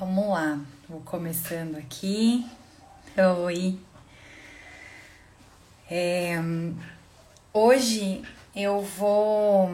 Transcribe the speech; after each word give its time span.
Vamos 0.00 0.30
lá, 0.30 0.58
vou 0.88 1.02
começando 1.02 1.76
aqui. 1.76 2.46
Oi. 3.44 3.78
É, 5.90 6.36
hoje 7.52 8.22
eu 8.56 8.80
vou 8.80 9.68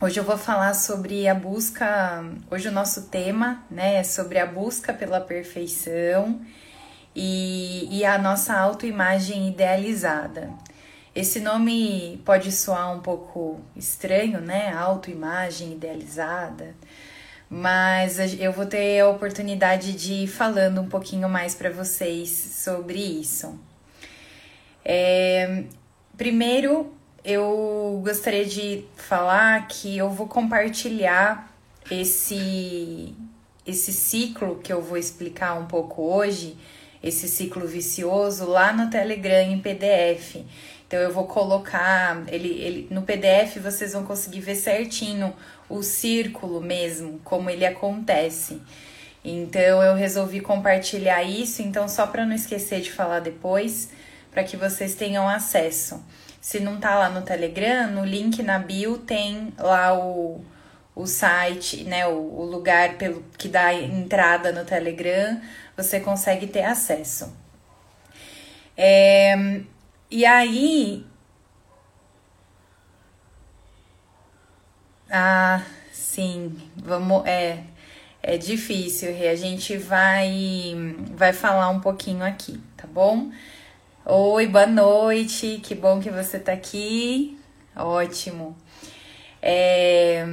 hoje 0.00 0.18
eu 0.18 0.24
vou 0.24 0.36
falar 0.36 0.74
sobre 0.74 1.28
a 1.28 1.36
busca. 1.36 2.24
Hoje 2.50 2.66
o 2.66 2.72
nosso 2.72 3.02
tema, 3.02 3.62
né, 3.70 3.98
é 3.98 4.02
sobre 4.02 4.40
a 4.40 4.46
busca 4.46 4.92
pela 4.92 5.20
perfeição 5.20 6.40
e, 7.14 8.00
e 8.00 8.04
a 8.04 8.18
nossa 8.18 8.58
autoimagem 8.58 9.46
idealizada. 9.46 10.50
Esse 11.14 11.38
nome 11.38 12.20
pode 12.24 12.50
soar 12.50 12.92
um 12.92 12.98
pouco 12.98 13.60
estranho, 13.76 14.40
né? 14.40 14.72
Autoimagem 14.72 15.74
idealizada 15.74 16.74
mas 17.54 18.18
eu 18.40 18.50
vou 18.50 18.64
ter 18.64 19.00
a 19.00 19.10
oportunidade 19.10 19.92
de 19.92 20.24
ir 20.24 20.26
falando 20.26 20.80
um 20.80 20.88
pouquinho 20.88 21.28
mais 21.28 21.54
para 21.54 21.68
vocês 21.68 22.30
sobre 22.30 22.98
isso. 22.98 23.60
É, 24.82 25.64
primeiro, 26.16 26.94
eu 27.22 28.00
gostaria 28.02 28.46
de 28.46 28.86
falar 28.96 29.68
que 29.68 29.98
eu 29.98 30.08
vou 30.08 30.26
compartilhar 30.26 31.52
esse 31.90 33.14
esse 33.66 33.92
ciclo 33.92 34.56
que 34.56 34.72
eu 34.72 34.80
vou 34.80 34.96
explicar 34.96 35.52
um 35.60 35.66
pouco 35.66 36.02
hoje, 36.02 36.56
esse 37.02 37.28
ciclo 37.28 37.66
vicioso 37.66 38.46
lá 38.46 38.72
no 38.72 38.88
Telegram 38.88 39.42
em 39.42 39.60
PDF. 39.60 40.36
Então 40.86 40.98
eu 40.98 41.12
vou 41.12 41.26
colocar 41.26 42.24
ele, 42.28 42.48
ele 42.48 42.88
no 42.90 43.02
PDF 43.02 43.58
vocês 43.62 43.92
vão 43.92 44.04
conseguir 44.04 44.40
ver 44.40 44.54
certinho 44.54 45.34
o 45.68 45.82
círculo 45.82 46.60
mesmo, 46.60 47.20
como 47.24 47.50
ele 47.50 47.64
acontece. 47.64 48.60
Então 49.24 49.82
eu 49.82 49.94
resolvi 49.94 50.40
compartilhar 50.40 51.22
isso, 51.22 51.62
então 51.62 51.88
só 51.88 52.06
para 52.06 52.26
não 52.26 52.34
esquecer 52.34 52.80
de 52.80 52.90
falar 52.90 53.20
depois, 53.20 53.90
para 54.30 54.42
que 54.42 54.56
vocês 54.56 54.94
tenham 54.94 55.28
acesso. 55.28 56.04
Se 56.40 56.58
não 56.58 56.80
tá 56.80 56.96
lá 56.96 57.08
no 57.08 57.22
Telegram, 57.22 57.90
no 57.92 58.04
link 58.04 58.42
na 58.42 58.58
bio 58.58 58.98
tem 58.98 59.52
lá 59.58 59.96
o, 59.96 60.44
o 60.94 61.06
site, 61.06 61.84
né, 61.84 62.06
o, 62.06 62.16
o 62.16 62.44
lugar 62.44 62.98
pelo 62.98 63.24
que 63.38 63.48
dá 63.48 63.72
entrada 63.72 64.50
no 64.50 64.64
Telegram, 64.64 65.40
você 65.76 66.00
consegue 66.00 66.48
ter 66.48 66.64
acesso. 66.64 67.32
É, 68.76 69.60
e 70.10 70.26
aí 70.26 71.06
Ah, 75.14 75.62
sim, 75.92 76.56
vamos. 76.74 77.26
É, 77.26 77.64
é 78.22 78.38
difícil, 78.38 79.10
A 79.30 79.34
gente 79.34 79.76
vai, 79.76 80.74
vai 81.14 81.34
falar 81.34 81.68
um 81.68 81.80
pouquinho 81.80 82.24
aqui, 82.24 82.58
tá 82.78 82.86
bom? 82.86 83.30
Oi, 84.06 84.46
boa 84.46 84.66
noite, 84.66 85.60
que 85.62 85.74
bom 85.74 86.00
que 86.00 86.08
você 86.10 86.38
tá 86.38 86.54
aqui. 86.54 87.38
Ótimo. 87.76 88.56
É, 89.42 90.24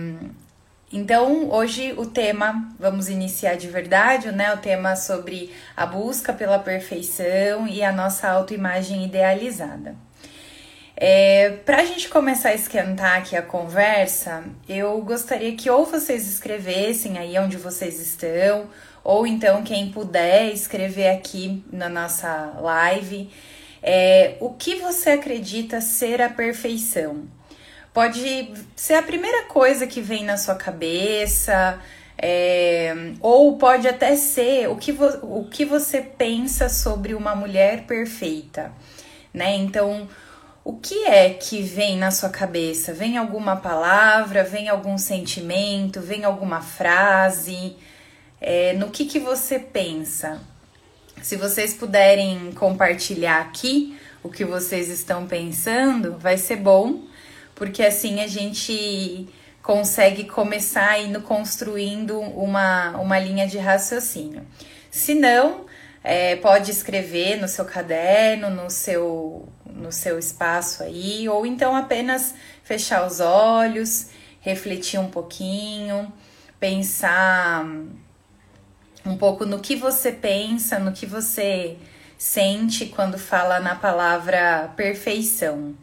então, 0.93 1.49
hoje 1.51 1.93
o 1.97 2.05
tema, 2.05 2.73
vamos 2.79 3.09
iniciar 3.09 3.55
de 3.55 3.67
verdade, 3.67 4.31
né? 4.31 4.53
O 4.53 4.57
tema 4.59 4.95
sobre 4.95 5.53
a 5.75 5.85
busca 5.85 6.31
pela 6.31 6.57
perfeição 6.57 7.67
e 7.67 7.83
a 7.83 7.91
nossa 7.91 8.29
autoimagem 8.29 9.03
idealizada. 9.03 9.93
É, 11.01 11.51
Para 11.65 11.77
a 11.77 11.85
gente 11.85 12.09
começar 12.09 12.49
a 12.49 12.53
esquentar 12.53 13.19
aqui 13.19 13.33
a 13.33 13.41
conversa, 13.41 14.43
eu 14.67 15.01
gostaria 15.01 15.55
que 15.55 15.69
ou 15.69 15.85
vocês 15.85 16.27
escrevessem 16.27 17.17
aí 17.17 17.39
onde 17.39 17.55
vocês 17.55 18.01
estão, 18.01 18.69
ou 19.01 19.25
então 19.25 19.63
quem 19.63 19.93
puder 19.93 20.51
escrever 20.51 21.07
aqui 21.07 21.63
na 21.71 21.87
nossa 21.87 22.53
live, 22.59 23.29
é, 23.81 24.35
o 24.41 24.49
que 24.49 24.75
você 24.75 25.11
acredita 25.11 25.79
ser 25.79 26.21
a 26.21 26.27
perfeição? 26.27 27.29
Pode 27.93 28.51
ser 28.75 28.95
a 28.95 29.01
primeira 29.01 29.45
coisa 29.45 29.87
que 29.87 30.01
vem 30.01 30.25
na 30.25 30.35
sua 30.35 30.55
cabeça, 30.55 31.79
é, 32.17 33.13
ou 33.21 33.57
pode 33.57 33.87
até 33.87 34.17
ser 34.17 34.67
o 34.67 34.75
que, 34.75 34.91
o 34.91 35.47
que 35.49 35.63
você 35.63 36.01
pensa 36.01 36.67
sobre 36.67 37.13
uma 37.13 37.33
mulher 37.33 37.83
perfeita, 37.83 38.73
né? 39.33 39.55
Então, 39.55 40.05
o 40.69 40.73
que 40.73 41.05
é 41.05 41.31
que 41.31 41.63
vem 41.63 41.97
na 41.97 42.11
sua 42.11 42.29
cabeça? 42.29 42.93
Vem 42.93 43.17
alguma 43.17 43.55
palavra, 43.55 44.43
vem 44.43 44.69
algum 44.69 44.99
sentimento, 44.99 45.99
vem 45.99 46.23
alguma 46.23 46.61
frase? 46.61 47.75
É, 48.39 48.73
no 48.73 48.91
que, 48.91 49.05
que 49.05 49.19
você 49.19 49.57
pensa? 49.57 50.39
Se 51.23 51.35
vocês 51.35 51.73
puderem 51.73 52.51
compartilhar 52.51 53.41
aqui 53.41 53.97
o 54.21 54.29
que 54.29 54.45
vocês 54.45 54.89
estão 54.89 55.25
pensando, 55.25 56.19
vai 56.19 56.37
ser 56.37 56.57
bom, 56.57 57.01
porque 57.55 57.81
assim 57.81 58.21
a 58.21 58.27
gente 58.27 59.27
consegue 59.63 60.25
começar 60.25 60.99
indo 60.99 61.19
construindo 61.21 62.19
uma, 62.19 62.91
uma 62.91 63.17
linha 63.17 63.47
de 63.47 63.57
raciocínio. 63.57 64.45
Se 64.91 65.15
não, 65.15 65.65
é, 66.03 66.35
pode 66.35 66.69
escrever 66.69 67.37
no 67.37 67.47
seu 67.47 67.65
caderno, 67.65 68.51
no 68.51 68.69
seu, 68.69 69.49
no 69.79 69.91
seu 69.91 70.19
espaço 70.19 70.83
aí, 70.83 71.27
ou 71.29 71.45
então 71.45 71.75
apenas 71.75 72.35
fechar 72.63 73.07
os 73.07 73.19
olhos, 73.19 74.07
refletir 74.41 74.99
um 74.99 75.09
pouquinho, 75.09 76.11
pensar 76.59 77.65
um 79.05 79.17
pouco 79.17 79.45
no 79.45 79.59
que 79.59 79.75
você 79.75 80.11
pensa, 80.11 80.77
no 80.77 80.91
que 80.91 81.05
você 81.05 81.77
sente 82.17 82.87
quando 82.87 83.17
fala 83.17 83.59
na 83.59 83.75
palavra 83.75 84.71
perfeição. 84.75 85.75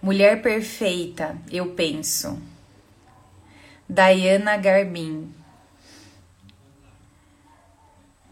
Mulher 0.00 0.42
perfeita, 0.42 1.36
eu 1.50 1.74
penso. 1.74 2.40
Diana 3.88 4.56
Garbin. 4.56 5.32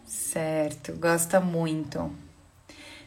Certo, 0.05 0.93
gosta 0.95 1.39
muito. 1.39 2.11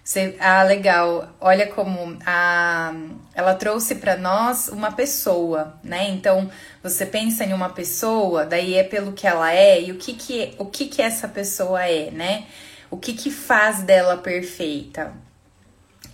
Você, 0.03 0.35
ah, 0.39 0.63
legal. 0.63 1.29
Olha 1.39 1.67
como 1.67 2.17
a, 2.25 2.93
ela 3.33 3.55
trouxe 3.55 3.95
para 3.95 4.17
nós 4.17 4.67
uma 4.67 4.91
pessoa, 4.91 5.79
né? 5.83 6.09
Então, 6.09 6.49
você 6.81 7.05
pensa 7.05 7.45
em 7.45 7.53
uma 7.53 7.69
pessoa, 7.69 8.45
daí 8.45 8.75
é 8.75 8.83
pelo 8.83 9.13
que 9.13 9.25
ela 9.25 9.53
é 9.53 9.81
e 9.81 9.91
o 9.91 9.97
que 9.97 10.13
que, 10.13 10.55
o 10.57 10.65
que, 10.65 10.87
que 10.87 11.01
essa 11.01 11.27
pessoa 11.27 11.85
é, 11.87 12.11
né? 12.11 12.45
O 12.91 12.97
que 12.97 13.13
que 13.13 13.31
faz 13.31 13.81
dela 13.83 14.17
perfeita? 14.17 15.13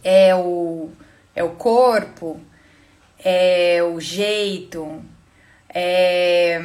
É 0.04 0.36
o, 0.36 0.90
é 1.36 1.44
o 1.44 1.52
corpo? 1.56 2.40
É 3.24 3.82
o 3.84 4.00
jeito? 4.00 5.04
É 5.74 6.60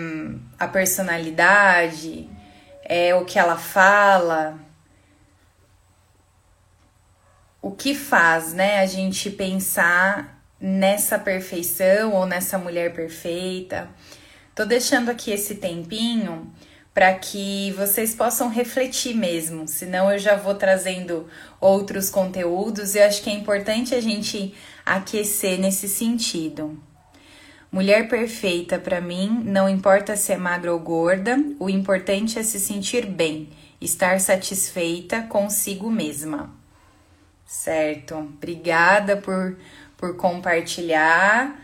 a 0.58 0.68
personalidade? 0.68 2.28
é 2.84 3.14
o 3.14 3.24
que 3.24 3.38
ela 3.38 3.56
fala, 3.56 4.58
o 7.64 7.70
que 7.70 7.94
faz, 7.94 8.52
né, 8.52 8.80
a 8.80 8.86
gente 8.86 9.30
pensar 9.30 10.38
nessa 10.60 11.18
perfeição 11.18 12.12
ou 12.12 12.26
nessa 12.26 12.58
mulher 12.58 12.92
perfeita. 12.92 13.88
Tô 14.54 14.66
deixando 14.66 15.08
aqui 15.08 15.30
esse 15.30 15.54
tempinho 15.54 16.52
para 16.92 17.14
que 17.14 17.72
vocês 17.72 18.14
possam 18.14 18.50
refletir 18.50 19.16
mesmo, 19.16 19.66
senão 19.66 20.12
eu 20.12 20.18
já 20.18 20.36
vou 20.36 20.54
trazendo 20.54 21.26
outros 21.58 22.10
conteúdos 22.10 22.94
e 22.94 22.98
eu 22.98 23.06
acho 23.06 23.22
que 23.22 23.30
é 23.30 23.32
importante 23.32 23.94
a 23.94 24.00
gente 24.00 24.54
aquecer 24.84 25.58
nesse 25.58 25.88
sentido. 25.88 26.78
Mulher 27.72 28.10
perfeita 28.10 28.78
para 28.78 29.00
mim, 29.00 29.40
não 29.42 29.70
importa 29.70 30.16
se 30.16 30.34
é 30.34 30.36
magra 30.36 30.70
ou 30.70 30.78
gorda, 30.78 31.42
o 31.58 31.70
importante 31.70 32.38
é 32.38 32.42
se 32.42 32.60
sentir 32.60 33.06
bem, 33.06 33.48
estar 33.80 34.20
satisfeita 34.20 35.22
consigo 35.22 35.90
mesma. 35.90 36.62
Certo? 37.46 38.16
Obrigada 38.16 39.16
por, 39.16 39.56
por 39.96 40.16
compartilhar. 40.16 41.60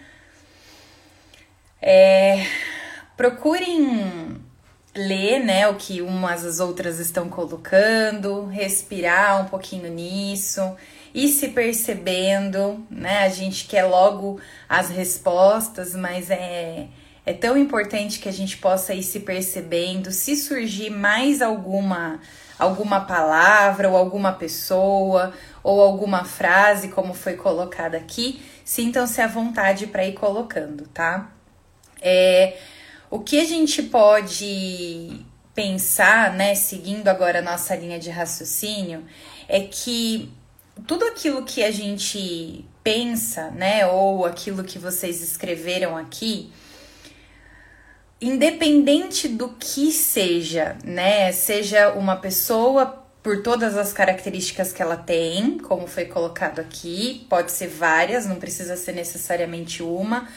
É, 1.81 2.44
procurem 3.17 4.41
ler, 4.94 5.41
né, 5.41 5.69
o 5.69 5.77
que 5.77 6.03
umas 6.03 6.44
as 6.44 6.61
outras 6.61 6.99
estão 6.99 7.29
colocando, 7.29 8.47
respirar 8.47 9.41
um 9.41 9.47
pouquinho 9.47 9.88
nisso 9.91 10.77
ir 11.15 11.29
se 11.29 11.49
percebendo, 11.49 12.85
né? 12.91 13.25
A 13.25 13.29
gente 13.29 13.67
quer 13.67 13.85
logo 13.85 14.41
as 14.69 14.91
respostas, 14.91 15.94
mas 15.94 16.31
é, 16.31 16.87
é 17.26 17.33
tão 17.33 17.56
importante 17.56 18.19
que 18.19 18.29
a 18.29 18.33
gente 18.33 18.56
possa 18.59 18.94
ir 18.94 19.03
se 19.03 19.21
percebendo. 19.21 20.11
Se 20.11 20.37
surgir 20.37 20.91
mais 20.91 21.43
alguma 21.43 22.21
alguma 22.59 23.00
palavra 23.00 23.88
ou 23.88 23.97
alguma 23.97 24.33
pessoa 24.33 25.33
ou 25.62 25.81
alguma 25.81 26.25
frase, 26.25 26.89
como 26.89 27.15
foi 27.15 27.35
colocada 27.35 27.97
aqui, 27.97 28.43
sintam-se 28.65 29.21
à 29.21 29.27
vontade 29.27 29.87
para 29.87 30.07
ir 30.07 30.15
colocando, 30.15 30.87
tá? 30.89 31.31
É, 32.01 32.57
o 33.11 33.19
que 33.19 33.41
a 33.41 33.45
gente 33.45 33.83
pode 33.83 35.25
pensar, 35.55 36.33
né, 36.33 36.55
seguindo 36.55 37.09
agora 37.09 37.41
a 37.41 37.43
nossa 37.43 37.75
linha 37.75 37.99
de 37.99 38.09
raciocínio, 38.09 39.05
é 39.49 39.61
que 39.61 40.33
tudo 40.87 41.05
aquilo 41.05 41.45
que 41.45 41.62
a 41.62 41.71
gente 41.71 42.65
pensa, 42.83 43.51
né, 43.51 43.87
ou 43.87 44.25
aquilo 44.25 44.65
que 44.65 44.79
vocês 44.79 45.21
escreveram 45.21 45.97
aqui, 45.97 46.51
independente 48.21 49.29
do 49.29 49.51
que 49.51 49.91
seja, 49.93 50.77
né, 50.85 51.33
seja 51.33 51.93
uma 51.93 52.17
pessoa 52.17 53.05
por 53.23 53.43
todas 53.43 53.77
as 53.77 53.93
características 53.93 54.73
que 54.73 54.83
ela 54.83 54.97
tem, 54.97 55.59
como 55.59 55.87
foi 55.87 56.07
colocado 56.07 56.59
aqui, 56.61 57.27
pode 57.29 57.53
ser 57.53 57.69
várias, 57.69 58.27
não 58.27 58.37
precisa 58.37 58.77
ser 58.77 58.93
necessariamente 58.93 59.83
uma, 59.83 60.29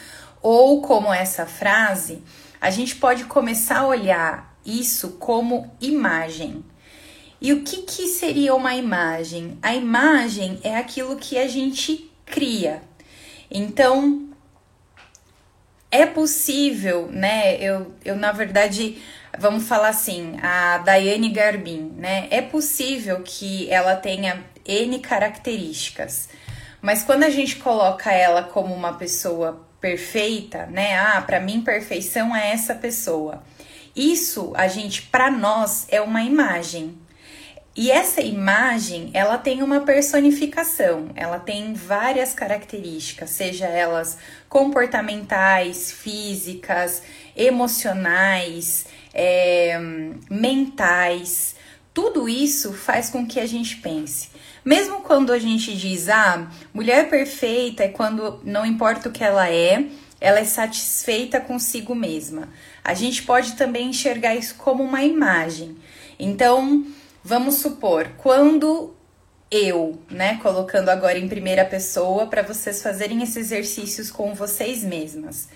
ou 0.42 0.82
como 0.82 1.12
essa 1.12 1.46
frase, 1.46 2.22
a 2.60 2.70
gente 2.70 2.96
pode 2.96 3.24
começar 3.24 3.78
a 3.78 3.86
olhar 3.86 4.58
isso 4.64 5.12
como 5.12 5.74
imagem. 5.80 6.64
E 7.40 7.52
o 7.52 7.62
que, 7.62 7.82
que 7.82 8.06
seria 8.06 8.54
uma 8.54 8.74
imagem? 8.74 9.58
A 9.62 9.74
imagem 9.74 10.58
é 10.62 10.76
aquilo 10.76 11.16
que 11.16 11.38
a 11.38 11.48
gente 11.48 12.10
cria. 12.24 12.82
Então, 13.50 14.28
é 15.90 16.06
possível, 16.06 17.08
né? 17.10 17.56
Eu, 17.56 17.94
eu 18.04 18.16
na 18.16 18.32
verdade, 18.32 18.98
vamos 19.38 19.66
falar 19.68 19.88
assim, 19.88 20.36
a 20.42 20.78
Daiane 20.78 21.30
Garbin, 21.30 21.92
né? 21.96 22.28
É 22.30 22.42
possível 22.42 23.22
que 23.24 23.70
ela 23.70 23.96
tenha 23.96 24.44
N 24.66 24.98
características, 24.98 26.28
mas 26.80 27.02
quando 27.02 27.24
a 27.24 27.30
gente 27.30 27.56
coloca 27.56 28.12
ela 28.12 28.42
como 28.42 28.74
uma 28.74 28.94
pessoa 28.94 29.66
perfeita, 29.80 30.66
né? 30.66 30.98
Ah, 30.98 31.22
para 31.22 31.40
mim 31.40 31.60
perfeição 31.60 32.34
é 32.34 32.52
essa 32.52 32.74
pessoa. 32.74 33.42
Isso 33.94 34.52
a 34.56 34.66
gente 34.66 35.02
para 35.02 35.30
nós 35.30 35.86
é 35.90 36.00
uma 36.00 36.22
imagem. 36.22 36.98
E 37.76 37.90
essa 37.90 38.20
imagem, 38.20 39.10
ela 39.12 39.36
tem 39.36 39.60
uma 39.60 39.80
personificação, 39.80 41.10
ela 41.16 41.40
tem 41.40 41.74
várias 41.74 42.32
características, 42.32 43.30
seja 43.30 43.66
elas 43.66 44.16
comportamentais, 44.48 45.90
físicas, 45.90 47.02
emocionais, 47.36 48.86
é, 49.14 49.78
mentais. 50.28 51.54
Tudo 51.94 52.28
isso 52.28 52.72
faz 52.72 53.08
com 53.08 53.26
que 53.26 53.38
a 53.38 53.46
gente 53.46 53.76
pense. 53.76 54.30
Mesmo 54.64 55.02
quando 55.02 55.32
a 55.32 55.38
gente 55.38 55.76
diz, 55.76 56.08
ah, 56.08 56.50
mulher 56.72 57.08
perfeita 57.08 57.84
é 57.84 57.88
quando 57.88 58.40
não 58.42 58.66
importa 58.66 59.08
o 59.08 59.12
que 59.12 59.22
ela 59.22 59.48
é, 59.48 59.86
ela 60.20 60.40
é 60.40 60.44
satisfeita 60.44 61.40
consigo 61.40 61.94
mesma. 61.94 62.48
A 62.82 62.94
gente 62.94 63.22
pode 63.22 63.54
também 63.56 63.90
enxergar 63.90 64.34
isso 64.34 64.56
como 64.56 64.82
uma 64.82 65.04
imagem. 65.04 65.76
Então, 66.18 66.84
Vamos 67.26 67.54
supor, 67.54 68.10
quando 68.18 68.94
eu, 69.50 69.98
né, 70.10 70.38
colocando 70.42 70.90
agora 70.90 71.18
em 71.18 71.26
primeira 71.26 71.64
pessoa 71.64 72.26
para 72.26 72.42
vocês 72.42 72.82
fazerem 72.82 73.22
esses 73.22 73.36
exercícios 73.36 74.10
com 74.10 74.34
vocês 74.34 74.84
mesmas. 74.84 75.48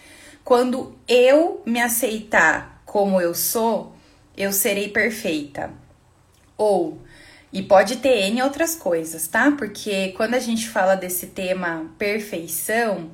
Quando 0.42 0.96
eu 1.06 1.62
me 1.66 1.78
aceitar 1.78 2.77
como 2.88 3.20
eu 3.20 3.34
sou, 3.34 3.92
eu 4.34 4.50
serei 4.50 4.88
perfeita. 4.88 5.70
Ou 6.56 6.98
e 7.52 7.62
pode 7.62 7.96
ter 7.96 8.28
N 8.30 8.42
outras 8.42 8.74
coisas, 8.74 9.26
tá? 9.28 9.50
Porque 9.52 10.12
quando 10.16 10.34
a 10.34 10.38
gente 10.38 10.66
fala 10.68 10.94
desse 10.94 11.26
tema 11.26 11.86
perfeição, 11.98 13.10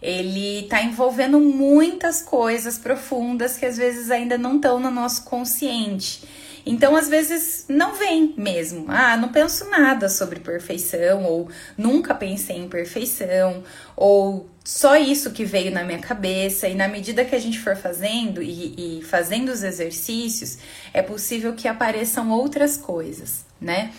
ele 0.00 0.66
tá 0.68 0.82
envolvendo 0.82 1.38
muitas 1.38 2.20
coisas 2.20 2.78
profundas 2.78 3.56
que 3.56 3.64
às 3.64 3.76
vezes 3.76 4.10
ainda 4.10 4.36
não 4.36 4.56
estão 4.56 4.80
no 4.80 4.90
nosso 4.90 5.24
consciente. 5.24 6.24
Então, 6.64 6.94
às 6.96 7.08
vezes, 7.08 7.64
não 7.68 7.94
vem 7.94 8.34
mesmo. 8.36 8.86
Ah, 8.88 9.16
não 9.16 9.30
penso 9.30 9.68
nada 9.68 10.08
sobre 10.08 10.40
perfeição, 10.40 11.24
ou 11.24 11.48
nunca 11.76 12.14
pensei 12.14 12.56
em 12.56 12.68
perfeição, 12.68 13.64
ou 13.96 14.48
só 14.64 14.96
isso 14.96 15.32
que 15.32 15.44
veio 15.44 15.72
na 15.72 15.82
minha 15.82 15.98
cabeça. 15.98 16.68
E 16.68 16.74
na 16.74 16.86
medida 16.86 17.24
que 17.24 17.34
a 17.34 17.40
gente 17.40 17.58
for 17.58 17.76
fazendo 17.76 18.42
e, 18.42 18.98
e 18.98 19.02
fazendo 19.02 19.50
os 19.50 19.62
exercícios, 19.62 20.58
é 20.94 21.02
possível 21.02 21.54
que 21.54 21.66
apareçam 21.66 22.30
outras 22.30 22.76
coisas, 22.76 23.44
né? 23.60 23.92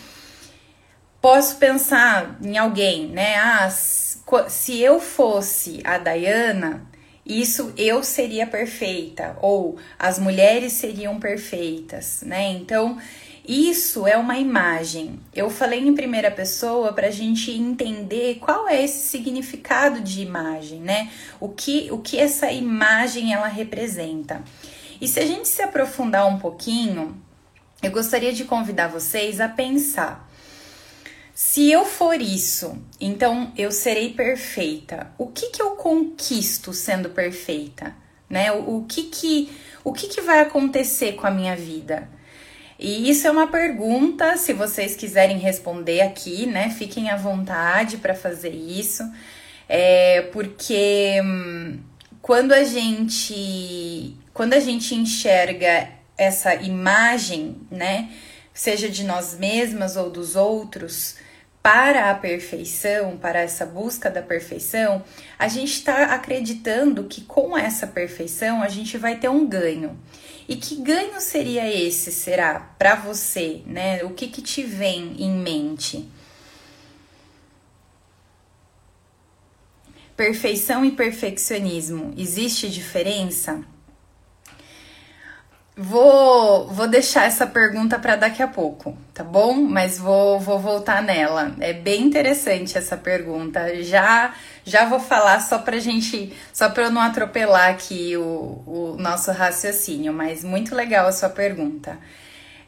Posso 1.20 1.56
pensar 1.56 2.38
em 2.42 2.58
alguém, 2.58 3.08
né? 3.08 3.36
Ah, 3.36 3.70
se 3.70 4.80
eu 4.80 5.00
fosse 5.00 5.80
a 5.84 5.98
Dayana, 5.98 6.86
isso 7.26 7.72
eu 7.76 8.02
seria 8.02 8.46
perfeita 8.46 9.36
ou 9.40 9.76
as 9.98 10.18
mulheres 10.18 10.74
seriam 10.74 11.18
perfeitas, 11.18 12.22
né? 12.24 12.50
Então, 12.50 12.98
isso 13.46 14.06
é 14.06 14.16
uma 14.16 14.38
imagem. 14.38 15.20
Eu 15.34 15.48
falei 15.50 15.80
em 15.80 15.94
primeira 15.94 16.30
pessoa 16.30 16.92
para 16.92 17.08
a 17.08 17.10
gente 17.10 17.50
entender 17.50 18.38
qual 18.40 18.68
é 18.68 18.82
esse 18.82 19.08
significado 19.08 20.00
de 20.00 20.22
imagem, 20.22 20.80
né? 20.80 21.10
O 21.40 21.48
que, 21.48 21.88
o 21.90 21.98
que 21.98 22.18
essa 22.18 22.50
imagem 22.50 23.32
ela 23.32 23.48
representa. 23.48 24.42
E 25.00 25.08
se 25.08 25.20
a 25.20 25.26
gente 25.26 25.48
se 25.48 25.62
aprofundar 25.62 26.26
um 26.26 26.38
pouquinho, 26.38 27.16
eu 27.82 27.90
gostaria 27.90 28.32
de 28.32 28.44
convidar 28.44 28.88
vocês 28.88 29.40
a 29.40 29.48
pensar 29.48 30.23
se 31.34 31.68
eu 31.68 31.84
for 31.84 32.22
isso, 32.22 32.80
então 33.00 33.52
eu 33.58 33.72
serei 33.72 34.12
perfeita. 34.12 35.10
O 35.18 35.26
que 35.26 35.50
que 35.50 35.60
eu 35.60 35.70
conquisto 35.70 36.72
sendo 36.72 37.10
perfeita, 37.10 37.92
né? 38.30 38.52
O, 38.52 38.76
o 38.76 38.84
que 38.84 39.02
que 39.04 39.50
o 39.82 39.92
que 39.92 40.06
que 40.06 40.20
vai 40.20 40.38
acontecer 40.40 41.14
com 41.14 41.26
a 41.26 41.32
minha 41.32 41.56
vida? 41.56 42.08
E 42.78 43.10
isso 43.10 43.26
é 43.26 43.30
uma 43.32 43.48
pergunta, 43.48 44.36
se 44.36 44.52
vocês 44.52 44.94
quiserem 44.94 45.38
responder 45.38 46.02
aqui, 46.02 46.46
né? 46.46 46.70
Fiquem 46.70 47.10
à 47.10 47.16
vontade 47.16 47.96
para 47.96 48.14
fazer 48.14 48.54
isso, 48.54 49.02
é, 49.68 50.22
porque 50.32 51.20
hum, 51.20 51.80
quando 52.22 52.52
a 52.52 52.62
gente 52.62 54.16
quando 54.32 54.54
a 54.54 54.60
gente 54.60 54.94
enxerga 54.94 55.88
essa 56.16 56.54
imagem, 56.54 57.56
né? 57.72 58.08
Seja 58.52 58.88
de 58.88 59.02
nós 59.02 59.36
mesmas 59.36 59.96
ou 59.96 60.08
dos 60.08 60.36
outros, 60.36 61.16
para 61.64 62.10
a 62.10 62.14
perfeição, 62.14 63.16
para 63.16 63.40
essa 63.40 63.64
busca 63.64 64.10
da 64.10 64.20
perfeição, 64.20 65.02
a 65.38 65.48
gente 65.48 65.72
está 65.72 66.14
acreditando 66.14 67.04
que 67.04 67.22
com 67.22 67.56
essa 67.56 67.86
perfeição 67.86 68.62
a 68.62 68.68
gente 68.68 68.98
vai 68.98 69.16
ter 69.16 69.30
um 69.30 69.46
ganho. 69.46 69.98
E 70.46 70.56
que 70.56 70.76
ganho 70.76 71.18
seria 71.22 71.66
esse, 71.66 72.12
será, 72.12 72.60
para 72.78 72.96
você, 72.96 73.62
né? 73.64 74.04
O 74.04 74.10
que, 74.10 74.28
que 74.28 74.42
te 74.42 74.62
vem 74.62 75.16
em 75.18 75.30
mente? 75.30 76.06
Perfeição 80.14 80.84
e 80.84 80.92
perfeccionismo, 80.92 82.12
existe 82.14 82.68
diferença? 82.68 83.64
Vou, 85.76 86.68
vou 86.68 86.86
deixar 86.86 87.24
essa 87.24 87.48
pergunta 87.48 87.98
para 87.98 88.14
daqui 88.14 88.40
a 88.40 88.46
pouco, 88.46 88.96
tá 89.12 89.24
bom? 89.24 89.54
Mas 89.54 89.98
vou, 89.98 90.38
vou 90.38 90.56
voltar 90.56 91.02
nela. 91.02 91.52
É 91.58 91.72
bem 91.72 92.02
interessante 92.02 92.78
essa 92.78 92.96
pergunta. 92.96 93.82
Já 93.82 94.32
já 94.64 94.84
vou 94.86 95.00
falar 95.00 95.40
só 95.40 95.58
pra 95.58 95.78
gente, 95.78 96.32
só 96.52 96.68
para 96.70 96.84
eu 96.84 96.90
não 96.92 97.00
atropelar 97.02 97.70
aqui 97.70 98.16
o, 98.16 98.62
o 98.66 98.96
nosso 98.98 99.32
raciocínio, 99.32 100.12
mas 100.12 100.44
muito 100.44 100.76
legal 100.76 101.08
a 101.08 101.12
sua 101.12 101.28
pergunta. 101.28 101.98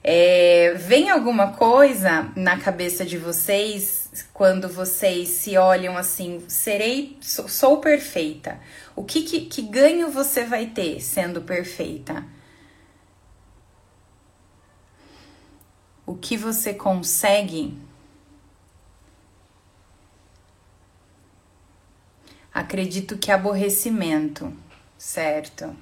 É, 0.03 0.75
vem 0.77 1.09
alguma 1.09 1.53
coisa 1.53 2.29
na 2.37 2.59
cabeça 2.59 3.05
de 3.05 3.19
vocês 3.19 4.27
quando 4.33 4.69
vocês 4.69 5.29
se 5.29 5.57
olham 5.57 5.97
assim, 5.97 6.43
serei, 6.49 7.17
sou, 7.21 7.49
sou 7.49 7.79
perfeita. 7.79 8.59
O 8.97 9.05
que, 9.05 9.23
que, 9.23 9.41
que 9.43 9.63
ganho 9.63 10.11
você 10.11 10.45
vai 10.45 10.67
ter 10.67 11.01
sendo 11.01 11.41
perfeita? 11.41 12.25
O 16.07 16.15
que 16.15 16.37
você 16.37 16.73
consegue 16.73 17.77
acredito 22.55 23.19
que 23.19 23.31
aborrecimento, 23.31 24.57
certo? 24.97 25.77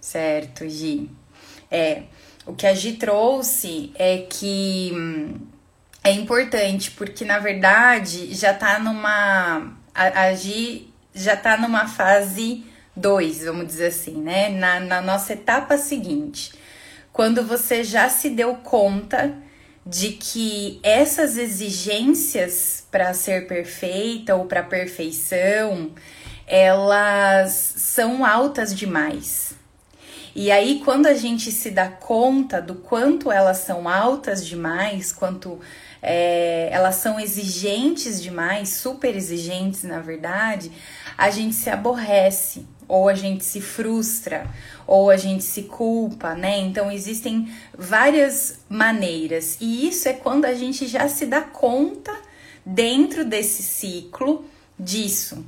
Certo, 0.00 0.66
Gi. 0.68 1.10
É, 1.70 2.04
o 2.46 2.54
que 2.54 2.66
a 2.66 2.72
Gi 2.72 2.92
trouxe 2.92 3.92
é 3.96 4.18
que 4.18 4.92
é 6.02 6.12
importante, 6.12 6.92
porque 6.92 7.24
na 7.24 7.40
verdade 7.40 8.32
já 8.32 8.54
tá 8.54 8.78
numa. 8.78 9.76
A, 9.92 10.22
a 10.28 10.34
Gi 10.34 10.88
já 11.12 11.36
tá 11.36 11.56
numa 11.56 11.88
fase 11.88 12.64
2, 12.94 13.44
vamos 13.44 13.66
dizer 13.66 13.88
assim, 13.88 14.22
né? 14.22 14.48
Na, 14.48 14.78
na 14.78 15.02
nossa 15.02 15.32
etapa 15.32 15.76
seguinte 15.76 16.52
quando 17.16 17.42
você 17.42 17.82
já 17.82 18.10
se 18.10 18.28
deu 18.28 18.56
conta 18.56 19.34
de 19.86 20.10
que 20.10 20.78
essas 20.82 21.38
exigências 21.38 22.86
para 22.90 23.14
ser 23.14 23.46
perfeita 23.46 24.34
ou 24.34 24.44
para 24.44 24.62
perfeição, 24.62 25.92
elas 26.46 27.72
são 27.78 28.22
altas 28.22 28.74
demais, 28.74 29.54
E 30.34 30.50
aí, 30.50 30.82
quando 30.84 31.06
a 31.06 31.14
gente 31.14 31.50
se 31.50 31.70
dá 31.70 31.88
conta 31.88 32.60
do 32.60 32.74
quanto 32.74 33.32
elas 33.32 33.60
são 33.60 33.88
altas 33.88 34.46
demais, 34.46 35.10
quanto 35.10 35.58
é, 36.02 36.68
elas 36.70 36.96
são 36.96 37.18
exigentes 37.18 38.22
demais, 38.22 38.68
super 38.68 39.16
exigentes 39.16 39.84
na 39.84 40.00
verdade, 40.00 40.70
a 41.16 41.30
gente 41.30 41.54
se 41.54 41.70
aborrece, 41.70 42.66
ou 42.88 43.08
a 43.08 43.14
gente 43.14 43.44
se 43.44 43.60
frustra, 43.60 44.48
ou 44.86 45.10
a 45.10 45.16
gente 45.16 45.42
se 45.42 45.62
culpa, 45.62 46.34
né? 46.34 46.58
Então 46.58 46.90
existem 46.90 47.52
várias 47.76 48.60
maneiras, 48.68 49.56
e 49.60 49.88
isso 49.88 50.08
é 50.08 50.12
quando 50.12 50.44
a 50.44 50.54
gente 50.54 50.86
já 50.86 51.08
se 51.08 51.26
dá 51.26 51.40
conta 51.40 52.14
dentro 52.64 53.24
desse 53.24 53.62
ciclo 53.62 54.44
disso. 54.78 55.44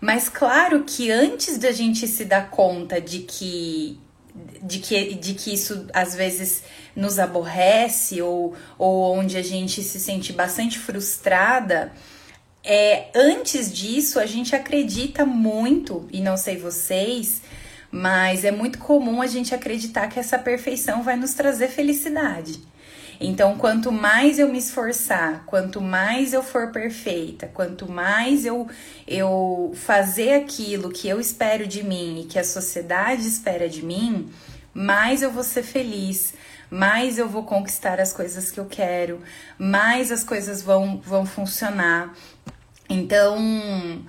Mas 0.00 0.28
claro 0.28 0.84
que 0.84 1.10
antes 1.10 1.58
da 1.58 1.72
gente 1.72 2.06
se 2.06 2.24
dar 2.24 2.50
conta 2.50 3.00
de 3.00 3.20
que 3.20 3.98
de 4.62 4.80
que, 4.80 5.14
de 5.14 5.34
que 5.34 5.54
isso 5.54 5.86
às 5.92 6.14
vezes 6.14 6.64
nos 6.96 7.18
aborrece 7.18 8.20
ou, 8.20 8.54
ou 8.76 9.16
onde 9.16 9.36
a 9.36 9.42
gente 9.42 9.82
se 9.82 10.00
sente 10.00 10.32
bastante 10.32 10.78
frustrada, 10.78 11.92
é, 12.64 13.08
antes 13.14 13.72
disso 13.72 14.18
a 14.18 14.26
gente 14.26 14.56
acredita 14.56 15.26
muito, 15.26 16.08
e 16.10 16.20
não 16.20 16.36
sei 16.36 16.56
vocês, 16.56 17.42
mas 17.90 18.44
é 18.44 18.50
muito 18.50 18.78
comum 18.78 19.20
a 19.20 19.26
gente 19.26 19.54
acreditar 19.54 20.08
que 20.08 20.18
essa 20.18 20.38
perfeição 20.38 21.02
vai 21.02 21.14
nos 21.14 21.34
trazer 21.34 21.68
felicidade. 21.68 22.60
Então, 23.20 23.56
quanto 23.56 23.92
mais 23.92 24.38
eu 24.38 24.48
me 24.48 24.58
esforçar, 24.58 25.44
quanto 25.46 25.80
mais 25.80 26.32
eu 26.32 26.42
for 26.42 26.72
perfeita, 26.72 27.46
quanto 27.46 27.88
mais 27.90 28.44
eu, 28.44 28.66
eu 29.06 29.72
fazer 29.76 30.34
aquilo 30.34 30.90
que 30.90 31.08
eu 31.08 31.20
espero 31.20 31.66
de 31.66 31.84
mim 31.84 32.22
e 32.22 32.24
que 32.24 32.38
a 32.38 32.44
sociedade 32.44 33.28
espera 33.28 33.68
de 33.68 33.84
mim, 33.84 34.28
mais 34.72 35.22
eu 35.22 35.30
vou 35.30 35.44
ser 35.44 35.62
feliz, 35.62 36.34
mais 36.68 37.18
eu 37.18 37.28
vou 37.28 37.44
conquistar 37.44 38.00
as 38.00 38.12
coisas 38.12 38.50
que 38.50 38.58
eu 38.58 38.66
quero, 38.66 39.20
mais 39.56 40.10
as 40.10 40.24
coisas 40.24 40.60
vão, 40.60 41.00
vão 41.04 41.24
funcionar. 41.24 42.12
Então, 42.88 44.04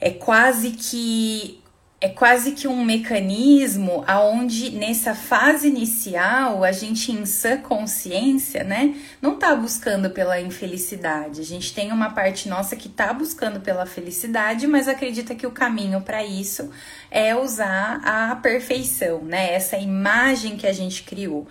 é 0.00 0.10
quase 0.10 0.72
que 0.72 1.62
é 2.04 2.08
quase 2.10 2.52
que 2.52 2.68
um 2.68 2.84
mecanismo 2.84 4.04
aonde 4.06 4.72
nessa 4.72 5.14
fase 5.14 5.68
inicial 5.68 6.62
a 6.62 6.70
gente 6.70 7.10
em 7.10 7.24
sã 7.24 7.56
consciência, 7.56 8.62
né, 8.62 8.94
não 9.22 9.38
tá 9.38 9.56
buscando 9.56 10.10
pela 10.10 10.38
infelicidade. 10.38 11.40
A 11.40 11.44
gente 11.44 11.72
tem 11.72 11.90
uma 11.92 12.10
parte 12.10 12.46
nossa 12.46 12.76
que 12.76 12.90
tá 12.90 13.10
buscando 13.10 13.58
pela 13.60 13.86
felicidade, 13.86 14.66
mas 14.66 14.86
acredita 14.86 15.34
que 15.34 15.46
o 15.46 15.50
caminho 15.50 16.02
para 16.02 16.22
isso 16.22 16.68
é 17.10 17.34
usar 17.34 18.02
a 18.04 18.36
perfeição, 18.36 19.22
né? 19.24 19.54
Essa 19.54 19.78
imagem 19.78 20.58
que 20.58 20.66
a 20.66 20.72
gente 20.74 21.04
criou. 21.04 21.48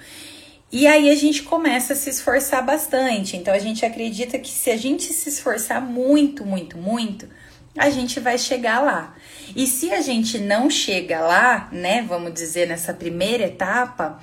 E 0.73 0.87
aí 0.87 1.11
a 1.11 1.15
gente 1.15 1.43
começa 1.43 1.93
a 1.93 1.95
se 1.95 2.09
esforçar 2.09 2.65
bastante. 2.65 3.37
Então 3.37 3.53
a 3.53 3.59
gente 3.59 3.85
acredita 3.85 4.39
que 4.39 4.49
se 4.49 4.71
a 4.71 4.75
gente 4.75 5.13
se 5.13 5.29
esforçar 5.29 5.79
muito, 5.79 6.43
muito, 6.43 6.79
muito, 6.79 7.29
a 7.77 7.91
gente 7.91 8.19
vai 8.19 8.39
chegar 8.39 8.79
lá. 8.79 9.15
E 9.55 9.67
se 9.67 9.93
a 9.93 10.01
gente 10.01 10.39
não 10.39 10.71
chega 10.71 11.19
lá, 11.19 11.69
né, 11.71 12.01
vamos 12.01 12.33
dizer, 12.33 12.67
nessa 12.67 12.91
primeira 12.91 13.43
etapa, 13.43 14.19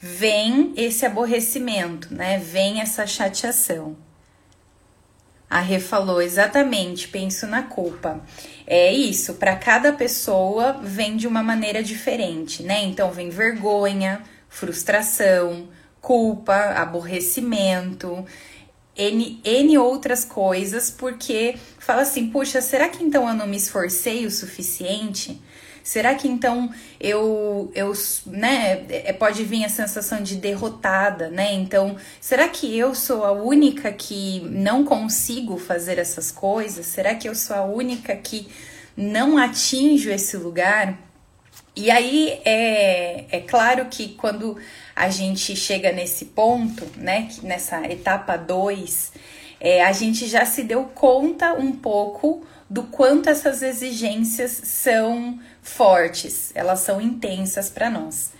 vem 0.00 0.72
esse 0.76 1.06
aborrecimento, 1.06 2.12
né? 2.12 2.36
Vem 2.38 2.80
essa 2.80 3.06
chateação. 3.06 3.96
A 5.48 5.60
Rê 5.60 5.78
falou 5.78 6.20
exatamente, 6.20 7.06
penso 7.06 7.46
na 7.46 7.62
culpa. 7.62 8.20
É 8.66 8.92
isso, 8.92 9.34
para 9.34 9.54
cada 9.54 9.92
pessoa 9.92 10.80
vem 10.82 11.16
de 11.16 11.28
uma 11.28 11.44
maneira 11.44 11.80
diferente, 11.80 12.64
né? 12.64 12.82
Então 12.82 13.12
vem 13.12 13.30
vergonha, 13.30 14.24
frustração, 14.48 15.68
culpa, 16.06 16.54
aborrecimento. 16.54 18.24
N, 18.96 19.40
N 19.44 19.76
outras 19.76 20.24
coisas, 20.24 20.88
porque 20.88 21.56
fala 21.80 22.02
assim: 22.02 22.30
puxa, 22.30 22.60
será 22.60 22.88
que 22.88 23.02
então 23.02 23.28
eu 23.28 23.34
não 23.34 23.46
me 23.46 23.56
esforcei 23.56 24.24
o 24.24 24.30
suficiente? 24.30 25.42
Será 25.82 26.14
que 26.14 26.26
então 26.28 26.72
eu, 26.98 27.70
eu 27.74 27.92
né, 28.26 28.84
é, 28.88 29.12
pode 29.12 29.44
vir 29.44 29.64
a 29.64 29.68
sensação 29.68 30.22
de 30.22 30.36
derrotada, 30.36 31.28
né? 31.28 31.52
Então, 31.52 31.96
será 32.20 32.48
que 32.48 32.76
eu 32.76 32.94
sou 32.94 33.24
a 33.24 33.32
única 33.32 33.92
que 33.92 34.40
não 34.50 34.84
consigo 34.84 35.58
fazer 35.58 35.98
essas 35.98 36.32
coisas? 36.32 36.86
Será 36.86 37.14
que 37.14 37.28
eu 37.28 37.34
sou 37.34 37.54
a 37.54 37.64
única 37.64 38.16
que 38.16 38.48
não 38.96 39.38
atinjo 39.38 40.10
esse 40.10 40.36
lugar? 40.36 41.05
E 41.76 41.90
aí 41.90 42.40
é, 42.42 43.26
é 43.30 43.40
claro 43.40 43.84
que 43.90 44.14
quando 44.14 44.56
a 44.94 45.10
gente 45.10 45.54
chega 45.54 45.92
nesse 45.92 46.24
ponto, 46.24 46.86
né, 46.96 47.28
nessa 47.42 47.84
etapa 47.86 48.34
2, 48.38 49.12
é, 49.60 49.84
a 49.84 49.92
gente 49.92 50.26
já 50.26 50.46
se 50.46 50.62
deu 50.62 50.84
conta 50.84 51.52
um 51.52 51.72
pouco 51.72 52.46
do 52.68 52.84
quanto 52.84 53.28
essas 53.28 53.62
exigências 53.62 54.50
são 54.50 55.38
fortes, 55.62 56.50
elas 56.54 56.80
são 56.80 56.98
intensas 56.98 57.68
para 57.68 57.90
nós. 57.90 58.32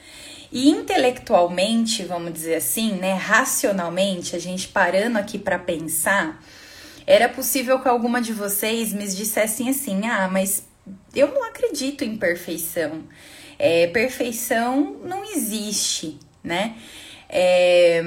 E 0.51 0.71
intelectualmente, 0.71 2.05
vamos 2.05 2.33
dizer 2.33 2.55
assim, 2.55 2.93
né, 2.93 3.13
racionalmente, 3.13 4.35
a 4.35 4.39
gente 4.39 4.69
parando 4.69 5.19
aqui 5.19 5.39
para 5.39 5.59
pensar, 5.59 6.43
era 7.07 7.29
possível 7.29 7.81
que 7.81 7.89
alguma 7.89 8.21
de 8.23 8.33
vocês 8.33 8.95
me 8.95 9.07
dissessem 9.07 9.69
assim: 9.69 10.07
"Ah, 10.07 10.29
mas 10.33 10.65
eu 11.15 11.29
não 11.29 11.45
acredito 11.45 12.05
em 12.05 12.17
perfeição. 12.17 13.05
É, 13.59 13.87
perfeição 13.89 15.01
não 15.05 15.25
existe, 15.25 16.19
né? 16.45 16.77
É, 17.29 18.03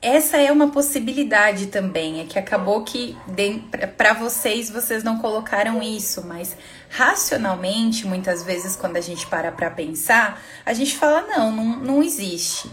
essa 0.00 0.36
é 0.36 0.52
uma 0.52 0.70
possibilidade 0.70 1.66
também, 1.66 2.20
é 2.20 2.24
que 2.24 2.38
acabou 2.38 2.84
que 2.84 3.16
para 3.96 4.12
vocês 4.12 4.70
vocês 4.70 5.02
não 5.02 5.18
colocaram 5.18 5.82
isso, 5.82 6.24
mas 6.24 6.56
racionalmente, 6.88 8.06
muitas 8.06 8.44
vezes 8.44 8.76
quando 8.76 8.96
a 8.96 9.00
gente 9.00 9.26
para 9.26 9.50
para 9.50 9.70
pensar, 9.70 10.40
a 10.64 10.72
gente 10.72 10.96
fala 10.96 11.22
não, 11.22 11.50
não, 11.50 11.76
não 11.80 12.02
existe. 12.02 12.70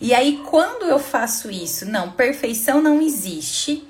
E 0.00 0.12
aí 0.12 0.42
quando 0.44 0.84
eu 0.86 0.98
faço 0.98 1.48
isso, 1.48 1.86
não, 1.86 2.10
perfeição 2.10 2.82
não 2.82 3.00
existe. 3.00 3.86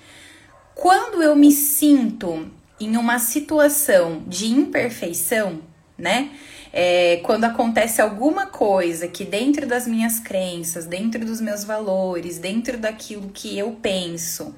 Quando 0.74 1.22
eu 1.22 1.34
me 1.34 1.52
sinto 1.52 2.50
em 2.80 2.96
uma 2.96 3.18
situação 3.18 4.22
de 4.26 4.46
imperfeição, 4.46 5.60
né? 5.96 6.30
É, 6.72 7.20
quando 7.22 7.44
acontece 7.44 8.02
alguma 8.02 8.46
coisa 8.46 9.06
que 9.06 9.24
dentro 9.24 9.64
das 9.64 9.86
minhas 9.86 10.18
crenças, 10.18 10.86
dentro 10.86 11.24
dos 11.24 11.40
meus 11.40 11.62
valores, 11.62 12.38
dentro 12.38 12.76
daquilo 12.76 13.28
que 13.28 13.56
eu 13.56 13.78
penso, 13.80 14.52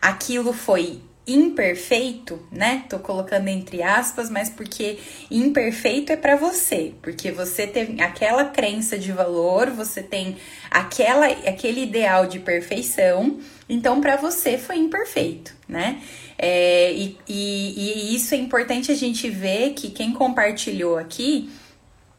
aquilo 0.00 0.52
foi 0.52 1.00
imperfeito, 1.26 2.40
né? 2.50 2.84
Tô 2.88 2.98
colocando 2.98 3.48
entre 3.48 3.82
aspas, 3.82 4.30
mas 4.30 4.48
porque 4.48 4.98
imperfeito 5.30 6.12
é 6.12 6.16
para 6.16 6.36
você, 6.36 6.94
porque 7.02 7.30
você 7.30 7.66
tem 7.66 8.00
aquela 8.00 8.46
crença 8.46 8.98
de 8.98 9.12
valor, 9.12 9.70
você 9.70 10.02
tem 10.02 10.36
aquela 10.70 11.26
aquele 11.26 11.82
ideal 11.82 12.26
de 12.26 12.38
perfeição, 12.38 13.38
então 13.68 14.00
para 14.00 14.16
você 14.16 14.58
foi 14.58 14.76
imperfeito, 14.76 15.54
né? 15.68 16.00
É, 16.42 16.90
e, 16.94 17.18
e, 17.28 17.74
e 17.76 18.14
isso 18.16 18.34
é 18.34 18.38
importante 18.38 18.90
a 18.90 18.94
gente 18.94 19.28
ver 19.28 19.74
que 19.74 19.90
quem 19.90 20.14
compartilhou 20.14 20.96
aqui, 20.96 21.50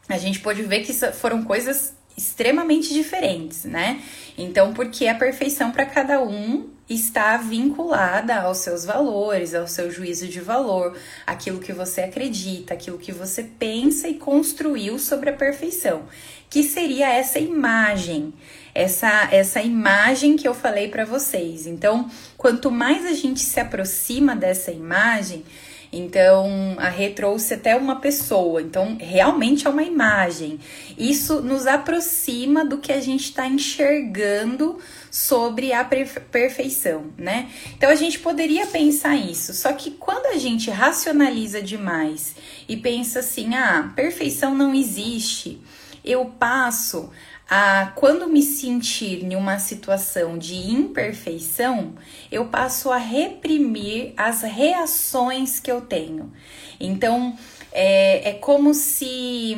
a 0.08 0.16
gente 0.16 0.38
pode 0.38 0.62
ver 0.62 0.84
que 0.84 0.92
foram 0.92 1.42
coisas 1.42 1.92
extremamente 2.16 2.94
diferentes, 2.94 3.64
né? 3.64 4.00
Então, 4.38 4.72
porque 4.72 5.08
a 5.08 5.14
perfeição 5.16 5.72
para 5.72 5.86
cada 5.86 6.22
um 6.22 6.70
está 6.88 7.36
vinculada 7.36 8.42
aos 8.42 8.58
seus 8.58 8.84
valores, 8.84 9.54
ao 9.54 9.66
seu 9.66 9.90
juízo 9.90 10.28
de 10.28 10.40
valor, 10.40 10.96
aquilo 11.26 11.58
que 11.58 11.72
você 11.72 12.02
acredita, 12.02 12.74
aquilo 12.74 12.98
que 12.98 13.10
você 13.10 13.42
pensa 13.42 14.06
e 14.08 14.14
construiu 14.14 15.00
sobre 15.00 15.30
a 15.30 15.32
perfeição, 15.32 16.04
que 16.48 16.62
seria 16.62 17.10
essa 17.12 17.40
imagem, 17.40 18.32
essa 18.74 19.28
essa 19.30 19.60
imagem 19.60 20.36
que 20.36 20.46
eu 20.46 20.54
falei 20.54 20.88
para 20.88 21.04
vocês. 21.04 21.66
Então, 21.66 22.10
quanto 22.36 22.70
mais 22.70 23.06
a 23.06 23.12
gente 23.12 23.40
se 23.40 23.60
aproxima 23.60 24.34
dessa 24.34 24.70
imagem, 24.70 25.44
então, 25.92 26.74
a 26.78 26.88
Rê 26.88 27.10
trouxe 27.10 27.52
até 27.52 27.76
uma 27.76 27.96
pessoa, 27.96 28.62
então 28.62 28.96
realmente 28.98 29.66
é 29.66 29.70
uma 29.70 29.82
imagem. 29.82 30.58
Isso 30.96 31.42
nos 31.42 31.66
aproxima 31.66 32.64
do 32.64 32.78
que 32.78 32.90
a 32.90 33.00
gente 33.00 33.24
está 33.24 33.46
enxergando 33.46 34.78
sobre 35.10 35.74
a 35.74 35.84
perfeição, 35.84 37.12
né? 37.18 37.50
Então 37.76 37.90
a 37.90 37.94
gente 37.94 38.18
poderia 38.20 38.66
pensar 38.66 39.16
isso, 39.16 39.52
só 39.52 39.74
que 39.74 39.90
quando 39.90 40.34
a 40.34 40.38
gente 40.38 40.70
racionaliza 40.70 41.60
demais 41.60 42.34
e 42.66 42.74
pensa 42.74 43.18
assim, 43.18 43.54
ah, 43.54 43.92
perfeição 43.94 44.54
não 44.54 44.74
existe, 44.74 45.60
eu 46.02 46.24
passo 46.24 47.10
a 47.54 47.92
quando 47.94 48.26
me 48.28 48.40
sentir 48.40 49.22
em 49.22 49.36
uma 49.36 49.58
situação 49.58 50.38
de 50.38 50.54
imperfeição, 50.54 51.92
eu 52.30 52.46
passo 52.46 52.90
a 52.90 52.96
reprimir 52.96 54.14
as 54.16 54.40
reações 54.40 55.60
que 55.60 55.70
eu 55.70 55.82
tenho. 55.82 56.32
Então, 56.80 57.36
é, 57.70 58.30
é 58.30 58.32
como 58.32 58.72
se 58.72 59.54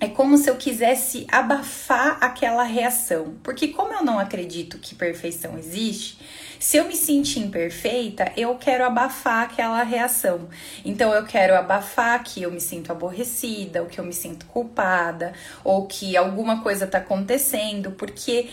é 0.00 0.08
como 0.08 0.38
se 0.38 0.48
eu 0.48 0.56
quisesse 0.56 1.26
abafar 1.30 2.16
aquela 2.18 2.62
reação. 2.62 3.36
Porque, 3.42 3.68
como 3.68 3.92
eu 3.92 4.02
não 4.02 4.18
acredito 4.18 4.78
que 4.78 4.94
perfeição 4.94 5.58
existe, 5.58 6.18
se 6.62 6.76
eu 6.76 6.84
me 6.84 6.94
sentir 6.94 7.40
imperfeita, 7.40 8.30
eu 8.36 8.54
quero 8.54 8.84
abafar 8.84 9.42
aquela 9.42 9.82
reação. 9.82 10.48
Então, 10.84 11.12
eu 11.12 11.24
quero 11.24 11.56
abafar 11.56 12.22
que 12.22 12.40
eu 12.40 12.52
me 12.52 12.60
sinto 12.60 12.92
aborrecida, 12.92 13.82
ou 13.82 13.88
que 13.88 13.98
eu 13.98 14.04
me 14.04 14.12
sinto 14.12 14.46
culpada, 14.46 15.32
ou 15.64 15.88
que 15.88 16.16
alguma 16.16 16.62
coisa 16.62 16.86
tá 16.86 16.98
acontecendo, 16.98 17.90
porque 17.90 18.48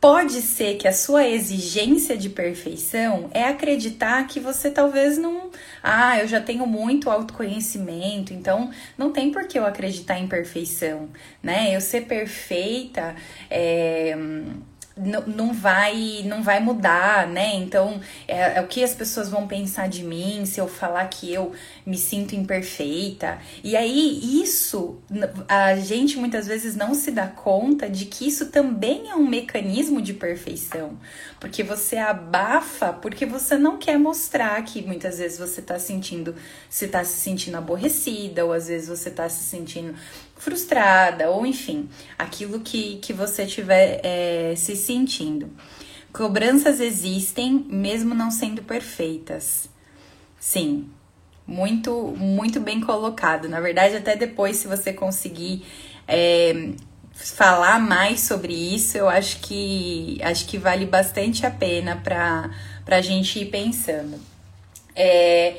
Pode 0.00 0.42
ser 0.42 0.76
que 0.76 0.86
a 0.86 0.92
sua 0.92 1.26
exigência 1.26 2.14
de 2.14 2.28
perfeição 2.28 3.30
é 3.32 3.44
acreditar 3.44 4.26
que 4.26 4.38
você 4.38 4.70
talvez 4.70 5.16
não. 5.16 5.50
Ah, 5.82 6.20
eu 6.20 6.28
já 6.28 6.42
tenho 6.42 6.66
muito 6.66 7.08
autoconhecimento, 7.08 8.34
então 8.34 8.70
não 8.98 9.10
tem 9.10 9.32
por 9.32 9.48
que 9.48 9.58
eu 9.58 9.64
acreditar 9.64 10.18
em 10.18 10.28
perfeição, 10.28 11.08
né? 11.42 11.74
Eu 11.74 11.80
ser 11.80 12.02
perfeita 12.02 13.16
é 13.48 14.14
não 14.96 15.52
vai 15.52 16.22
não 16.24 16.42
vai 16.42 16.60
mudar, 16.60 17.26
né? 17.26 17.54
Então, 17.56 18.00
é, 18.28 18.58
é, 18.58 18.60
o 18.60 18.66
que 18.66 18.82
as 18.82 18.94
pessoas 18.94 19.28
vão 19.28 19.46
pensar 19.46 19.88
de 19.88 20.04
mim 20.04 20.46
se 20.46 20.60
eu 20.60 20.68
falar 20.68 21.06
que 21.08 21.32
eu 21.32 21.52
me 21.84 21.98
sinto 21.98 22.34
imperfeita. 22.36 23.38
E 23.62 23.76
aí, 23.76 24.42
isso, 24.42 24.98
a 25.48 25.74
gente 25.76 26.16
muitas 26.16 26.46
vezes 26.46 26.76
não 26.76 26.94
se 26.94 27.10
dá 27.10 27.26
conta 27.26 27.88
de 27.90 28.04
que 28.04 28.26
isso 28.28 28.46
também 28.46 29.10
é 29.10 29.16
um 29.16 29.26
mecanismo 29.26 30.00
de 30.00 30.14
perfeição. 30.14 30.96
Porque 31.40 31.62
você 31.62 31.96
abafa 31.96 32.92
porque 32.92 33.26
você 33.26 33.58
não 33.58 33.76
quer 33.76 33.98
mostrar 33.98 34.62
que 34.62 34.80
muitas 34.80 35.18
vezes 35.18 35.38
você 35.38 35.60
tá 35.60 35.78
sentindo, 35.78 36.34
se 36.70 36.86
tá 36.86 37.04
se 37.04 37.20
sentindo 37.20 37.56
aborrecida, 37.56 38.44
ou 38.44 38.52
às 38.52 38.68
vezes 38.68 38.88
você 38.88 39.10
tá 39.10 39.28
se 39.28 39.42
sentindo 39.42 39.94
frustrada, 40.36 41.30
ou 41.30 41.46
enfim, 41.46 41.88
aquilo 42.18 42.60
que, 42.60 42.96
que 42.96 43.12
você 43.12 43.44
estiver 43.44 44.00
é, 44.04 44.54
se 44.56 44.76
sentindo. 44.76 45.50
Cobranças 46.12 46.80
existem, 46.80 47.66
mesmo 47.68 48.14
não 48.14 48.30
sendo 48.30 48.62
perfeitas. 48.62 49.68
Sim, 50.38 50.88
muito, 51.46 52.14
muito 52.16 52.60
bem 52.60 52.80
colocado. 52.80 53.48
Na 53.48 53.60
verdade, 53.60 53.96
até 53.96 54.14
depois, 54.16 54.56
se 54.56 54.68
você 54.68 54.92
conseguir 54.92 55.64
é, 56.06 56.70
falar 57.14 57.80
mais 57.80 58.20
sobre 58.20 58.52
isso, 58.52 58.96
eu 58.96 59.08
acho 59.08 59.40
que 59.40 60.18
acho 60.22 60.46
que 60.46 60.58
vale 60.58 60.86
bastante 60.86 61.46
a 61.46 61.50
pena 61.50 61.96
para 61.96 62.50
a 62.86 63.00
gente 63.00 63.38
ir 63.40 63.46
pensando. 63.46 64.20
É, 64.94 65.56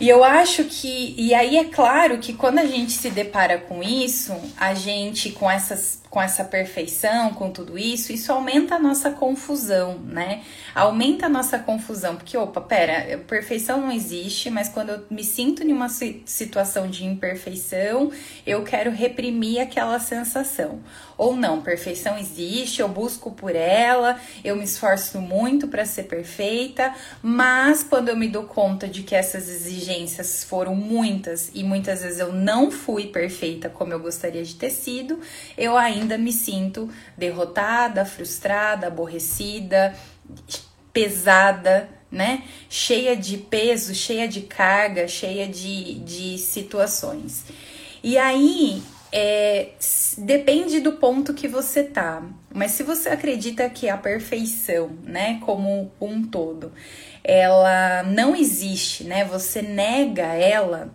e 0.00 0.08
eu 0.08 0.24
acho 0.24 0.64
que, 0.64 1.14
e 1.16 1.34
aí 1.34 1.56
é 1.56 1.64
claro 1.64 2.18
que 2.18 2.32
quando 2.32 2.58
a 2.58 2.66
gente 2.66 2.92
se 2.92 3.10
depara 3.10 3.58
com 3.58 3.82
isso, 3.82 4.34
a 4.56 4.74
gente 4.74 5.30
com 5.30 5.50
essas 5.50 6.02
com 6.14 6.22
essa 6.22 6.44
perfeição, 6.44 7.34
com 7.34 7.50
tudo 7.50 7.76
isso, 7.76 8.12
isso 8.12 8.30
aumenta 8.30 8.76
a 8.76 8.78
nossa 8.78 9.10
confusão, 9.10 9.98
né? 9.98 10.44
Aumenta 10.72 11.26
a 11.26 11.28
nossa 11.28 11.58
confusão, 11.58 12.14
porque, 12.14 12.38
opa, 12.38 12.60
pera, 12.60 13.18
perfeição 13.26 13.80
não 13.80 13.90
existe, 13.90 14.48
mas 14.48 14.68
quando 14.68 14.90
eu 14.90 15.04
me 15.10 15.24
sinto 15.24 15.64
em 15.64 15.72
uma 15.72 15.88
situação 15.88 16.88
de 16.88 17.04
imperfeição, 17.04 18.12
eu 18.46 18.62
quero 18.62 18.92
reprimir 18.92 19.60
aquela 19.60 19.98
sensação. 19.98 20.78
Ou 21.16 21.36
não, 21.36 21.62
perfeição 21.62 22.16
existe, 22.18 22.80
eu 22.80 22.88
busco 22.88 23.32
por 23.32 23.54
ela, 23.54 24.20
eu 24.44 24.56
me 24.56 24.64
esforço 24.64 25.20
muito 25.20 25.68
para 25.68 25.84
ser 25.84 26.04
perfeita, 26.04 26.94
mas 27.22 27.82
quando 27.82 28.08
eu 28.08 28.16
me 28.16 28.28
dou 28.28 28.44
conta 28.44 28.86
de 28.86 29.02
que 29.02 29.14
essas 29.14 29.48
exigências 29.48 30.44
foram 30.44 30.74
muitas 30.74 31.50
e 31.54 31.62
muitas 31.62 32.02
vezes 32.02 32.20
eu 32.20 32.32
não 32.32 32.70
fui 32.70 33.06
perfeita 33.06 33.68
como 33.68 33.92
eu 33.92 34.00
gostaria 34.00 34.44
de 34.44 34.54
ter 34.54 34.70
sido, 34.70 35.18
eu 35.56 35.76
ainda 35.76 36.03
ainda 36.04 36.18
me 36.18 36.32
sinto 36.32 36.88
derrotada, 37.16 38.04
frustrada, 38.04 38.86
aborrecida, 38.86 39.94
pesada, 40.92 41.88
né? 42.10 42.44
Cheia 42.68 43.16
de 43.16 43.38
peso, 43.38 43.94
cheia 43.94 44.28
de 44.28 44.42
carga, 44.42 45.08
cheia 45.08 45.48
de, 45.48 45.94
de 45.94 46.38
situações. 46.38 47.44
E 48.02 48.16
aí 48.16 48.82
é, 49.10 49.70
depende 50.18 50.80
do 50.80 50.92
ponto 50.92 51.34
que 51.34 51.48
você 51.48 51.82
tá. 51.82 52.22
Mas 52.52 52.72
se 52.72 52.82
você 52.82 53.08
acredita 53.08 53.68
que 53.68 53.88
a 53.88 53.96
perfeição, 53.96 54.90
né, 55.02 55.40
como 55.44 55.90
um 56.00 56.22
todo, 56.22 56.72
ela 57.22 58.02
não 58.02 58.36
existe, 58.36 59.04
né? 59.04 59.24
Você 59.24 59.62
nega 59.62 60.26
ela, 60.34 60.92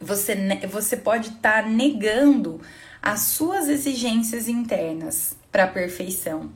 você, 0.00 0.34
você 0.68 0.96
pode 0.96 1.28
estar 1.28 1.62
tá 1.62 1.68
negando 1.68 2.60
as 3.06 3.20
suas 3.20 3.68
exigências 3.68 4.48
internas 4.48 5.36
para 5.52 5.62
a 5.62 5.68
perfeição. 5.68 6.50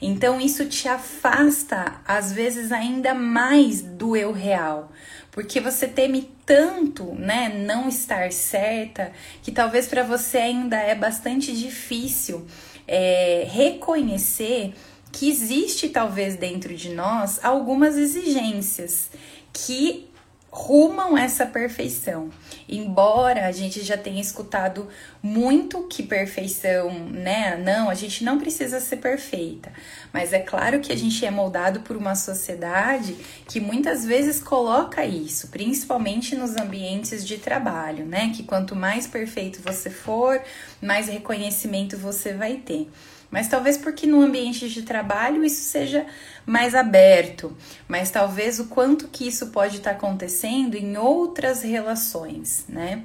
Então 0.00 0.40
isso 0.40 0.64
te 0.64 0.88
afasta 0.88 2.00
às 2.08 2.32
vezes 2.32 2.72
ainda 2.72 3.12
mais 3.12 3.82
do 3.82 4.16
eu 4.16 4.32
real, 4.32 4.90
porque 5.30 5.60
você 5.60 5.86
teme 5.86 6.30
tanto, 6.46 7.14
né, 7.14 7.50
não 7.50 7.86
estar 7.86 8.32
certa, 8.32 9.12
que 9.42 9.52
talvez 9.52 9.88
para 9.88 10.02
você 10.02 10.38
ainda 10.38 10.78
é 10.78 10.94
bastante 10.94 11.54
difícil 11.54 12.46
é, 12.88 13.46
reconhecer 13.50 14.72
que 15.12 15.28
existe 15.28 15.90
talvez 15.90 16.34
dentro 16.34 16.74
de 16.74 16.94
nós 16.94 17.44
algumas 17.44 17.98
exigências 17.98 19.10
que 19.52 20.09
rumam 20.50 21.16
essa 21.16 21.46
perfeição. 21.46 22.28
Embora 22.68 23.46
a 23.46 23.52
gente 23.52 23.82
já 23.82 23.96
tenha 23.96 24.20
escutado 24.20 24.88
muito 25.22 25.84
que 25.84 26.02
perfeição, 26.02 26.90
né? 27.08 27.56
Não, 27.56 27.88
a 27.88 27.94
gente 27.94 28.24
não 28.24 28.38
precisa 28.38 28.80
ser 28.80 28.96
perfeita. 28.96 29.72
Mas 30.12 30.32
é 30.32 30.40
claro 30.40 30.80
que 30.80 30.92
a 30.92 30.96
gente 30.96 31.24
é 31.24 31.30
moldado 31.30 31.80
por 31.80 31.96
uma 31.96 32.16
sociedade 32.16 33.16
que 33.46 33.60
muitas 33.60 34.04
vezes 34.04 34.42
coloca 34.42 35.04
isso, 35.04 35.48
principalmente 35.48 36.34
nos 36.34 36.56
ambientes 36.56 37.24
de 37.24 37.38
trabalho, 37.38 38.04
né? 38.04 38.32
Que 38.34 38.42
quanto 38.42 38.74
mais 38.74 39.06
perfeito 39.06 39.62
você 39.62 39.88
for, 39.88 40.42
mais 40.82 41.06
reconhecimento 41.06 41.96
você 41.96 42.32
vai 42.32 42.56
ter 42.56 42.88
mas 43.30 43.48
talvez 43.48 43.76
porque 43.76 44.06
no 44.06 44.20
ambiente 44.20 44.68
de 44.68 44.82
trabalho 44.82 45.44
isso 45.44 45.62
seja 45.62 46.06
mais 46.44 46.74
aberto, 46.74 47.56
mas 47.86 48.10
talvez 48.10 48.58
o 48.58 48.66
quanto 48.66 49.08
que 49.08 49.28
isso 49.28 49.48
pode 49.48 49.76
estar 49.76 49.90
tá 49.90 49.96
acontecendo 49.96 50.74
em 50.74 50.96
outras 50.96 51.62
relações, 51.62 52.64
né? 52.68 53.04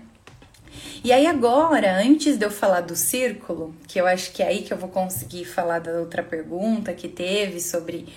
E 1.03 1.11
aí 1.11 1.27
agora, 1.27 1.99
antes 2.01 2.37
de 2.37 2.45
eu 2.45 2.51
falar 2.51 2.81
do 2.81 2.95
círculo, 2.95 3.75
que 3.87 3.99
eu 3.99 4.07
acho 4.07 4.31
que 4.31 4.41
é 4.41 4.47
aí 4.47 4.63
que 4.63 4.73
eu 4.73 4.77
vou 4.77 4.89
conseguir 4.89 5.45
falar 5.45 5.79
da 5.79 5.91
outra 5.99 6.23
pergunta 6.23 6.93
que 6.93 7.07
teve 7.07 7.59
sobre 7.59 8.07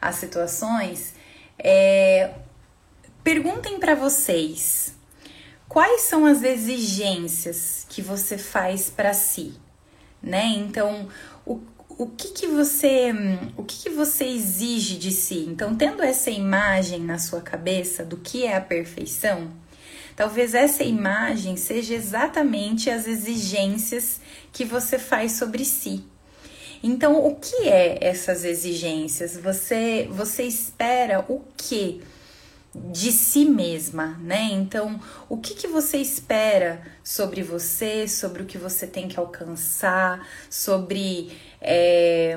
as 0.00 0.16
situações, 0.16 1.14
é, 1.58 2.32
perguntem 3.22 3.78
para 3.78 3.94
vocês 3.94 4.94
quais 5.68 6.02
são 6.02 6.26
as 6.26 6.42
exigências 6.42 7.86
que 7.88 8.02
você 8.02 8.36
faz 8.36 8.90
para 8.90 9.14
si, 9.14 9.54
né? 10.22 10.44
Então, 10.56 11.08
o, 11.98 12.06
que 12.06 12.28
que 12.28 12.46
você 12.46 13.12
o 13.56 13.62
que 13.62 13.84
que 13.84 13.90
você 13.90 14.24
exige 14.24 14.96
de 14.96 15.10
si? 15.10 15.46
Então, 15.48 15.74
tendo 15.74 16.02
essa 16.02 16.30
imagem 16.30 17.00
na 17.00 17.18
sua 17.18 17.40
cabeça 17.40 18.04
do 18.04 18.16
que 18.16 18.44
é 18.44 18.56
a 18.56 18.60
perfeição, 18.60 19.50
talvez 20.16 20.54
essa 20.54 20.82
imagem 20.82 21.56
seja 21.56 21.94
exatamente 21.94 22.90
as 22.90 23.06
exigências 23.06 24.20
que 24.52 24.64
você 24.64 24.98
faz 24.98 25.32
sobre 25.32 25.64
si. 25.64 26.04
Então, 26.82 27.24
o 27.24 27.36
que 27.36 27.68
é 27.68 27.98
essas 28.00 28.44
exigências? 28.44 29.36
Você 29.36 30.08
você 30.10 30.42
espera 30.42 31.24
o 31.28 31.42
que 31.56 32.02
de 32.74 33.12
si 33.12 33.44
mesma, 33.44 34.18
né? 34.20 34.48
Então, 34.50 34.98
o 35.28 35.36
que, 35.36 35.54
que 35.54 35.68
você 35.68 35.98
espera 35.98 36.80
sobre 37.04 37.42
você, 37.42 38.08
sobre 38.08 38.42
o 38.42 38.46
que 38.46 38.56
você 38.56 38.86
tem 38.86 39.08
que 39.08 39.18
alcançar, 39.18 40.26
sobre, 40.48 41.36
é, 41.60 42.34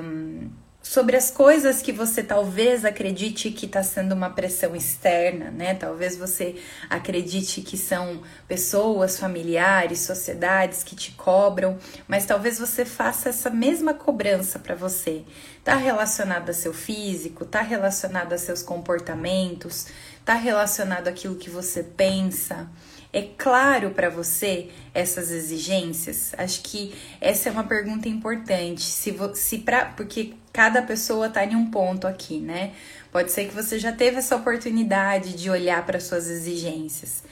sobre 0.82 1.16
as 1.16 1.30
coisas 1.30 1.80
que 1.80 1.90
você 1.90 2.22
talvez 2.22 2.84
acredite 2.84 3.50
que 3.50 3.64
está 3.64 3.82
sendo 3.82 4.14
uma 4.14 4.28
pressão 4.28 4.76
externa, 4.76 5.50
né? 5.50 5.74
Talvez 5.74 6.18
você 6.18 6.56
acredite 6.90 7.62
que 7.62 7.78
são 7.78 8.20
pessoas, 8.46 9.18
familiares, 9.18 10.00
sociedades 10.00 10.84
que 10.84 10.94
te 10.94 11.12
cobram, 11.12 11.78
mas 12.06 12.26
talvez 12.26 12.58
você 12.58 12.84
faça 12.84 13.30
essa 13.30 13.48
mesma 13.48 13.94
cobrança 13.94 14.58
para 14.58 14.74
você. 14.74 15.24
Tá 15.64 15.76
relacionado 15.76 16.50
a 16.50 16.52
seu 16.52 16.74
físico, 16.74 17.46
tá 17.46 17.62
relacionado 17.62 18.34
a 18.34 18.38
seus 18.38 18.62
comportamentos, 18.62 19.86
Está 20.26 20.34
relacionado 20.34 21.06
àquilo 21.06 21.36
que 21.36 21.48
você 21.48 21.84
pensa? 21.84 22.68
É 23.12 23.22
claro 23.38 23.92
para 23.92 24.10
você 24.10 24.70
essas 24.92 25.30
exigências? 25.30 26.34
Acho 26.36 26.62
que 26.62 26.92
essa 27.20 27.48
é 27.48 27.52
uma 27.52 27.62
pergunta 27.62 28.08
importante. 28.08 28.80
Se, 28.82 29.16
se 29.36 29.58
pra, 29.58 29.84
porque 29.84 30.34
cada 30.52 30.82
pessoa 30.82 31.28
está 31.28 31.44
em 31.44 31.54
um 31.54 31.70
ponto 31.70 32.08
aqui, 32.08 32.40
né? 32.40 32.72
Pode 33.12 33.30
ser 33.30 33.46
que 33.46 33.54
você 33.54 33.78
já 33.78 33.92
teve 33.92 34.16
essa 34.16 34.34
oportunidade 34.34 35.34
de 35.34 35.48
olhar 35.48 35.86
para 35.86 36.00
suas 36.00 36.28
exigências. 36.28 37.22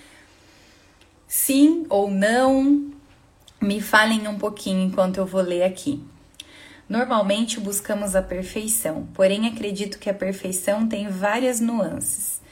Sim 1.27 1.87
ou 1.89 2.09
não, 2.09 2.93
Me 3.61 3.81
falem 3.81 4.29
um 4.29 4.39
pouquinho 4.39 4.87
enquanto 4.87 5.17
eu 5.17 5.27
vou 5.27 5.43
ler 5.43 5.65
aqui. 5.65 6.01
Normalmente 6.89 7.59
buscamos 7.59 8.15
a 8.15 8.23
perfeição, 8.23 9.09
porém 9.15 9.49
acredito 9.49 9.99
que 9.99 10.09
a 10.09 10.15
perfeição 10.15 10.87
tem 10.87 11.09
várias 11.09 11.59
nuances. 11.59 12.44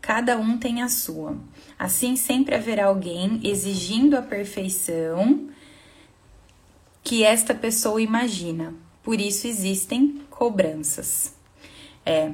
Cada 0.00 0.38
um 0.38 0.58
tem 0.58 0.82
a 0.82 0.88
sua. 0.88 1.36
Assim, 1.78 2.16
sempre 2.16 2.54
haverá 2.54 2.86
alguém 2.86 3.40
exigindo 3.42 4.16
a 4.16 4.22
perfeição 4.22 5.48
que 7.02 7.22
esta 7.22 7.54
pessoa 7.54 8.00
imagina. 8.00 8.74
Por 9.02 9.20
isso 9.20 9.46
existem 9.46 10.22
cobranças. 10.30 11.32
É, 12.04 12.32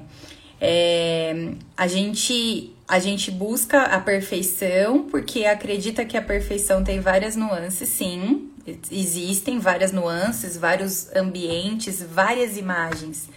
é, 0.61 1.55
a 1.77 1.87
gente 1.87 2.75
a 2.87 2.99
gente 2.99 3.31
busca 3.31 3.83
a 3.85 3.99
perfeição 4.01 5.05
porque 5.05 5.47
acredita 5.47 6.05
que 6.05 6.17
a 6.17 6.23
perfeição 6.23 6.85
tem 6.85 7.01
várias 7.01 7.37
nuances, 7.37 7.89
sim. 7.89 8.51
Existem 8.91 9.59
várias 9.59 9.93
nuances, 9.93 10.57
vários 10.57 11.15
ambientes, 11.17 12.03
várias 12.03 12.57
imagens. 12.57 13.29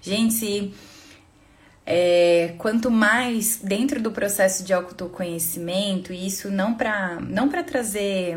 Gente, 0.00 0.72
é, 1.86 2.54
quanto 2.58 2.90
mais 2.90 3.56
dentro 3.62 4.00
do 4.00 4.12
processo 4.12 4.62
de 4.64 4.72
autoconhecimento, 4.72 6.12
isso 6.12 6.50
não 6.50 6.74
para 6.74 7.18
não 7.20 7.48
para 7.48 7.62
trazer 7.62 8.36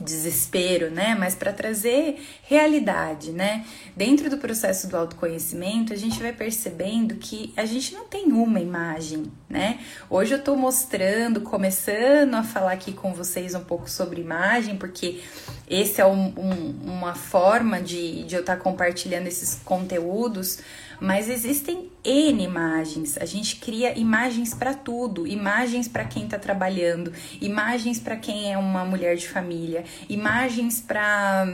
desespero, 0.00 0.90
né? 0.90 1.14
Mas 1.18 1.34
para 1.34 1.52
trazer 1.52 2.20
realidade, 2.42 3.30
né? 3.30 3.64
Dentro 3.96 4.28
do 4.28 4.38
processo 4.38 4.88
do 4.88 4.96
autoconhecimento, 4.96 5.92
a 5.92 5.96
gente 5.96 6.20
vai 6.20 6.32
percebendo 6.32 7.14
que 7.16 7.52
a 7.56 7.64
gente 7.64 7.94
não 7.94 8.06
tem 8.06 8.32
uma 8.32 8.60
imagem, 8.60 9.30
né? 9.48 9.78
Hoje 10.10 10.34
eu 10.34 10.42
tô 10.42 10.56
mostrando, 10.56 11.40
começando 11.40 12.34
a 12.34 12.42
falar 12.42 12.72
aqui 12.72 12.92
com 12.92 13.12
vocês 13.12 13.54
um 13.54 13.64
pouco 13.64 13.88
sobre 13.88 14.20
imagem, 14.20 14.76
porque 14.76 15.20
esse 15.68 16.00
é 16.00 16.06
um, 16.06 16.32
um, 16.36 16.74
uma 16.84 17.14
forma 17.14 17.80
de, 17.80 18.24
de 18.24 18.34
eu 18.34 18.40
estar 18.40 18.56
tá 18.56 18.62
compartilhando 18.62 19.26
esses 19.26 19.60
conteúdos 19.64 20.58
mas 21.04 21.28
existem 21.28 21.90
N 22.02 22.42
imagens. 22.42 23.18
A 23.18 23.26
gente 23.26 23.56
cria 23.56 23.96
imagens 23.98 24.54
para 24.54 24.72
tudo, 24.72 25.26
imagens 25.26 25.86
para 25.86 26.04
quem 26.04 26.24
está 26.24 26.38
trabalhando, 26.38 27.12
imagens 27.42 28.00
para 28.00 28.16
quem 28.16 28.50
é 28.50 28.56
uma 28.56 28.86
mulher 28.86 29.14
de 29.16 29.28
família, 29.28 29.84
imagens 30.08 30.80
para 30.80 31.46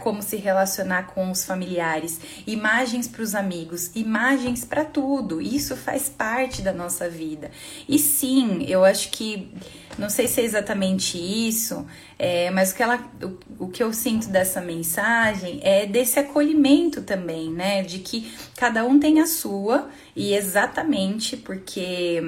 como 0.00 0.22
se 0.22 0.36
relacionar 0.36 1.08
com 1.08 1.28
os 1.28 1.44
familiares, 1.44 2.20
imagens 2.46 3.08
para 3.08 3.22
os 3.22 3.34
amigos, 3.34 3.90
imagens 3.96 4.64
para 4.64 4.84
tudo. 4.84 5.42
Isso 5.42 5.76
faz 5.76 6.08
parte 6.08 6.62
da 6.62 6.72
nossa 6.72 7.08
vida. 7.08 7.50
E 7.88 7.98
sim, 7.98 8.64
eu 8.68 8.84
acho 8.84 9.10
que 9.10 9.52
não 9.98 10.10
sei 10.10 10.26
se 10.26 10.40
é 10.40 10.44
exatamente 10.44 11.16
isso, 11.16 11.86
é, 12.18 12.50
mas 12.50 12.72
o 12.72 12.74
que, 12.74 12.82
ela, 12.82 12.98
o, 13.22 13.64
o, 13.64 13.68
que 13.68 13.82
eu 13.82 13.92
sinto 13.92 14.28
dessa 14.28 14.60
mensagem 14.60 15.60
é 15.62 15.86
desse 15.86 16.18
acolhimento 16.18 17.02
também, 17.02 17.50
né? 17.50 17.82
De 17.82 18.00
que 18.00 18.32
cada 18.56 18.84
um 18.84 18.98
tem 18.98 19.20
a 19.20 19.26
sua, 19.26 19.88
e 20.16 20.34
exatamente 20.34 21.36
porque, 21.36 22.20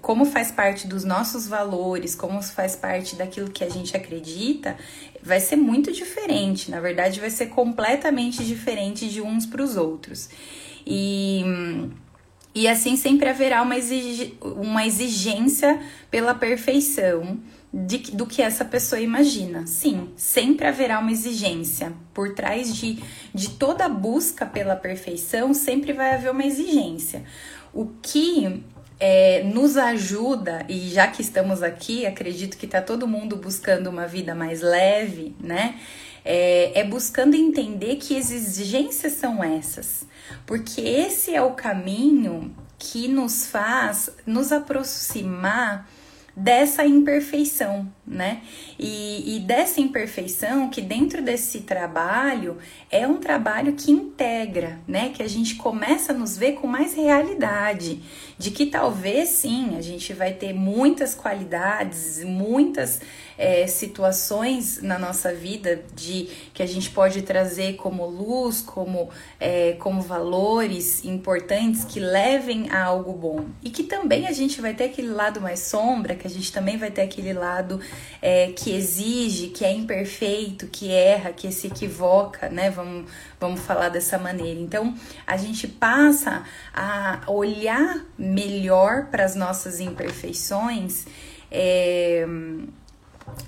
como 0.00 0.24
faz 0.24 0.52
parte 0.52 0.86
dos 0.86 1.04
nossos 1.04 1.46
valores, 1.46 2.14
como 2.14 2.40
faz 2.42 2.76
parte 2.76 3.16
daquilo 3.16 3.50
que 3.50 3.64
a 3.64 3.68
gente 3.68 3.96
acredita, 3.96 4.76
vai 5.22 5.40
ser 5.40 5.56
muito 5.56 5.92
diferente. 5.92 6.70
Na 6.70 6.80
verdade, 6.80 7.20
vai 7.20 7.30
ser 7.30 7.46
completamente 7.46 8.44
diferente 8.44 9.08
de 9.08 9.20
uns 9.20 9.44
para 9.44 9.62
os 9.62 9.76
outros. 9.76 10.28
E 10.86 11.44
e 12.54 12.68
assim 12.68 12.96
sempre 12.96 13.28
haverá 13.28 13.62
uma, 13.62 13.76
exig 13.76 14.36
uma 14.40 14.86
exigência 14.86 15.80
pela 16.10 16.34
perfeição 16.34 17.38
de, 17.72 17.98
do 18.12 18.26
que 18.26 18.42
essa 18.42 18.64
pessoa 18.64 19.00
imagina. 19.00 19.66
Sim, 19.66 20.10
sempre 20.16 20.66
haverá 20.66 20.98
uma 20.98 21.10
exigência. 21.10 21.92
Por 22.12 22.34
trás 22.34 22.74
de, 22.74 23.02
de 23.34 23.50
toda 23.50 23.88
busca 23.88 24.44
pela 24.44 24.76
perfeição, 24.76 25.54
sempre 25.54 25.92
vai 25.92 26.14
haver 26.14 26.30
uma 26.30 26.44
exigência. 26.44 27.24
O 27.72 27.86
que 28.02 28.62
é, 29.00 29.42
nos 29.44 29.76
ajuda, 29.76 30.64
e 30.68 30.90
já 30.90 31.08
que 31.08 31.22
estamos 31.22 31.62
aqui, 31.62 32.04
acredito 32.04 32.58
que 32.58 32.66
está 32.66 32.82
todo 32.82 33.08
mundo 33.08 33.36
buscando 33.36 33.88
uma 33.88 34.06
vida 34.06 34.34
mais 34.34 34.60
leve, 34.60 35.34
né? 35.40 35.80
É, 36.24 36.78
é 36.78 36.84
buscando 36.84 37.34
entender 37.34 37.96
que 37.96 38.14
exigências 38.14 39.14
são 39.14 39.42
essas, 39.42 40.06
porque 40.46 40.80
esse 40.80 41.34
é 41.34 41.42
o 41.42 41.52
caminho 41.52 42.54
que 42.78 43.08
nos 43.08 43.46
faz 43.46 44.10
nos 44.26 44.52
aproximar 44.52 45.88
dessa 46.36 46.84
imperfeição, 46.84 47.92
né? 48.06 48.42
E, 48.78 49.36
e, 49.36 49.40
dessa 49.40 49.80
imperfeição 49.80 50.68
que 50.68 50.80
dentro 50.80 51.22
desse 51.22 51.60
trabalho 51.60 52.58
é 52.90 53.06
um 53.06 53.18
trabalho 53.18 53.74
que 53.74 53.92
integra, 53.92 54.80
né? 54.88 55.10
Que 55.10 55.22
a 55.22 55.28
gente 55.28 55.54
começa 55.54 56.12
a 56.12 56.14
nos 56.14 56.36
ver 56.36 56.54
com 56.54 56.66
mais 56.66 56.94
realidade, 56.94 58.02
de 58.36 58.50
que 58.50 58.66
talvez 58.66 59.28
sim 59.28 59.76
a 59.76 59.80
gente 59.80 60.12
vai 60.12 60.32
ter 60.32 60.52
muitas 60.52 61.14
qualidades, 61.14 62.22
muitas 62.24 63.00
é, 63.38 63.66
situações 63.66 64.82
na 64.82 64.98
nossa 64.98 65.32
vida 65.32 65.82
de 65.94 66.28
que 66.52 66.62
a 66.62 66.66
gente 66.66 66.90
pode 66.90 67.22
trazer 67.22 67.74
como 67.74 68.04
luz, 68.06 68.60
como, 68.60 69.10
é, 69.38 69.72
como 69.78 70.02
valores 70.02 71.04
importantes 71.04 71.84
que 71.84 72.00
levem 72.00 72.68
a 72.70 72.84
algo 72.84 73.12
bom. 73.12 73.46
E 73.62 73.70
que 73.70 73.84
também 73.84 74.26
a 74.26 74.32
gente 74.32 74.60
vai 74.60 74.74
ter 74.74 74.84
aquele 74.84 75.08
lado 75.08 75.40
mais 75.40 75.60
sombra, 75.60 76.14
que 76.14 76.26
a 76.26 76.30
gente 76.30 76.52
também 76.52 76.76
vai 76.76 76.90
ter 76.90 77.02
aquele 77.02 77.32
lado 77.32 77.80
é, 78.20 78.52
que 78.52 78.74
exige, 78.74 79.48
que 79.48 79.64
é 79.64 79.72
imperfeito, 79.72 80.66
que 80.68 80.90
erra, 80.90 81.32
que 81.32 81.50
se 81.52 81.66
equivoca, 81.66 82.48
né? 82.48 82.70
Vamos, 82.70 83.10
vamos 83.40 83.60
falar 83.60 83.88
dessa 83.88 84.18
maneira. 84.18 84.60
Então, 84.60 84.94
a 85.26 85.36
gente 85.36 85.66
passa 85.66 86.44
a 86.72 87.22
olhar 87.26 88.04
melhor 88.16 89.06
para 89.06 89.24
as 89.24 89.34
nossas 89.34 89.80
imperfeições. 89.80 91.06
É, 91.50 92.26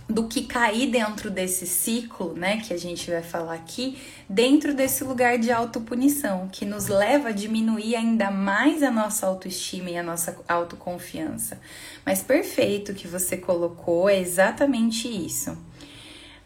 do 0.09 0.29
que 0.29 0.43
cair 0.45 0.91
dentro 0.91 1.31
desse 1.31 1.67
ciclo, 1.67 2.35
né, 2.35 2.61
que 2.61 2.73
a 2.73 2.77
gente 2.77 3.11
vai 3.11 3.23
falar 3.23 3.55
aqui, 3.55 3.99
dentro 4.29 4.75
desse 4.75 5.05
lugar 5.05 5.39
de 5.39 5.51
autopunição, 5.51 6.49
que 6.51 6.65
nos 6.65 6.87
leva 6.87 7.29
a 7.29 7.33
diminuir 7.33 7.97
ainda 7.97 8.31
mais 8.31 8.83
a 8.83 8.91
nossa 8.91 9.27
autoestima 9.27 9.91
e 9.91 9.97
a 9.97 10.03
nossa 10.03 10.37
autoconfiança. 10.49 11.61
Mas 12.05 12.23
perfeito 12.23 12.95
que 12.95 13.09
você 13.09 13.37
colocou, 13.37 14.09
é 14.09 14.19
exatamente 14.19 15.09
isso. 15.09 15.57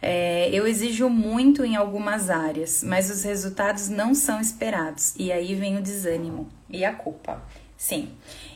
É, 0.00 0.48
eu 0.52 0.66
exijo 0.66 1.08
muito 1.08 1.64
em 1.64 1.74
algumas 1.74 2.30
áreas, 2.30 2.84
mas 2.84 3.10
os 3.10 3.24
resultados 3.24 3.88
não 3.88 4.14
são 4.14 4.40
esperados, 4.40 5.14
e 5.16 5.32
aí 5.32 5.54
vem 5.54 5.76
o 5.76 5.82
desânimo 5.82 6.48
e 6.70 6.84
a 6.84 6.92
culpa. 6.92 7.42
Sim. 7.78 8.08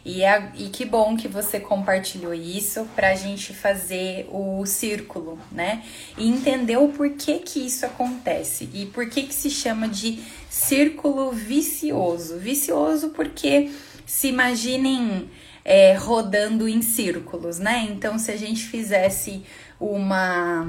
E, 0.05 0.25
é, 0.25 0.51
e 0.57 0.69
que 0.69 0.85
bom 0.85 1.17
que 1.17 1.29
você 1.29 1.61
compartilhou 1.61 2.35
isso 2.35 2.85
para 2.97 3.11
a 3.11 3.15
gente 3.15 3.55
fazer 3.55 4.29
o 4.33 4.67
círculo, 4.67 5.39
né? 5.53 5.85
E 6.19 6.29
entender 6.29 6.77
o 6.77 6.89
porquê 6.89 7.39
que 7.39 7.65
isso 7.65 7.87
acontece 7.87 8.69
e 8.75 8.87
por 8.87 9.09
que 9.09 9.33
se 9.33 9.49
chama 9.49 9.87
de 9.87 10.21
círculo 10.51 11.31
vicioso. 11.31 12.37
Vicioso 12.37 13.11
porque 13.11 13.71
se 14.05 14.27
imaginem 14.27 15.31
é, 15.65 15.95
rodando 15.95 16.69
em 16.69 16.83
círculos, 16.83 17.61
né? 17.61 17.87
Então, 17.89 18.19
se 18.19 18.33
a 18.33 18.37
gente 18.37 18.65
fizesse 18.67 19.45
uma, 19.79 20.67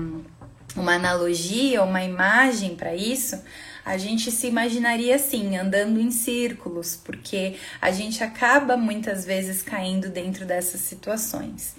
uma 0.75 0.93
analogia, 0.93 1.81
uma 1.81 2.03
imagem 2.03 2.75
para 2.75 2.93
isso, 2.93 3.41
a 3.85 3.97
gente 3.97 4.31
se 4.31 4.47
imaginaria 4.47 5.15
assim, 5.15 5.57
andando 5.57 5.99
em 5.99 6.11
círculos, 6.11 6.95
porque 6.95 7.55
a 7.81 7.91
gente 7.91 8.23
acaba 8.23 8.77
muitas 8.77 9.25
vezes 9.25 9.61
caindo 9.61 10.09
dentro 10.09 10.45
dessas 10.45 10.81
situações. 10.81 11.75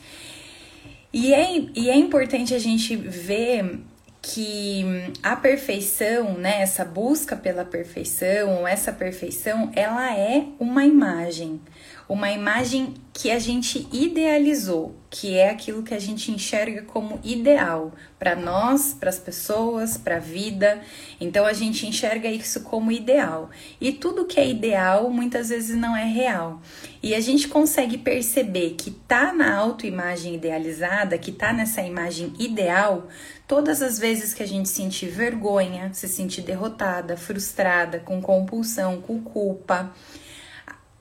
E 1.13 1.33
é, 1.33 1.65
e 1.75 1.89
é 1.89 1.97
importante 1.97 2.55
a 2.55 2.59
gente 2.59 2.97
ver 2.97 3.81
que 4.21 4.85
a 5.23 5.37
perfeição, 5.37 6.35
né, 6.35 6.63
essa 6.63 6.85
busca 6.85 7.37
pela 7.37 7.65
perfeição, 7.65 8.67
essa 8.67 8.91
perfeição, 8.91 9.71
ela 9.77 10.17
é 10.17 10.47
uma 10.59 10.85
imagem 10.85 11.61
uma 12.09 12.31
imagem 12.31 12.95
que 13.13 13.31
a 13.31 13.39
gente 13.39 13.89
idealizou, 13.93 14.95
que 15.09 15.37
é 15.37 15.49
aquilo 15.49 15.83
que 15.83 15.95
a 15.95 15.99
gente 15.99 16.31
enxerga 16.31 16.83
como 16.83 17.21
ideal 17.23 17.93
para 18.19 18.35
nós, 18.35 18.93
para 18.93 19.09
as 19.09 19.19
pessoas, 19.19 19.97
para 19.97 20.17
a 20.17 20.21
vida. 20.21 20.83
Então 21.21 21.47
a 21.47 21.53
gente 21.53 21.87
enxerga 21.87 22.29
isso 22.29 22.63
como 22.63 22.91
ideal. 22.93 23.49
E 23.81 23.93
tudo 23.93 24.27
que 24.27 24.39
é 24.39 24.47
ideal 24.47 25.09
muitas 25.09 25.49
vezes 25.49 25.77
não 25.77 25.97
é 25.97 26.05
real. 26.05 26.61
E 27.03 27.15
a 27.15 27.21
gente 27.21 27.49
consegue 27.49 27.97
perceber 27.97 28.75
que 28.77 28.91
tá 28.91 29.33
na 29.33 29.57
autoimagem 29.57 30.35
idealizada, 30.35 31.17
que 31.17 31.33
tá 31.33 31.53
nessa 31.53 31.83
imagem 31.83 32.33
ideal, 32.39 33.09
todas 33.47 33.81
as 33.81 33.99
vezes 33.99 34.35
que 34.35 34.43
a 34.43 34.47
gente 34.47 34.69
sentir 34.69 35.07
vergonha, 35.07 35.91
se 35.95 36.09
sentir 36.09 36.43
derrotada, 36.43 37.17
frustrada, 37.17 38.01
com 38.01 38.21
compulsão, 38.21 39.01
com 39.01 39.21
culpa, 39.21 39.93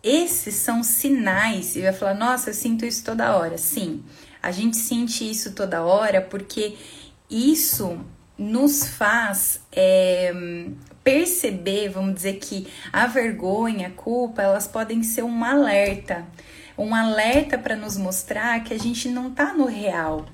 esses 0.03 0.55
são 0.55 0.83
sinais. 0.83 1.75
E 1.75 1.81
vai 1.81 1.93
falar, 1.93 2.13
nossa, 2.13 2.49
eu 2.49 2.53
sinto 2.53 2.85
isso 2.85 3.03
toda 3.03 3.35
hora. 3.35 3.57
Sim, 3.57 4.03
a 4.41 4.51
gente 4.51 4.75
sente 4.75 5.29
isso 5.29 5.53
toda 5.53 5.83
hora 5.83 6.21
porque 6.21 6.75
isso 7.29 7.99
nos 8.37 8.85
faz 8.85 9.61
é, 9.71 10.33
perceber, 11.03 11.89
vamos 11.89 12.15
dizer 12.15 12.33
que 12.33 12.67
a 12.91 13.07
vergonha, 13.07 13.87
a 13.87 13.91
culpa, 13.91 14.41
elas 14.41 14.67
podem 14.67 15.03
ser 15.03 15.23
um 15.23 15.43
alerta, 15.43 16.25
um 16.77 16.93
alerta 16.93 17.57
para 17.57 17.75
nos 17.75 17.95
mostrar 17.95 18.63
que 18.63 18.73
a 18.73 18.79
gente 18.79 19.07
não 19.07 19.29
está 19.29 19.53
no 19.53 19.65
real. 19.65 20.25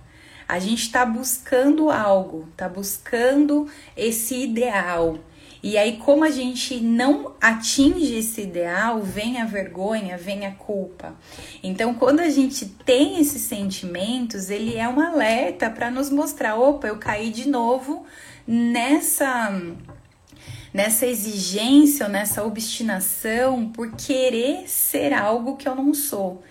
A 0.48 0.58
gente 0.58 0.82
está 0.82 1.06
buscando 1.06 1.92
algo, 1.92 2.48
está 2.52 2.68
buscando 2.68 3.70
esse 3.96 4.36
ideal, 4.36 5.20
e 5.62 5.78
aí, 5.78 5.98
como 5.98 6.24
a 6.24 6.30
gente 6.30 6.80
não 6.80 7.34
atinge 7.42 8.16
esse 8.16 8.42
ideal, 8.42 9.02
vem 9.02 9.42
a 9.42 9.46
vergonha, 9.46 10.18
vem 10.18 10.46
a 10.46 10.52
culpa. 10.52 11.16
Então, 11.62 11.94
quando 11.94 12.22
a 12.22 12.30
gente 12.30 12.66
tem 12.66 13.20
esses 13.20 13.42
sentimentos, 13.42 14.50
ele 14.50 14.78
é 14.78 14.88
um 14.88 15.02
alerta 15.02 15.70
para 15.70 15.92
nos 15.92 16.10
mostrar: 16.10 16.56
opa, 16.56 16.88
eu 16.88 16.98
caí 16.98 17.30
de 17.30 17.50
novo 17.50 18.06
nessa 18.48 19.52
nessa 20.72 21.06
exigência 21.08 22.06
ou 22.06 22.12
nessa 22.12 22.44
obstinação 22.44 23.70
por 23.70 23.92
querer 23.94 24.70
ser 24.70 25.14
algo 25.14 25.58
que 25.58 25.68
eu 25.68 25.76
não 25.76 25.94
sou. 25.96 26.44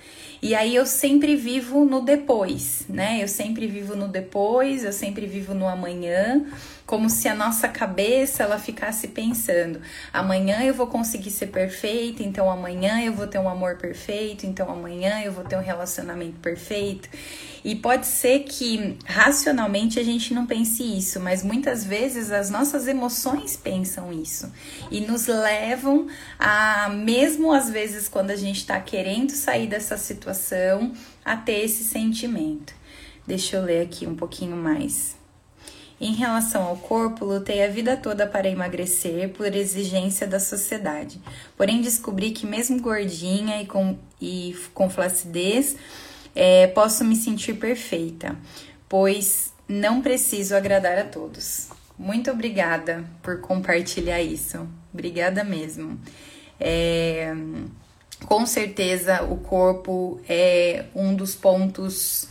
E 0.42 0.55
aí 0.55 0.75
eu 0.75 0.87
sempre 0.87 1.35
vivo 1.35 1.85
no 1.85 2.01
depois, 2.01 2.85
né? 2.88 3.23
Eu 3.23 3.29
sempre 3.29 3.66
vivo 3.66 3.97
no 3.97 4.07
depois, 4.07 4.85
eu 4.85 4.92
sempre 4.92 5.27
vivo 5.27 5.55
no 5.55 5.66
amanhã 5.66 6.44
como 6.88 7.11
se 7.11 7.29
a 7.29 7.35
nossa 7.35 7.68
cabeça 7.68 8.42
ela 8.42 8.59
ficasse 8.59 9.09
pensando: 9.09 9.79
amanhã 10.11 10.62
eu 10.62 10.72
vou 10.72 10.87
conseguir 10.87 11.31
ser 11.31 11.48
perfeita, 11.48 12.22
então 12.22 12.51
amanhã 12.51 13.03
eu 13.05 13.12
vou 13.12 13.27
ter 13.27 13.38
um 13.38 13.46
amor 13.46 13.77
perfeito, 13.77 14.46
então 14.46 14.70
amanhã 14.70 15.20
eu 15.22 15.31
vou 15.31 15.44
ter 15.44 15.57
um 15.57 15.61
relacionamento 15.61 16.40
perfeito. 16.40 17.11
E 17.62 17.77
pode 17.77 18.07
ser 18.07 18.44
que 18.44 18.96
racionalmente 19.05 20.01
a 20.01 20.03
gente 20.03 20.33
não 20.33 20.46
pense 20.46 20.83
isso, 20.83 21.20
mas 21.20 21.42
muitas 21.42 21.85
vezes 21.85 22.33
as 22.33 22.48
nossas 22.48 22.88
emoções 22.88 23.55
pensam 23.55 24.11
isso 24.11 24.51
e 24.90 25.03
nos 25.03 25.27
levam 25.27 26.07
a, 26.38 26.88
mesmo 26.88 27.53
às 27.53 27.68
vezes 27.68 28.09
quando 28.09 28.31
a 28.31 28.37
gente 28.37 28.61
está 28.61 28.81
querendo 28.81 29.33
sair 29.33 29.66
dessa 29.66 29.98
situação, 29.98 30.94
a 31.22 31.37
ter 31.37 31.66
esse 31.66 31.85
sentimento. 31.85 32.72
Deixa 33.27 33.57
eu 33.57 33.62
ler 33.62 33.83
aqui 33.83 34.07
um 34.07 34.14
pouquinho 34.16 34.57
mais. 34.57 35.17
Em 36.01 36.15
relação 36.15 36.63
ao 36.63 36.77
corpo, 36.77 37.25
lutei 37.25 37.65
a 37.65 37.69
vida 37.69 37.97
toda 37.97 38.27
para 38.27 38.49
emagrecer 38.49 39.31
por 39.31 39.53
exigência 39.55 40.27
da 40.27 40.39
sociedade. 40.39 41.21
Porém, 41.57 41.81
descobri 41.81 42.31
que, 42.31 42.47
mesmo 42.47 42.81
gordinha 42.81 43.61
e 43.61 43.67
com, 43.67 43.99
e 44.21 44.57
com 44.73 44.89
flacidez, 44.89 45.77
é, 46.37 46.69
posso 46.69 47.05
me 47.05 47.17
sentir 47.17 47.55
perfeita, 47.55 48.37
pois 48.89 49.53
não 49.69 50.01
preciso 50.01 50.55
agradar 50.55 50.97
a 50.99 51.05
todos. 51.05 51.69
Muito 51.99 52.31
obrigada 52.31 53.05
por 53.21 53.41
compartilhar 53.41 54.23
isso. 54.23 54.69
Obrigada 54.95 55.43
mesmo. 55.43 55.99
É, 56.61 57.35
com 58.25 58.47
certeza, 58.47 59.25
o 59.25 59.37
corpo 59.37 60.21
é 60.29 60.85
um 60.95 61.15
dos 61.15 61.35
pontos 61.35 62.29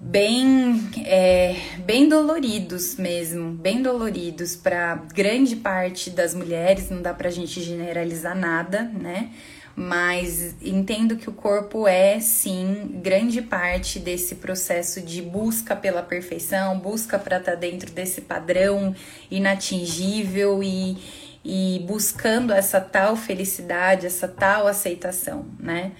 bem, 0.00 0.90
é, 1.04 1.56
bem 1.84 2.08
doloridos 2.08 2.96
mesmo, 2.96 3.50
bem 3.50 3.82
doloridos 3.82 4.54
para 4.54 4.94
grande 5.12 5.56
parte 5.56 6.10
das 6.10 6.34
mulheres, 6.34 6.88
não 6.88 7.02
dá 7.02 7.12
pra 7.12 7.30
gente 7.30 7.60
generalizar 7.60 8.36
nada, 8.36 8.82
né? 8.82 9.30
Mas 9.74 10.56
entendo 10.60 11.16
que 11.16 11.28
o 11.28 11.32
corpo 11.32 11.86
é 11.86 12.18
sim 12.18 13.00
grande 13.00 13.40
parte 13.40 14.00
desse 14.00 14.36
processo 14.36 15.00
de 15.00 15.22
busca 15.22 15.76
pela 15.76 16.02
perfeição, 16.02 16.78
busca 16.80 17.16
para 17.16 17.38
estar 17.38 17.52
tá 17.52 17.58
dentro 17.58 17.92
desse 17.92 18.22
padrão 18.22 18.94
inatingível 19.30 20.64
e, 20.64 20.98
e 21.44 21.84
buscando 21.86 22.52
essa 22.52 22.80
tal 22.80 23.14
felicidade, 23.14 24.06
essa 24.06 24.26
tal 24.26 24.66
aceitação, 24.66 25.46
né? 25.60 25.92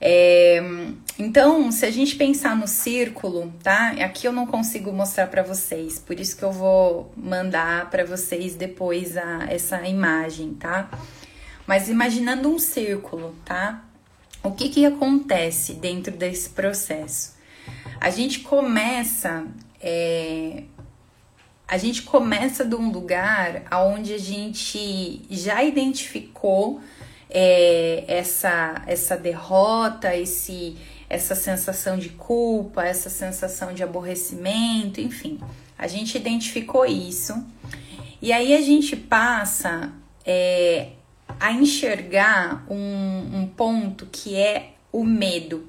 É, 0.00 0.62
então, 1.20 1.70
se 1.70 1.84
a 1.84 1.90
gente 1.90 2.16
pensar 2.16 2.56
no 2.56 2.66
círculo, 2.66 3.52
tá? 3.62 3.90
Aqui 4.02 4.26
eu 4.26 4.32
não 4.32 4.46
consigo 4.46 4.90
mostrar 4.90 5.26
para 5.26 5.42
vocês, 5.42 5.98
por 5.98 6.18
isso 6.18 6.34
que 6.34 6.42
eu 6.42 6.50
vou 6.50 7.12
mandar 7.14 7.90
para 7.90 8.06
vocês 8.06 8.54
depois 8.54 9.18
a, 9.18 9.44
essa 9.50 9.86
imagem, 9.86 10.54
tá? 10.54 10.88
Mas 11.66 11.90
imaginando 11.90 12.48
um 12.48 12.58
círculo, 12.58 13.34
tá? 13.44 13.84
O 14.42 14.52
que 14.52 14.70
que 14.70 14.86
acontece 14.86 15.74
dentro 15.74 16.16
desse 16.16 16.48
processo? 16.48 17.36
A 18.00 18.08
gente 18.08 18.40
começa, 18.40 19.44
é, 19.78 20.62
a 21.68 21.76
gente 21.76 22.00
começa 22.00 22.64
de 22.64 22.74
um 22.74 22.90
lugar 22.90 23.64
onde 23.70 24.14
a 24.14 24.18
gente 24.18 25.20
já 25.28 25.62
identificou 25.62 26.80
é, 27.28 28.04
essa, 28.08 28.82
essa 28.86 29.16
derrota, 29.16 30.16
esse, 30.16 30.76
essa 31.10 31.34
sensação 31.34 31.98
de 31.98 32.10
culpa, 32.10 32.84
essa 32.84 33.10
sensação 33.10 33.74
de 33.74 33.82
aborrecimento, 33.82 35.00
enfim, 35.00 35.40
a 35.76 35.88
gente 35.88 36.16
identificou 36.16 36.86
isso 36.86 37.34
e 38.22 38.32
aí 38.32 38.54
a 38.54 38.60
gente 38.60 38.94
passa 38.94 39.92
é, 40.24 40.90
a 41.40 41.52
enxergar 41.52 42.64
um, 42.70 43.40
um 43.40 43.46
ponto 43.46 44.06
que 44.06 44.36
é 44.36 44.74
o 44.92 45.04
medo. 45.04 45.66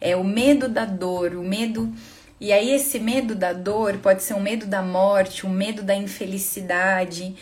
É 0.00 0.16
o 0.16 0.24
medo 0.24 0.68
da 0.68 0.84
dor, 0.84 1.34
o 1.34 1.42
medo. 1.42 1.92
E 2.40 2.52
aí, 2.52 2.70
esse 2.70 2.98
medo 2.98 3.34
da 3.34 3.52
dor 3.52 3.98
pode 3.98 4.22
ser 4.22 4.34
um 4.34 4.40
medo 4.40 4.66
da 4.66 4.82
morte, 4.82 5.46
um 5.46 5.50
medo 5.50 5.82
da 5.82 5.94
infelicidade, 5.94 7.36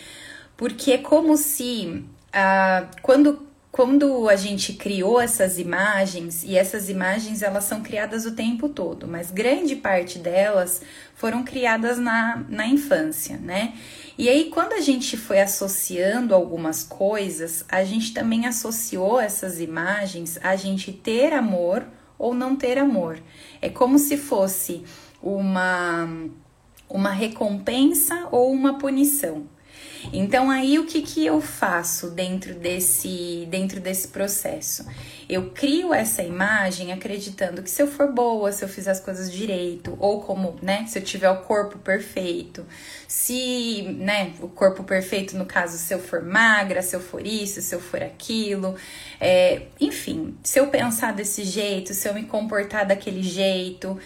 porque 0.57 0.93
é 0.93 0.99
como 0.99 1.37
se 1.37 2.05
ah, 2.33 2.87
quando, 3.03 3.47
quando 3.73 4.29
a 4.29 4.35
gente 4.35 4.73
criou 4.73 5.21
essas 5.21 5.59
imagens, 5.59 6.43
e 6.43 6.57
essas 6.57 6.89
imagens 6.89 7.41
elas 7.41 7.65
são 7.65 7.83
criadas 7.83 8.27
o 8.27 8.33
tempo 8.33 8.69
todo, 8.69 9.07
mas 9.07 9.31
grande 9.31 9.77
parte 9.77 10.19
delas 10.19 10.83
foram 11.15 11.45
criadas 11.45 11.97
na, 11.97 12.45
na 12.49 12.67
infância, 12.67 13.37
né? 13.37 13.75
E 14.19 14.29
aí, 14.29 14.51
quando 14.51 14.73
a 14.73 14.81
gente 14.81 15.17
foi 15.17 15.41
associando 15.41 16.35
algumas 16.35 16.83
coisas, 16.83 17.65
a 17.69 17.85
gente 17.85 18.13
também 18.13 18.45
associou 18.45 19.21
essas 19.21 19.61
imagens 19.61 20.39
a 20.43 20.57
gente 20.57 20.93
ter 20.93 21.33
amor 21.33 21.87
ou 22.19 22.35
não 22.35 22.57
ter 22.57 22.77
amor. 22.77 23.19
É 23.63 23.71
como 23.71 23.99
se 23.99 24.17
fosse 24.17 24.85
uma, 25.23 26.07
uma 26.89 27.11
recompensa 27.13 28.29
ou 28.31 28.53
uma 28.53 28.79
punição. 28.79 29.47
Então 30.13 30.51
aí 30.51 30.79
o 30.79 30.87
que, 30.87 31.03
que 31.03 31.25
eu 31.25 31.41
faço 31.41 32.11
dentro 32.11 32.55
desse, 32.55 33.47
dentro 33.51 33.81
desse 33.81 34.09
processo? 34.09 34.85
Eu 35.29 35.51
crio 35.51 35.95
essa 35.95 36.23
imagem 36.23 36.93
acreditando 36.93 37.63
que 37.63 37.71
se 37.71 37.81
eu 37.81 37.87
for 37.87 38.13
boa, 38.13 38.51
se 38.51 38.65
eu 38.65 38.69
fizer 38.69 38.91
as 38.91 38.99
coisas 38.99 39.31
direito, 39.31 39.97
ou 40.01 40.23
como, 40.23 40.57
né, 40.61 40.85
se 40.87 40.99
eu 40.99 41.03
tiver 41.03 41.31
o 41.31 41.43
corpo 41.43 41.79
perfeito, 41.79 42.67
se, 43.07 43.83
né, 43.97 44.33
o 44.41 44.49
corpo 44.49 44.83
perfeito, 44.83 45.37
no 45.37 45.47
caso, 45.47 45.79
se 45.79 45.95
eu 45.95 46.01
for 46.01 46.23
magra, 46.23 46.83
se 46.83 46.97
eu 46.97 47.01
for 47.01 47.25
isso, 47.25 47.63
se 47.63 47.75
eu 47.75 47.81
for 47.81 48.03
aquilo, 48.03 48.75
é, 49.21 49.63
enfim, 49.81 50.37
se 50.43 50.59
eu 50.59 50.67
pensar 50.69 51.13
desse 51.13 51.45
jeito, 51.45 51.95
se 51.95 52.09
eu 52.09 52.15
me 52.15 52.25
comportar 52.25 52.85
daquele 52.85 53.23
jeito, 53.23 53.97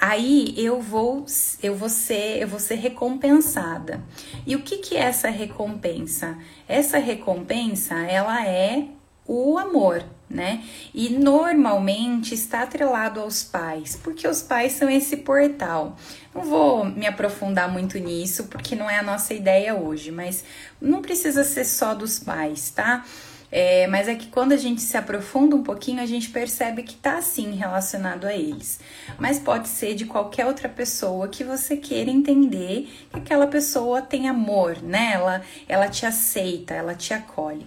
aí 0.00 0.54
eu 0.56 0.80
vou 0.80 1.26
eu 1.62 1.76
vou 1.76 1.88
ser 1.88 2.40
eu 2.40 2.48
vou 2.48 2.58
ser 2.58 2.76
recompensada. 2.76 4.02
E 4.46 4.56
o 4.56 4.62
que 4.62 4.78
que 4.78 4.96
é 4.96 5.00
essa 5.00 5.28
recompensa? 5.28 6.38
Essa 6.66 6.98
recompensa, 6.98 7.94
ela 7.94 8.46
é 8.46 8.88
o 9.26 9.58
amor, 9.58 10.02
né? 10.28 10.64
E 10.92 11.10
normalmente 11.10 12.34
está 12.34 12.62
atrelado 12.62 13.20
aos 13.20 13.44
pais, 13.44 13.98
porque 14.02 14.26
os 14.26 14.42
pais 14.42 14.72
são 14.72 14.90
esse 14.90 15.18
portal. 15.18 15.96
Não 16.34 16.42
vou 16.42 16.84
me 16.84 17.06
aprofundar 17.06 17.70
muito 17.70 17.96
nisso, 17.98 18.44
porque 18.44 18.74
não 18.74 18.90
é 18.90 18.98
a 18.98 19.02
nossa 19.04 19.34
ideia 19.34 19.74
hoje, 19.74 20.10
mas 20.10 20.42
não 20.80 21.00
precisa 21.00 21.44
ser 21.44 21.64
só 21.64 21.94
dos 21.94 22.18
pais, 22.18 22.70
tá? 22.70 23.04
É, 23.52 23.86
mas 23.88 24.06
é 24.06 24.14
que 24.14 24.28
quando 24.28 24.52
a 24.52 24.56
gente 24.56 24.80
se 24.80 24.96
aprofunda 24.96 25.56
um 25.56 25.62
pouquinho, 25.62 26.00
a 26.00 26.06
gente 26.06 26.30
percebe 26.30 26.82
que 26.82 26.94
tá 26.94 27.20
sim 27.20 27.52
relacionado 27.52 28.26
a 28.26 28.34
eles. 28.34 28.80
Mas 29.18 29.38
pode 29.38 29.68
ser 29.68 29.94
de 29.94 30.06
qualquer 30.06 30.46
outra 30.46 30.68
pessoa 30.68 31.28
que 31.28 31.42
você 31.42 31.76
queira 31.76 32.10
entender 32.10 32.88
que 33.12 33.18
aquela 33.18 33.46
pessoa 33.46 34.00
tem 34.00 34.28
amor, 34.28 34.80
né? 34.82 35.12
Ela, 35.14 35.42
ela 35.68 35.88
te 35.88 36.06
aceita, 36.06 36.74
ela 36.74 36.94
te 36.94 37.12
acolhe. 37.12 37.66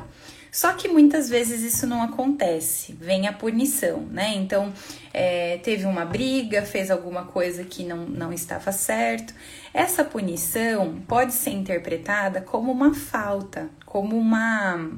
Só 0.53 0.71
que 0.73 0.87
muitas 0.87 1.27
vezes 1.27 1.61
isso 1.63 1.87
não 1.87 2.03
acontece, 2.03 2.93
vem 2.93 3.27
a 3.27 3.33
punição, 3.33 4.01
né? 4.01 4.35
Então, 4.35 4.71
é, 5.11 5.57
teve 5.57 5.83
uma 5.83 6.05
briga, 6.05 6.61
fez 6.61 6.91
alguma 6.91 7.25
coisa 7.25 7.63
que 7.63 7.83
não, 7.83 8.05
não 8.05 8.31
estava 8.31 8.71
certo. 8.71 9.33
Essa 9.73 10.05
punição 10.05 11.01
pode 11.07 11.33
ser 11.33 11.49
interpretada 11.49 12.39
como 12.39 12.71
uma 12.71 12.93
falta, 12.93 13.67
como 13.83 14.15
uma 14.15 14.91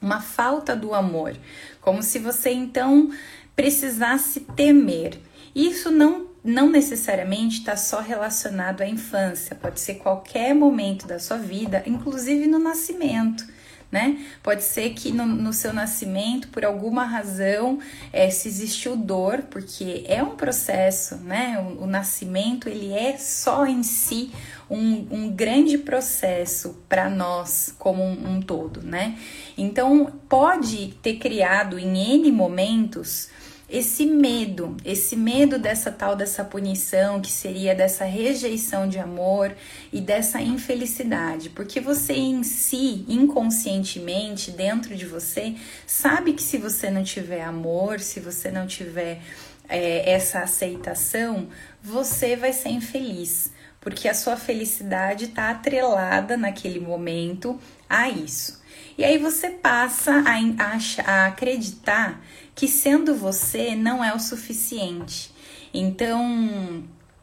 uma 0.00 0.20
falta 0.20 0.76
do 0.76 0.94
amor, 0.94 1.36
como 1.80 2.02
se 2.02 2.18
você 2.18 2.50
então 2.50 3.10
precisasse 3.56 4.40
temer. 4.40 5.18
Isso 5.54 5.90
não 5.90 6.28
não 6.44 6.70
necessariamente 6.70 7.58
está 7.58 7.76
só 7.76 8.00
relacionado 8.00 8.80
à 8.80 8.88
infância, 8.88 9.56
pode 9.56 9.80
ser 9.80 9.96
qualquer 9.96 10.54
momento 10.54 11.06
da 11.06 11.18
sua 11.18 11.36
vida, 11.36 11.82
inclusive 11.84 12.46
no 12.46 12.58
nascimento 12.58 13.44
né? 13.90 14.18
Pode 14.42 14.62
ser 14.62 14.90
que 14.90 15.10
no, 15.10 15.24
no 15.24 15.52
seu 15.52 15.72
nascimento, 15.72 16.48
por 16.48 16.64
alguma 16.64 17.04
razão, 17.04 17.78
é, 18.12 18.28
se 18.28 18.46
existiu 18.48 18.96
dor, 18.96 19.44
porque 19.50 20.04
é 20.06 20.22
um 20.22 20.36
processo, 20.36 21.16
né? 21.16 21.58
O, 21.58 21.84
o 21.84 21.86
nascimento, 21.86 22.68
ele 22.68 22.92
é 22.92 23.16
só 23.16 23.66
em 23.66 23.82
si 23.82 24.30
um, 24.68 25.06
um 25.10 25.30
grande 25.30 25.78
processo 25.78 26.82
para 26.88 27.08
nós 27.08 27.74
como 27.78 28.02
um, 28.02 28.36
um 28.36 28.42
todo, 28.42 28.82
né? 28.82 29.18
Então, 29.56 30.12
pode 30.28 30.94
ter 31.02 31.16
criado 31.16 31.78
em 31.78 32.14
N 32.16 32.30
momentos 32.30 33.30
esse 33.68 34.06
medo, 34.06 34.76
esse 34.82 35.14
medo 35.14 35.58
dessa 35.58 35.92
tal 35.92 36.16
dessa 36.16 36.42
punição, 36.42 37.20
que 37.20 37.30
seria 37.30 37.74
dessa 37.74 38.04
rejeição 38.04 38.88
de 38.88 38.98
amor 38.98 39.54
e 39.92 40.00
dessa 40.00 40.40
infelicidade, 40.40 41.50
porque 41.50 41.78
você 41.78 42.14
em 42.14 42.42
si, 42.42 43.04
inconscientemente, 43.06 44.50
dentro 44.50 44.96
de 44.96 45.04
você, 45.04 45.54
sabe 45.86 46.32
que 46.32 46.42
se 46.42 46.56
você 46.56 46.90
não 46.90 47.04
tiver 47.04 47.42
amor, 47.42 48.00
se 48.00 48.20
você 48.20 48.50
não 48.50 48.66
tiver 48.66 49.20
é, 49.68 50.12
essa 50.12 50.40
aceitação, 50.40 51.48
você 51.82 52.36
vai 52.36 52.54
ser 52.54 52.70
infeliz, 52.70 53.52
porque 53.82 54.08
a 54.08 54.14
sua 54.14 54.36
felicidade 54.36 55.26
está 55.26 55.50
atrelada 55.50 56.38
naquele 56.38 56.80
momento 56.80 57.60
a 57.88 58.08
isso. 58.08 58.58
E 58.96 59.04
aí 59.04 59.16
você 59.16 59.50
passa 59.50 60.24
a, 60.26 60.38
a, 60.64 61.12
a 61.12 61.26
acreditar 61.26 62.20
que 62.58 62.66
sendo 62.66 63.14
você 63.14 63.76
não 63.76 64.02
é 64.02 64.12
o 64.12 64.18
suficiente. 64.18 65.30
Então, 65.72 66.82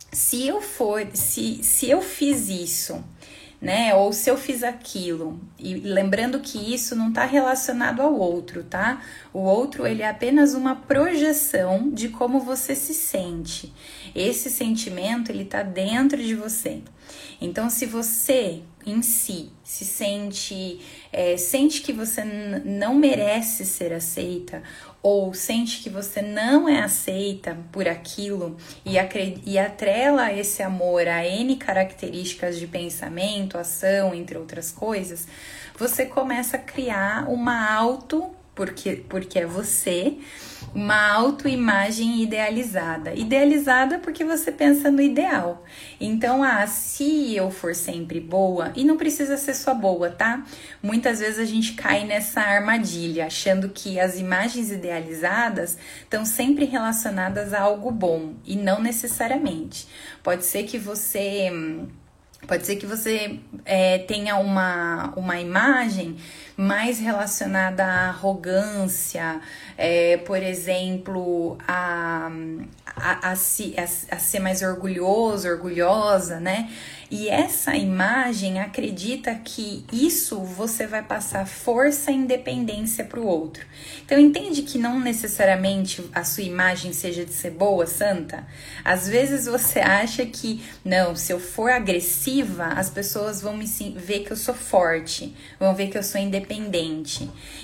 se 0.09 0.47
eu 0.47 0.61
for, 0.61 1.05
se, 1.13 1.61
se 1.61 1.89
eu 1.89 2.01
fiz 2.01 2.47
isso, 2.47 3.03
né? 3.59 3.93
Ou 3.93 4.13
se 4.13 4.29
eu 4.29 4.37
fiz 4.37 4.63
aquilo. 4.63 5.37
E 5.59 5.73
lembrando 5.75 6.39
que 6.39 6.73
isso 6.73 6.95
não 6.95 7.09
está 7.09 7.25
relacionado 7.25 8.01
ao 8.01 8.17
outro, 8.17 8.63
tá? 8.63 9.01
O 9.33 9.39
outro 9.39 9.85
ele 9.85 10.03
é 10.03 10.09
apenas 10.09 10.53
uma 10.53 10.73
projeção 10.73 11.89
de 11.89 12.07
como 12.07 12.39
você 12.39 12.73
se 12.73 12.93
sente. 12.93 13.73
Esse 14.15 14.49
sentimento 14.49 15.33
ele 15.33 15.43
está 15.43 15.63
dentro 15.63 16.17
de 16.23 16.33
você. 16.33 16.81
Então, 17.41 17.69
se 17.69 17.85
você 17.85 18.61
em 18.85 19.01
si 19.01 19.49
se 19.63 19.83
sente 19.83 20.79
é, 21.15 21.38
sente 21.38 21.82
que 21.82 21.93
você 21.93 22.25
não 22.65 22.93
merece 22.93 23.65
ser 23.65 23.93
aceita 23.93 24.62
ou 25.01 25.34
sente 25.34 25.82
que 25.82 25.89
você 25.89 26.21
não 26.21 26.67
é 26.67 26.82
aceita 26.82 27.58
por 27.71 27.88
aquilo 27.88 28.58
e, 28.86 28.95
e 29.45 29.58
atrela 29.58 30.34
esse 30.34 30.62
amor 30.62 31.08
a 31.08 31.25
N 31.25 31.56
características 31.56 32.60
de 32.60 32.67
pensamento, 32.67 33.58
ação, 33.58 34.13
entre 34.13 34.38
outras 34.38 34.71
coisas, 34.71 35.25
você 35.78 36.06
começa 36.06 36.58
a 36.58 36.60
criar 36.60 37.30
uma 37.30 37.73
auto 37.73 38.34
porque, 38.55 39.03
porque 39.09 39.39
é 39.39 39.45
você, 39.45 40.17
uma 40.73 41.11
autoimagem 41.11 42.21
idealizada. 42.23 43.13
Idealizada 43.13 43.99
porque 43.99 44.23
você 44.23 44.51
pensa 44.51 44.89
no 44.89 45.01
ideal. 45.01 45.63
Então, 45.99 46.41
ah, 46.41 46.65
se 46.65 47.35
eu 47.35 47.51
for 47.51 47.75
sempre 47.75 48.19
boa, 48.19 48.71
e 48.75 48.83
não 48.83 48.97
precisa 48.97 49.37
ser 49.37 49.53
só 49.53 49.73
boa, 49.73 50.09
tá? 50.09 50.43
Muitas 50.81 51.19
vezes 51.19 51.37
a 51.37 51.45
gente 51.45 51.73
cai 51.73 52.05
nessa 52.05 52.41
armadilha, 52.41 53.27
achando 53.27 53.69
que 53.69 53.99
as 53.99 54.17
imagens 54.17 54.71
idealizadas 54.71 55.77
estão 56.01 56.25
sempre 56.25 56.65
relacionadas 56.65 57.53
a 57.53 57.61
algo 57.61 57.91
bom, 57.91 58.33
e 58.45 58.55
não 58.55 58.81
necessariamente. 58.81 59.87
Pode 60.23 60.45
ser 60.45 60.63
que 60.63 60.77
você. 60.77 61.51
Pode 62.47 62.65
ser 62.65 62.75
que 62.75 62.85
você 62.85 63.39
é, 63.65 63.97
tenha 63.97 64.35
uma, 64.37 65.11
uma 65.15 65.39
imagem 65.39 66.15
mais 66.57 66.99
relacionada 66.99 67.83
à 67.83 68.07
arrogância, 68.07 69.41
é, 69.77 70.17
por 70.17 70.41
exemplo, 70.41 71.57
a, 71.67 72.31
a, 72.95 73.29
a, 73.29 73.31
a, 73.31 73.33
a 73.33 74.19
ser 74.19 74.39
mais 74.39 74.61
orgulhoso, 74.61 75.47
orgulhosa, 75.47 76.39
né? 76.39 76.69
E 77.09 77.29
essa 77.29 77.75
imagem 77.75 78.59
acredita 78.59 79.35
que 79.35 79.85
isso 79.93 80.39
você 80.39 80.87
vai 80.87 81.03
passar 81.03 81.45
força 81.45 82.11
e 82.11 82.15
independência 82.15 83.05
para 83.05 83.19
o 83.19 83.27
outro. 83.27 83.63
Então 84.03 84.19
entende 84.19 84.63
que 84.63 84.79
não 84.79 84.99
necessariamente 84.99 86.03
a 86.13 86.23
sua 86.23 86.43
imagem 86.43 86.93
seja 86.93 87.23
de 87.23 87.31
ser 87.31 87.51
boa, 87.51 87.85
santa. 87.85 88.45
Às 88.83 89.07
vezes 89.07 89.45
você 89.45 89.79
acha 89.79 90.25
que 90.25 90.63
não, 90.83 91.15
se 91.15 91.31
eu 91.31 91.39
for 91.39 91.69
agressiva, 91.69 92.65
as 92.65 92.89
pessoas 92.89 93.39
vão 93.41 93.55
me 93.55 93.65
ver 93.95 94.21
que 94.21 94.31
eu 94.31 94.37
sou 94.37 94.55
forte, 94.55 95.35
vão 95.59 95.75
ver 95.75 95.89
que 95.89 95.97
eu 95.97 96.03
sou 96.03 96.19
independente. 96.19 96.44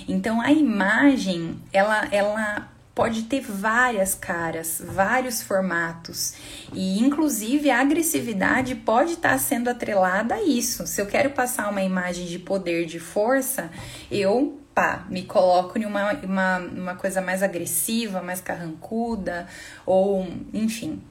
Então 0.08 0.42
a 0.42 0.52
imagem, 0.52 1.60
ela 1.72 2.08
ela 2.12 2.70
pode 2.94 3.24
ter 3.24 3.42
várias 3.42 4.14
caras, 4.14 4.82
vários 4.86 5.42
formatos. 5.42 6.34
E 6.74 7.00
inclusive 7.00 7.70
a 7.70 7.80
agressividade 7.80 8.76
pode 8.76 9.14
estar 9.14 9.38
sendo 9.40 9.70
atrelada 9.70 10.36
a 10.36 10.44
isso. 10.44 10.86
Se 10.86 11.02
eu 11.02 11.06
quero 11.06 11.32
passar 11.32 11.70
uma 11.70 11.82
imagem 11.82 12.26
de 12.26 12.38
poder, 12.38 12.86
de 12.86 13.00
força, 13.00 13.72
eu 14.10 14.60
pá, 14.74 15.06
me 15.10 15.24
coloco 15.24 15.78
em 15.78 15.86
uma, 15.86 16.14
uma, 16.14 16.58
uma 16.60 16.96
coisa 16.96 17.22
mais 17.22 17.44
agressiva, 17.44 18.22
mais 18.22 18.42
carrancuda 18.42 19.48
ou 19.86 20.28
enfim, 20.54 21.02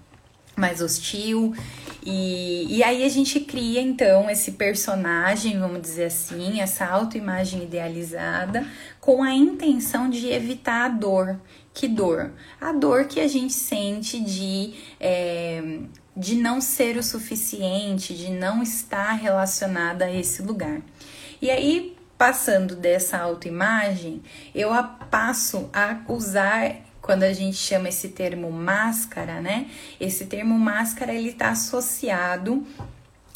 mais 0.56 0.80
hostil. 0.80 1.54
E, 2.04 2.78
e 2.78 2.82
aí 2.82 3.04
a 3.04 3.08
gente 3.08 3.40
cria 3.40 3.80
então 3.80 4.30
esse 4.30 4.52
personagem, 4.52 5.58
vamos 5.58 5.82
dizer 5.82 6.04
assim, 6.04 6.60
essa 6.60 6.86
autoimagem 6.86 7.64
idealizada, 7.64 8.66
com 9.00 9.22
a 9.22 9.32
intenção 9.32 10.08
de 10.08 10.28
evitar 10.28 10.86
a 10.86 10.88
dor, 10.88 11.40
que 11.72 11.86
dor? 11.86 12.32
A 12.60 12.72
dor 12.72 13.04
que 13.04 13.20
a 13.20 13.28
gente 13.28 13.52
sente 13.52 14.20
de, 14.20 14.74
é, 14.98 15.80
de 16.16 16.36
não 16.36 16.60
ser 16.60 16.96
o 16.96 17.02
suficiente, 17.02 18.14
de 18.14 18.30
não 18.30 18.62
estar 18.62 19.12
relacionada 19.12 20.06
a 20.06 20.12
esse 20.12 20.42
lugar. 20.42 20.80
E 21.40 21.50
aí, 21.50 21.96
passando 22.18 22.76
dessa 22.76 23.18
autoimagem, 23.18 24.22
eu 24.54 24.70
passo 25.10 25.70
a 25.72 26.00
usar 26.06 26.89
quando 27.00 27.22
a 27.22 27.32
gente 27.32 27.56
chama 27.56 27.88
esse 27.88 28.08
termo 28.08 28.50
máscara, 28.50 29.40
né? 29.40 29.66
Esse 30.00 30.26
termo 30.26 30.58
máscara 30.58 31.14
ele 31.14 31.30
está 31.30 31.50
associado 31.50 32.66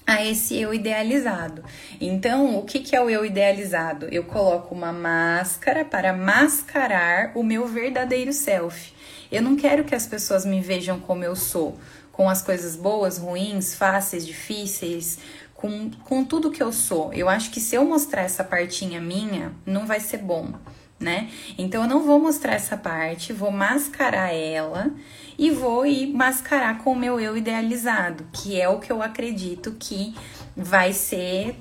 a 0.07 0.25
esse 0.25 0.59
eu 0.61 0.75
idealizado. 0.75 1.65
Então, 2.01 2.59
o 2.59 2.63
que, 2.63 2.81
que 2.81 2.95
é 2.95 3.01
o 3.01 3.09
eu 3.09 3.25
idealizado? 3.25 4.07
Eu 4.11 4.25
coloco 4.25 4.75
uma 4.75 4.93
máscara 4.93 5.85
para 5.85 6.13
mascarar 6.13 7.33
o 7.35 7.43
meu 7.43 7.67
verdadeiro 7.67 8.33
self. 8.33 8.93
Eu 9.33 9.43
não 9.43 9.57
quero 9.57 9.85
que 9.85 9.95
as 9.95 10.07
pessoas 10.07 10.45
me 10.45 10.61
vejam 10.61 11.01
como 11.01 11.25
eu 11.25 11.35
sou, 11.35 11.79
com 12.13 12.29
as 12.29 12.43
coisas 12.43 12.77
boas, 12.77 13.19
ruins, 13.19 13.75
fáceis, 13.75 14.27
difíceis, 14.27 15.19
com, 15.55 15.91
com 16.05 16.25
tudo 16.25 16.51
que 16.51 16.63
eu 16.63 16.73
sou. 16.73 17.13
Eu 17.15 17.29
acho 17.29 17.51
que 17.51 17.59
se 17.59 17.75
eu 17.75 17.85
mostrar 17.85 18.23
essa 18.23 18.45
partinha 18.45 19.01
minha, 19.01 19.53
não 19.65 19.87
vai 19.87 19.99
ser 19.99 20.19
bom, 20.19 20.53
né? 20.99 21.31
Então, 21.59 21.83
eu 21.83 21.89
não 21.89 22.03
vou 22.03 22.21
mostrar 22.21 22.55
essa 22.55 22.77
parte, 22.77 23.33
vou 23.33 23.51
mascarar 23.51 24.33
ela 24.33 24.93
e 25.39 25.51
vou 25.51 25.85
ir 25.85 26.07
mascarar 26.15 26.79
com 26.79 26.93
o 26.93 26.97
meu 26.97 27.21
eu 27.21 27.37
idealizado, 27.37 28.27
que 28.33 28.61
é 28.61 28.69
o 28.69 28.79
que 28.79 28.91
eu 28.91 29.03
acredito 29.03 29.77
que 29.79 30.15
vai 30.57 30.93
ser 30.93 31.57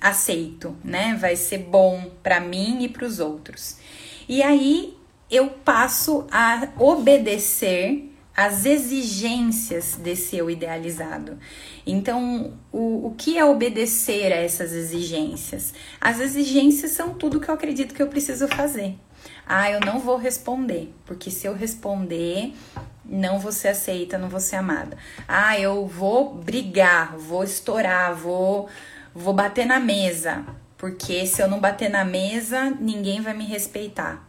aceito, 0.00 0.76
né? 0.82 1.16
Vai 1.20 1.36
ser 1.36 1.58
bom 1.58 2.10
para 2.22 2.40
mim 2.40 2.82
e 2.82 2.88
para 2.88 3.04
os 3.04 3.20
outros. 3.20 3.78
E 4.28 4.42
aí 4.42 4.96
eu 5.30 5.48
passo 5.50 6.26
a 6.30 6.68
obedecer 6.78 8.07
às 8.38 8.64
exigências 8.64 9.96
desse 9.96 10.36
eu 10.36 10.48
idealizado. 10.48 11.40
Então, 11.84 12.56
o, 12.70 13.08
o 13.08 13.14
que 13.18 13.36
é 13.36 13.44
obedecer 13.44 14.32
a 14.32 14.36
essas 14.36 14.72
exigências? 14.72 15.74
As 16.00 16.20
exigências 16.20 16.92
são 16.92 17.14
tudo 17.14 17.40
que 17.40 17.48
eu 17.48 17.54
acredito 17.56 17.92
que 17.92 18.00
eu 18.00 18.06
preciso 18.06 18.46
fazer. 18.46 18.96
Ah, 19.44 19.68
eu 19.68 19.80
não 19.80 19.98
vou 19.98 20.16
responder, 20.16 20.94
porque 21.04 21.32
se 21.32 21.48
eu 21.48 21.52
responder, 21.52 22.54
não 23.04 23.40
vou 23.40 23.50
ser 23.50 23.68
aceita, 23.68 24.16
não 24.16 24.28
vou 24.28 24.38
ser 24.38 24.54
amada. 24.54 24.96
Ah, 25.26 25.58
eu 25.58 25.84
vou 25.88 26.32
brigar, 26.32 27.16
vou 27.16 27.42
estourar, 27.42 28.14
vou, 28.14 28.68
vou 29.12 29.34
bater 29.34 29.66
na 29.66 29.80
mesa, 29.80 30.46
porque 30.76 31.26
se 31.26 31.42
eu 31.42 31.48
não 31.48 31.58
bater 31.58 31.90
na 31.90 32.04
mesa, 32.04 32.70
ninguém 32.78 33.20
vai 33.20 33.34
me 33.34 33.44
respeitar. 33.44 34.27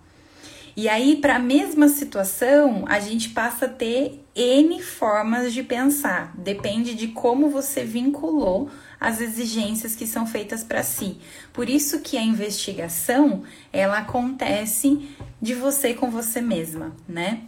E 0.75 0.87
aí, 0.87 1.17
para 1.17 1.35
a 1.35 1.39
mesma 1.39 1.87
situação, 1.87 2.85
a 2.87 2.99
gente 2.99 3.29
passa 3.29 3.65
a 3.65 3.69
ter 3.69 4.23
N 4.35 4.81
formas 4.81 5.53
de 5.53 5.63
pensar, 5.63 6.33
depende 6.37 6.93
de 6.93 7.09
como 7.09 7.49
você 7.49 7.83
vinculou 7.83 8.69
as 8.99 9.19
exigências 9.19 9.95
que 9.95 10.07
são 10.07 10.25
feitas 10.25 10.63
para 10.63 10.83
si. 10.83 11.17
Por 11.51 11.69
isso 11.69 11.99
que 12.01 12.17
a 12.17 12.21
investigação, 12.21 13.43
ela 13.71 13.99
acontece 13.99 15.09
de 15.41 15.53
você 15.53 15.93
com 15.93 16.09
você 16.09 16.41
mesma, 16.41 16.95
né? 17.07 17.41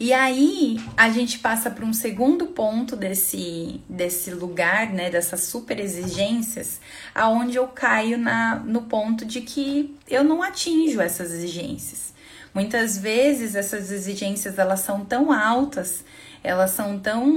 E 0.00 0.12
aí 0.12 0.80
a 0.96 1.10
gente 1.10 1.40
passa 1.40 1.70
para 1.70 1.84
um 1.84 1.92
segundo 1.92 2.46
ponto 2.46 2.94
desse, 2.94 3.80
desse 3.88 4.30
lugar, 4.30 4.92
né, 4.92 5.10
dessas 5.10 5.44
super 5.44 5.80
exigências, 5.80 6.80
aonde 7.14 7.56
eu 7.56 7.66
caio 7.66 8.16
na, 8.16 8.56
no 8.56 8.82
ponto 8.82 9.24
de 9.24 9.40
que 9.40 9.96
eu 10.06 10.22
não 10.22 10.42
atinjo 10.42 11.00
essas 11.00 11.32
exigências. 11.32 12.14
Muitas 12.54 12.96
vezes 12.96 13.54
essas 13.54 13.90
exigências 13.90 14.58
elas 14.58 14.80
são 14.80 15.04
tão 15.04 15.32
altas 15.32 16.04
elas 16.42 16.70
são 16.70 16.98
tão 16.98 17.28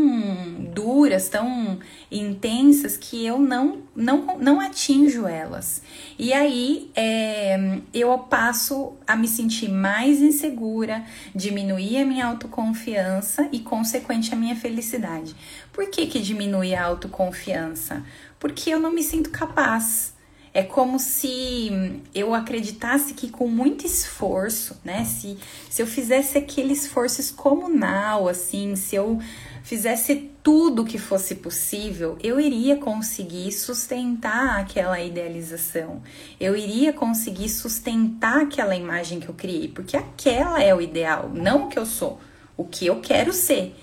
duras, 0.73 1.29
tão 1.29 1.79
intensas 2.11 2.97
que 2.97 3.25
eu 3.25 3.39
não 3.39 3.81
não, 3.95 4.37
não 4.39 4.59
atinjo 4.59 5.27
elas. 5.27 5.81
E 6.17 6.33
aí 6.33 6.89
é, 6.95 7.79
eu 7.93 8.17
passo 8.17 8.93
a 9.05 9.15
me 9.15 9.27
sentir 9.27 9.69
mais 9.69 10.21
insegura, 10.21 11.03
diminuir 11.35 11.97
a 11.97 12.05
minha 12.05 12.25
autoconfiança 12.25 13.47
e, 13.51 13.59
consequente, 13.59 14.33
a 14.33 14.37
minha 14.37 14.55
felicidade. 14.55 15.35
Por 15.73 15.89
que, 15.89 16.07
que 16.07 16.19
diminui 16.19 16.73
a 16.73 16.85
autoconfiança? 16.85 18.03
Porque 18.39 18.69
eu 18.69 18.79
não 18.79 18.91
me 18.91 19.03
sinto 19.03 19.29
capaz. 19.29 20.10
É 20.53 20.63
como 20.63 20.99
se 20.99 22.01
eu 22.13 22.33
acreditasse 22.33 23.13
que 23.13 23.29
com 23.29 23.47
muito 23.47 23.85
esforço, 23.85 24.77
né? 24.83 25.05
Se, 25.05 25.37
se 25.69 25.81
eu 25.81 25.87
fizesse 25.87 26.37
aquele 26.37 26.73
esforço 26.73 27.21
excomunal, 27.21 28.27
assim, 28.27 28.75
se 28.75 28.95
eu 28.95 29.17
fizesse 29.63 30.29
tudo 30.43 30.83
que 30.83 30.97
fosse 30.97 31.35
possível, 31.35 32.17
eu 32.21 32.37
iria 32.37 32.75
conseguir 32.75 33.51
sustentar 33.53 34.59
aquela 34.59 34.99
idealização. 34.99 36.01
Eu 36.39 36.55
iria 36.55 36.91
conseguir 36.91 37.47
sustentar 37.47 38.41
aquela 38.41 38.75
imagem 38.75 39.21
que 39.21 39.29
eu 39.29 39.33
criei, 39.33 39.69
porque 39.69 39.95
aquela 39.95 40.61
é 40.61 40.75
o 40.75 40.81
ideal, 40.81 41.31
não 41.33 41.65
o 41.65 41.67
que 41.69 41.79
eu 41.79 41.85
sou, 41.85 42.19
o 42.57 42.65
que 42.65 42.85
eu 42.85 42.99
quero 42.99 43.31
ser. 43.31 43.73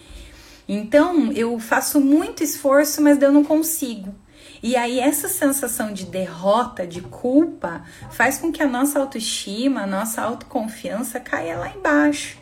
Então, 0.68 1.32
eu 1.32 1.58
faço 1.58 1.98
muito 1.98 2.44
esforço, 2.44 3.00
mas 3.00 3.22
eu 3.22 3.32
não 3.32 3.42
consigo. 3.42 4.14
E 4.62 4.76
aí 4.76 4.98
essa 4.98 5.28
sensação 5.28 5.92
de 5.92 6.04
derrota, 6.04 6.86
de 6.86 7.00
culpa, 7.00 7.82
faz 8.10 8.38
com 8.38 8.50
que 8.50 8.62
a 8.62 8.66
nossa 8.66 8.98
autoestima, 8.98 9.82
a 9.82 9.86
nossa 9.86 10.22
autoconfiança 10.22 11.20
caia 11.20 11.56
lá 11.56 11.70
embaixo. 11.70 12.38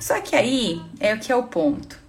Só 0.00 0.20
que 0.20 0.34
aí 0.36 0.82
é 1.00 1.14
o 1.14 1.18
que 1.18 1.30
é 1.30 1.36
o 1.36 1.44
ponto. 1.44 2.02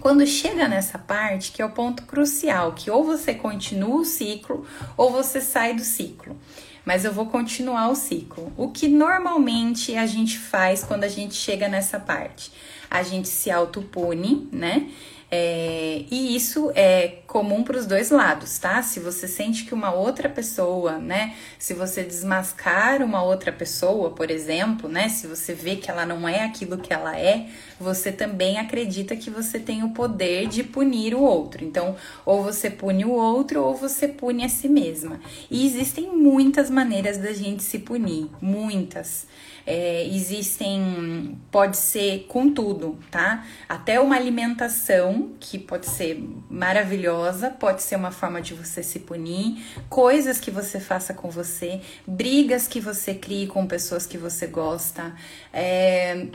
Quando 0.00 0.26
chega 0.26 0.68
nessa 0.68 0.98
parte, 0.98 1.52
que 1.52 1.60
é 1.60 1.64
o 1.64 1.70
ponto 1.70 2.04
crucial, 2.04 2.72
que 2.72 2.90
ou 2.90 3.04
você 3.04 3.34
continua 3.34 4.00
o 4.00 4.04
ciclo 4.04 4.64
ou 4.96 5.10
você 5.10 5.40
sai 5.40 5.74
do 5.74 5.82
ciclo. 5.82 6.36
Mas 6.84 7.04
eu 7.04 7.12
vou 7.12 7.26
continuar 7.26 7.88
o 7.88 7.94
ciclo. 7.94 8.52
O 8.56 8.68
que 8.68 8.88
normalmente 8.88 9.96
a 9.96 10.06
gente 10.06 10.38
faz 10.38 10.82
quando 10.82 11.04
a 11.04 11.08
gente 11.08 11.34
chega 11.34 11.68
nessa 11.68 11.98
parte? 11.98 12.52
A 12.90 13.02
gente 13.02 13.28
se 13.28 13.50
autopune, 13.50 14.48
né? 14.52 14.90
É, 15.30 16.04
e 16.10 16.36
isso 16.36 16.70
é 16.74 17.21
comum 17.32 17.64
para 17.64 17.78
os 17.78 17.86
dois 17.86 18.10
lados, 18.10 18.58
tá? 18.58 18.82
Se 18.82 19.00
você 19.00 19.26
sente 19.26 19.64
que 19.64 19.72
uma 19.72 19.90
outra 19.90 20.28
pessoa, 20.28 20.98
né? 20.98 21.34
Se 21.58 21.72
você 21.72 22.02
desmascar 22.02 23.02
uma 23.02 23.22
outra 23.22 23.50
pessoa, 23.50 24.10
por 24.10 24.30
exemplo, 24.30 24.86
né? 24.86 25.08
Se 25.08 25.26
você 25.26 25.54
vê 25.54 25.76
que 25.76 25.90
ela 25.90 26.04
não 26.04 26.28
é 26.28 26.44
aquilo 26.44 26.76
que 26.76 26.92
ela 26.92 27.18
é, 27.18 27.46
você 27.80 28.12
também 28.12 28.58
acredita 28.58 29.16
que 29.16 29.30
você 29.30 29.58
tem 29.58 29.82
o 29.82 29.94
poder 29.94 30.46
de 30.46 30.62
punir 30.62 31.14
o 31.14 31.22
outro. 31.22 31.64
Então, 31.64 31.96
ou 32.26 32.42
você 32.42 32.68
pune 32.68 33.02
o 33.06 33.12
outro 33.12 33.64
ou 33.64 33.74
você 33.74 34.06
pune 34.06 34.44
a 34.44 34.48
si 34.50 34.68
mesma. 34.68 35.18
E 35.50 35.66
existem 35.66 36.14
muitas 36.14 36.68
maneiras 36.68 37.16
da 37.16 37.32
gente 37.32 37.62
se 37.62 37.78
punir, 37.78 38.28
muitas. 38.42 39.26
É, 39.64 40.04
existem, 40.08 41.38
pode 41.50 41.76
ser 41.76 42.26
com 42.28 42.52
tudo, 42.52 42.98
tá? 43.10 43.46
Até 43.68 44.00
uma 44.00 44.16
alimentação 44.16 45.32
que 45.38 45.56
pode 45.56 45.86
ser 45.86 46.20
maravilhosa, 46.50 47.21
pode 47.58 47.82
ser 47.82 47.96
uma 47.96 48.10
forma 48.10 48.40
de 48.40 48.54
você 48.54 48.82
se 48.82 49.00
punir, 49.00 49.64
coisas 49.88 50.38
que 50.40 50.50
você 50.50 50.80
faça 50.80 51.12
com 51.12 51.30
você, 51.30 51.80
brigas 52.06 52.66
que 52.66 52.80
você 52.80 53.14
crie 53.14 53.46
com 53.46 53.66
pessoas 53.66 54.06
que 54.06 54.18
você 54.18 54.46
gosta, 54.46 55.14
é, 55.52 56.26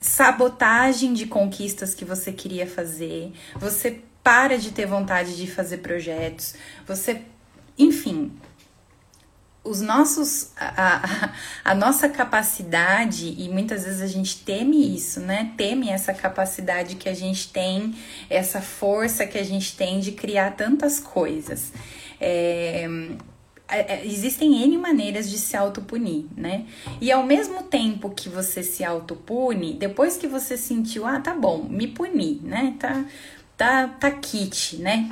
sabotagem 0.00 1.12
de 1.12 1.26
conquistas 1.26 1.94
que 1.94 2.04
você 2.04 2.32
queria 2.32 2.66
fazer, 2.66 3.32
você 3.56 4.00
para 4.22 4.58
de 4.58 4.70
ter 4.70 4.86
vontade 4.86 5.36
de 5.36 5.46
fazer 5.46 5.78
projetos, 5.78 6.54
você, 6.86 7.22
enfim, 7.78 8.32
os 9.62 9.80
nossos 9.80 10.52
a, 10.56 10.96
a, 10.96 11.70
a, 11.72 11.74
nossa 11.74 12.08
capacidade 12.08 13.34
e 13.38 13.48
muitas 13.48 13.84
vezes 13.84 14.00
a 14.00 14.06
gente 14.06 14.38
teme 14.38 14.94
isso, 14.94 15.20
né? 15.20 15.52
Teme 15.56 15.90
essa 15.90 16.14
capacidade 16.14 16.96
que 16.96 17.08
a 17.08 17.14
gente 17.14 17.52
tem, 17.52 17.94
essa 18.28 18.60
força 18.60 19.26
que 19.26 19.36
a 19.36 19.44
gente 19.44 19.76
tem 19.76 20.00
de 20.00 20.12
criar 20.12 20.56
tantas 20.56 20.98
coisas. 20.98 21.72
É, 22.18 22.88
é, 23.68 23.94
é 23.94 24.06
existem 24.06 24.62
N 24.62 24.78
maneiras 24.78 25.28
de 25.28 25.36
se 25.36 25.56
autopunir, 25.56 26.24
né? 26.34 26.64
E 26.98 27.12
ao 27.12 27.22
mesmo 27.22 27.64
tempo 27.64 28.08
que 28.10 28.30
você 28.30 28.62
se 28.62 28.82
autopune, 28.82 29.74
depois 29.74 30.16
que 30.16 30.26
você 30.26 30.56
sentiu, 30.56 31.06
ah, 31.06 31.20
tá 31.20 31.34
bom, 31.34 31.64
me 31.68 31.86
puni, 31.86 32.40
né? 32.42 32.74
Tá, 32.78 33.04
tá, 33.58 33.88
tá 33.88 34.10
kit, 34.10 34.76
né? 34.76 35.10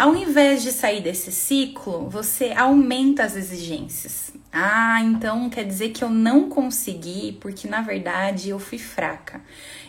Ao 0.00 0.16
invés 0.16 0.62
de 0.62 0.72
sair 0.72 1.02
desse 1.02 1.30
ciclo, 1.30 2.08
você 2.08 2.54
aumenta 2.56 3.22
as 3.22 3.36
exigências. 3.36 4.32
Ah, 4.50 4.98
então 5.02 5.50
quer 5.50 5.62
dizer 5.62 5.90
que 5.90 6.02
eu 6.02 6.08
não 6.08 6.48
consegui 6.48 7.36
porque 7.38 7.68
na 7.68 7.82
verdade 7.82 8.48
eu 8.48 8.58
fui 8.58 8.78
fraca. 8.78 9.42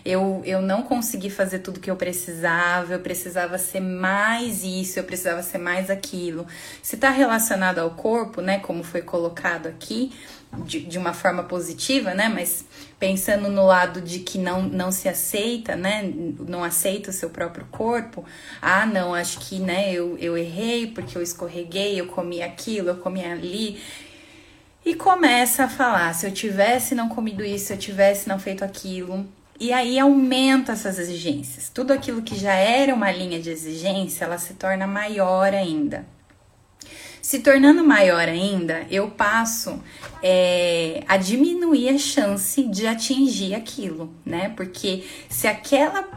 Eu, 0.03 0.41
eu 0.43 0.61
não 0.61 0.83
consegui 0.83 1.29
fazer 1.29 1.59
tudo 1.59 1.79
que 1.79 1.89
eu 1.89 1.95
precisava, 1.95 2.91
eu 2.95 2.99
precisava 2.99 3.57
ser 3.57 3.79
mais 3.79 4.65
isso, 4.65 4.99
eu 4.99 5.05
precisava 5.05 5.41
ser 5.41 5.59
mais 5.59 5.89
aquilo. 5.89 6.45
Se 6.83 6.95
está 6.95 7.09
relacionado 7.09 7.79
ao 7.79 7.91
corpo, 7.91 8.41
né, 8.41 8.59
como 8.59 8.83
foi 8.83 9.01
colocado 9.01 9.67
aqui, 9.67 10.11
de, 10.65 10.81
de 10.81 10.97
uma 10.97 11.13
forma 11.13 11.43
positiva, 11.43 12.13
né? 12.13 12.29
Mas 12.29 12.65
pensando 12.99 13.49
no 13.49 13.65
lado 13.65 14.01
de 14.01 14.19
que 14.19 14.37
não, 14.37 14.63
não 14.63 14.91
se 14.91 15.07
aceita, 15.07 15.75
né? 15.75 16.11
Não 16.47 16.63
aceita 16.63 17.09
o 17.09 17.13
seu 17.13 17.29
próprio 17.29 17.65
corpo. 17.71 18.25
Ah, 18.61 18.85
não, 18.85 19.13
acho 19.13 19.39
que, 19.39 19.59
né, 19.59 19.93
eu, 19.93 20.17
eu 20.17 20.37
errei 20.37 20.87
porque 20.87 21.17
eu 21.17 21.21
escorreguei, 21.21 21.99
eu 21.99 22.07
comi 22.07 22.41
aquilo, 22.41 22.89
eu 22.89 22.97
comi 22.97 23.23
ali. 23.23 23.81
E 24.85 24.95
começa 24.95 25.65
a 25.65 25.69
falar: 25.69 26.13
se 26.13 26.25
eu 26.25 26.31
tivesse 26.31 26.95
não 26.95 27.07
comido 27.07 27.43
isso, 27.43 27.67
se 27.67 27.73
eu 27.73 27.77
tivesse 27.77 28.27
não 28.27 28.39
feito 28.39 28.63
aquilo. 28.63 29.25
E 29.59 29.71
aí 29.71 29.99
aumenta 29.99 30.71
essas 30.71 30.97
exigências. 30.97 31.69
Tudo 31.69 31.93
aquilo 31.93 32.23
que 32.23 32.35
já 32.35 32.53
era 32.53 32.95
uma 32.95 33.11
linha 33.11 33.39
de 33.39 33.51
exigência, 33.51 34.25
ela 34.25 34.39
se 34.39 34.55
torna 34.55 34.87
maior 34.87 35.53
ainda. 35.53 36.03
Se 37.21 37.39
tornando 37.39 37.83
maior 37.83 38.27
ainda, 38.27 38.85
eu 38.89 39.11
passo 39.11 39.81
é, 40.23 41.03
a 41.07 41.17
diminuir 41.17 41.89
a 41.89 41.97
chance 41.97 42.63
de 42.63 42.87
atingir 42.87 43.53
aquilo, 43.53 44.11
né? 44.25 44.49
Porque 44.49 45.05
se 45.29 45.47
aquela, 45.47 46.07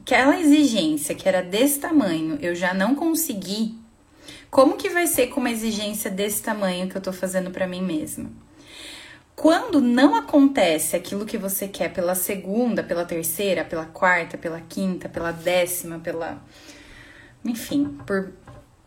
aquela 0.00 0.38
exigência 0.38 1.14
que 1.14 1.28
era 1.28 1.42
desse 1.42 1.80
tamanho 1.80 2.38
eu 2.40 2.54
já 2.54 2.72
não 2.72 2.94
consegui, 2.94 3.76
como 4.48 4.76
que 4.76 4.88
vai 4.88 5.08
ser 5.08 5.26
com 5.26 5.40
uma 5.40 5.50
exigência 5.50 6.08
desse 6.08 6.40
tamanho 6.40 6.88
que 6.88 6.96
eu 6.96 7.02
tô 7.02 7.12
fazendo 7.12 7.50
para 7.50 7.66
mim 7.66 7.82
mesma? 7.82 8.30
Quando 9.34 9.80
não 9.80 10.14
acontece 10.14 10.94
aquilo 10.94 11.26
que 11.26 11.36
você 11.36 11.66
quer 11.66 11.92
pela 11.92 12.14
segunda, 12.14 12.82
pela 12.84 13.04
terceira, 13.04 13.64
pela 13.64 13.86
quarta, 13.86 14.38
pela 14.38 14.60
quinta, 14.60 15.08
pela 15.08 15.32
décima, 15.32 15.98
pela. 15.98 16.40
Enfim, 17.44 17.98
por 18.06 18.32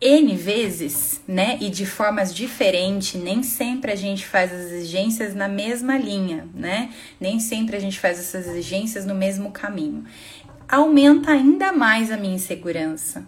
N 0.00 0.36
vezes, 0.36 1.20
né? 1.26 1.58
E 1.60 1.68
de 1.68 1.84
formas 1.84 2.32
diferentes, 2.32 3.20
nem 3.20 3.42
sempre 3.42 3.90
a 3.90 3.96
gente 3.96 4.24
faz 4.24 4.52
as 4.52 4.70
exigências 4.70 5.34
na 5.34 5.48
mesma 5.48 5.98
linha, 5.98 6.48
né? 6.54 6.92
Nem 7.20 7.40
sempre 7.40 7.76
a 7.76 7.80
gente 7.80 7.98
faz 7.98 8.18
essas 8.18 8.46
exigências 8.46 9.04
no 9.04 9.14
mesmo 9.14 9.50
caminho. 9.50 10.04
Aumenta 10.68 11.32
ainda 11.32 11.72
mais 11.72 12.12
a 12.12 12.16
minha 12.16 12.36
insegurança, 12.36 13.26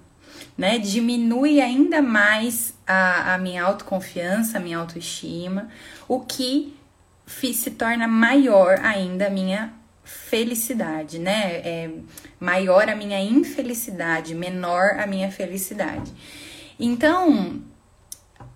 né? 0.57 0.79
Diminui 0.79 1.61
ainda 1.61 2.01
mais 2.01 2.73
a, 2.87 3.35
a 3.35 3.39
minha 3.39 3.65
autoconfiança, 3.65 4.59
a 4.59 4.61
minha 4.61 4.79
autoestima, 4.79 5.69
o 6.07 6.21
que 6.21 6.77
se 7.27 7.71
torna 7.73 8.07
maior 8.07 8.79
ainda 8.81 9.27
a 9.27 9.31
minha 9.31 9.73
felicidade, 10.05 11.19
né? 11.19 11.57
É 11.65 11.91
maior 12.39 12.89
a 12.89 12.95
minha 12.95 13.21
infelicidade, 13.21 14.35
menor 14.37 15.01
a 15.01 15.07
minha 15.07 15.31
felicidade. 15.33 16.13
Então, 16.83 17.61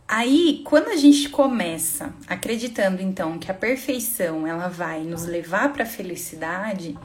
aí 0.09 0.63
quando 0.65 0.89
a 0.89 0.97
gente 0.97 1.29
começa 1.29 2.15
acreditando 2.27 3.03
então 3.03 3.39
que 3.39 3.51
a 3.51 3.55
perfeição 3.55 4.47
ela 4.47 4.67
vai 4.67 5.03
nos 5.03 5.27
levar 5.27 5.75
para 5.75 5.83
a 5.83 5.87
felicidade, 5.87 6.99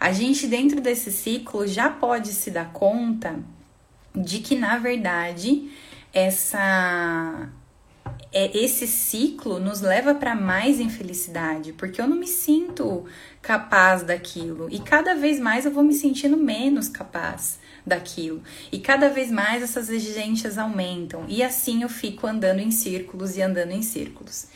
a 0.00 0.10
gente 0.12 0.46
dentro 0.46 0.80
desse 0.80 1.12
ciclo 1.12 1.66
já 1.66 1.90
pode 1.90 2.28
se 2.28 2.50
dar 2.50 2.72
conta 2.72 3.38
de 4.14 4.38
que 4.38 4.56
na 4.56 4.78
verdade 4.78 5.70
essa 6.10 7.50
é, 8.32 8.56
esse 8.56 8.86
ciclo 8.86 9.60
nos 9.60 9.82
leva 9.82 10.14
para 10.14 10.34
mais 10.34 10.80
infelicidade, 10.80 11.74
porque 11.74 12.00
eu 12.00 12.08
não 12.08 12.16
me 12.16 12.26
sinto 12.26 13.04
capaz 13.42 14.02
daquilo. 14.02 14.68
E 14.70 14.78
cada 14.80 15.14
vez 15.14 15.38
mais 15.38 15.66
eu 15.66 15.70
vou 15.70 15.84
me 15.84 15.92
sentindo 15.92 16.36
menos 16.38 16.88
capaz 16.88 17.58
daquilo. 17.86 18.42
E 18.70 18.78
cada 18.78 19.08
vez 19.08 19.30
mais 19.30 19.62
essas 19.62 19.90
exigências 19.90 20.58
aumentam 20.58 21.24
e 21.28 21.42
assim 21.42 21.82
eu 21.82 21.88
fico 21.88 22.26
andando 22.26 22.60
em 22.60 22.70
círculos 22.70 23.36
e 23.36 23.42
andando 23.42 23.72
em 23.72 23.82
círculos. 23.82 24.46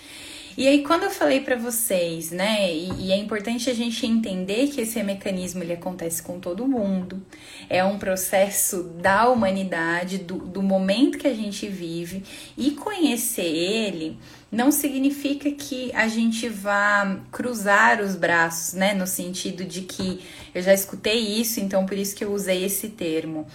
E 0.56 0.66
aí, 0.66 0.82
quando 0.82 1.02
eu 1.02 1.10
falei 1.10 1.40
para 1.40 1.54
vocês, 1.54 2.30
né, 2.30 2.72
e, 2.72 2.90
e, 3.08 3.12
é 3.12 3.16
importante 3.16 3.68
a 3.68 3.74
gente 3.74 4.06
entender 4.06 4.68
que 4.68 4.80
esse 4.80 5.02
mecanismo 5.02 5.62
ele 5.62 5.74
acontece 5.74 6.22
com 6.22 6.40
todo 6.40 6.66
mundo, 6.66 7.22
é 7.68 7.84
um 7.84 7.98
processo 7.98 8.84
da 8.84 9.28
humanidade, 9.28 10.16
do, 10.16 10.36
do 10.36 10.62
momento 10.62 11.18
que 11.18 11.26
a 11.26 11.34
gente 11.34 11.68
vive, 11.68 12.24
e 12.56 12.70
conhecer 12.70 13.42
ele 13.44 14.16
não 14.56 14.72
significa 14.72 15.50
que 15.50 15.92
a 15.92 16.08
gente 16.08 16.48
vá 16.48 17.20
cruzar 17.30 18.00
os 18.00 18.16
braços, 18.16 18.72
né, 18.72 18.94
no 18.94 19.06
sentido 19.06 19.64
de 19.64 19.82
que 19.82 20.24
eu 20.54 20.62
já 20.62 20.72
escutei 20.72 21.18
isso, 21.18 21.60
então 21.60 21.84
por 21.84 21.96
isso 21.96 22.16
que 22.16 22.24
eu 22.24 22.32
usei 22.32 22.64
esse 22.64 22.88
termo. 22.88 23.46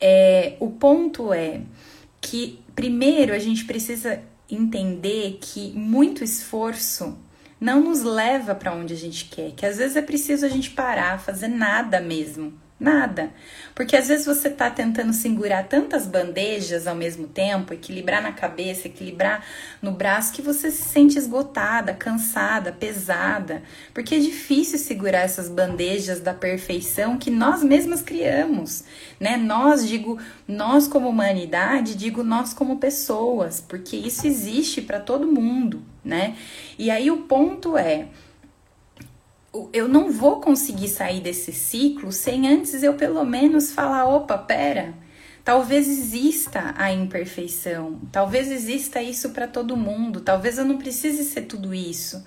É, 0.00 0.54
o 0.60 0.70
ponto 0.70 1.32
é 1.32 1.62
que, 2.20 2.60
primeiro, 2.72 3.34
a 3.34 3.38
gente 3.40 3.64
precisa 3.64 4.22
entender 4.48 5.38
que 5.40 5.72
muito 5.72 6.22
esforço 6.22 7.18
não 7.60 7.82
nos 7.82 8.02
leva 8.02 8.54
para 8.54 8.72
onde 8.72 8.94
a 8.94 8.96
gente 8.96 9.24
quer, 9.24 9.50
que 9.56 9.66
às 9.66 9.78
vezes 9.78 9.96
é 9.96 10.02
preciso 10.02 10.46
a 10.46 10.48
gente 10.48 10.70
parar, 10.70 11.18
fazer 11.18 11.48
nada 11.48 12.00
mesmo 12.00 12.63
Nada. 12.84 13.32
Porque 13.74 13.96
às 13.96 14.08
vezes 14.08 14.26
você 14.26 14.48
está 14.48 14.68
tentando 14.68 15.14
segurar 15.14 15.66
tantas 15.66 16.06
bandejas 16.06 16.86
ao 16.86 16.94
mesmo 16.94 17.26
tempo, 17.26 17.72
equilibrar 17.72 18.22
na 18.22 18.30
cabeça, 18.30 18.88
equilibrar 18.88 19.42
no 19.80 19.90
braço, 19.90 20.34
que 20.34 20.42
você 20.42 20.70
se 20.70 20.82
sente 20.82 21.16
esgotada, 21.16 21.94
cansada, 21.94 22.70
pesada. 22.72 23.62
Porque 23.94 24.16
é 24.16 24.18
difícil 24.18 24.78
segurar 24.78 25.20
essas 25.20 25.48
bandejas 25.48 26.20
da 26.20 26.34
perfeição 26.34 27.16
que 27.16 27.30
nós 27.30 27.64
mesmas 27.64 28.02
criamos, 28.02 28.84
né? 29.18 29.38
Nós, 29.38 29.88
digo, 29.88 30.20
nós 30.46 30.86
como 30.86 31.08
humanidade, 31.08 31.94
digo 31.94 32.22
nós 32.22 32.52
como 32.52 32.76
pessoas, 32.76 33.64
porque 33.66 33.96
isso 33.96 34.26
existe 34.26 34.82
para 34.82 35.00
todo 35.00 35.26
mundo, 35.26 35.82
né? 36.04 36.36
E 36.78 36.90
aí 36.90 37.10
o 37.10 37.22
ponto 37.22 37.78
é 37.78 38.08
eu 39.72 39.88
não 39.88 40.10
vou 40.10 40.40
conseguir 40.40 40.88
sair 40.88 41.20
desse 41.20 41.52
ciclo 41.52 42.10
sem 42.10 42.48
antes 42.48 42.82
eu 42.82 42.94
pelo 42.94 43.24
menos 43.24 43.72
falar: 43.72 44.06
opa, 44.06 44.36
pera, 44.36 44.94
talvez 45.44 45.88
exista 45.88 46.74
a 46.76 46.92
imperfeição, 46.92 48.00
talvez 48.10 48.50
exista 48.50 49.02
isso 49.02 49.30
para 49.30 49.46
todo 49.46 49.76
mundo, 49.76 50.20
talvez 50.20 50.58
eu 50.58 50.64
não 50.64 50.78
precise 50.78 51.24
ser 51.24 51.42
tudo 51.42 51.74
isso 51.74 52.24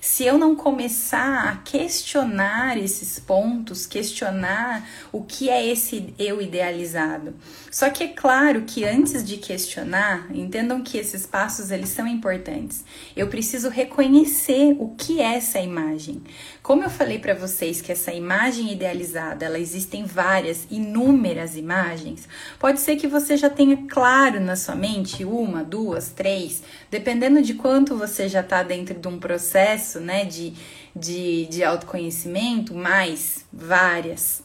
se 0.00 0.24
eu 0.24 0.38
não 0.38 0.56
começar 0.56 1.48
a 1.48 1.56
questionar 1.56 2.78
esses 2.78 3.18
pontos, 3.18 3.86
questionar 3.86 4.88
o 5.12 5.22
que 5.22 5.50
é 5.50 5.66
esse 5.66 6.14
eu 6.18 6.40
idealizado. 6.40 7.34
Só 7.70 7.90
que 7.90 8.04
é 8.04 8.08
claro 8.08 8.62
que 8.62 8.84
antes 8.84 9.22
de 9.22 9.36
questionar, 9.36 10.26
entendam 10.34 10.82
que 10.82 10.96
esses 10.96 11.26
passos 11.26 11.70
eles 11.70 11.90
são 11.90 12.06
importantes. 12.06 12.84
Eu 13.14 13.28
preciso 13.28 13.68
reconhecer 13.68 14.74
o 14.78 14.94
que 14.96 15.20
é 15.20 15.34
essa 15.34 15.60
imagem. 15.60 16.22
Como 16.62 16.82
eu 16.82 16.90
falei 16.90 17.18
para 17.18 17.34
vocês 17.34 17.80
que 17.80 17.92
essa 17.92 18.12
imagem 18.12 18.72
idealizada, 18.72 19.44
ela 19.44 19.58
existem 19.58 20.04
várias, 20.04 20.66
inúmeras 20.70 21.56
imagens. 21.56 22.28
Pode 22.58 22.80
ser 22.80 22.96
que 22.96 23.06
você 23.06 23.36
já 23.36 23.50
tenha 23.50 23.76
claro 23.88 24.40
na 24.40 24.56
sua 24.56 24.74
mente 24.74 25.24
uma, 25.24 25.62
duas, 25.62 26.10
três, 26.10 26.62
dependendo 26.90 27.42
de 27.42 27.54
quanto 27.54 27.96
você 27.96 28.28
já 28.28 28.40
está 28.40 28.62
dentro 28.62 28.98
de 28.98 29.08
um 29.08 29.18
processo 29.18 29.89
processo 29.90 30.00
né, 30.00 30.24
de, 30.24 30.52
de, 30.94 31.46
de 31.46 31.64
autoconhecimento, 31.64 32.74
mais 32.74 33.44
várias. 33.52 34.42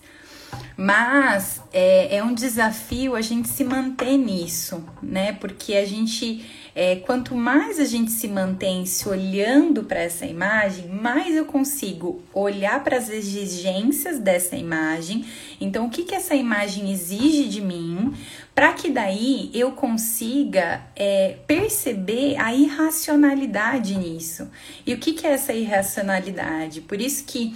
Mas 0.78 1.62
é, 1.72 2.18
é 2.18 2.24
um 2.24 2.34
desafio 2.34 3.16
a 3.16 3.22
gente 3.22 3.48
se 3.48 3.64
manter 3.64 4.18
nisso, 4.18 4.84
né? 5.02 5.34
Porque 5.34 5.74
a 5.76 5.86
gente, 5.86 6.46
é, 6.74 6.98
quanto 6.98 7.36
mais 7.36 7.80
a 7.80 7.86
gente 7.86 8.12
se 8.12 8.28
mantém 8.28 8.86
se 8.86 9.08
olhando 9.08 9.84
para 9.84 10.00
essa 10.00 10.26
imagem, 10.26 10.88
mais 10.88 11.36
eu 11.36 11.46
consigo 11.46 12.24
olhar 12.34 12.84
para 12.84 12.98
as 12.98 13.10
exigências 13.10 14.20
dessa 14.20 14.56
imagem. 14.56 15.26
Então, 15.60 15.86
o 15.86 15.90
que, 15.90 16.04
que 16.04 16.16
essa 16.16 16.36
imagem 16.36 16.92
exige 16.92 17.48
de 17.48 17.62
mim? 17.62 18.14
para 18.56 18.72
que 18.72 18.90
daí 18.90 19.52
eu 19.54 19.74
consiga 19.74 20.82
é, 20.96 21.36
perceber 21.46 22.38
a 22.38 22.56
irracionalidade 22.56 23.98
nisso. 23.98 24.50
E 24.88 24.94
o 24.94 24.98
que, 24.98 25.12
que 25.12 25.28
é 25.28 25.32
essa 25.32 25.52
irracionalidade? 25.52 26.80
Por 26.80 27.02
isso 27.02 27.26
que 27.26 27.54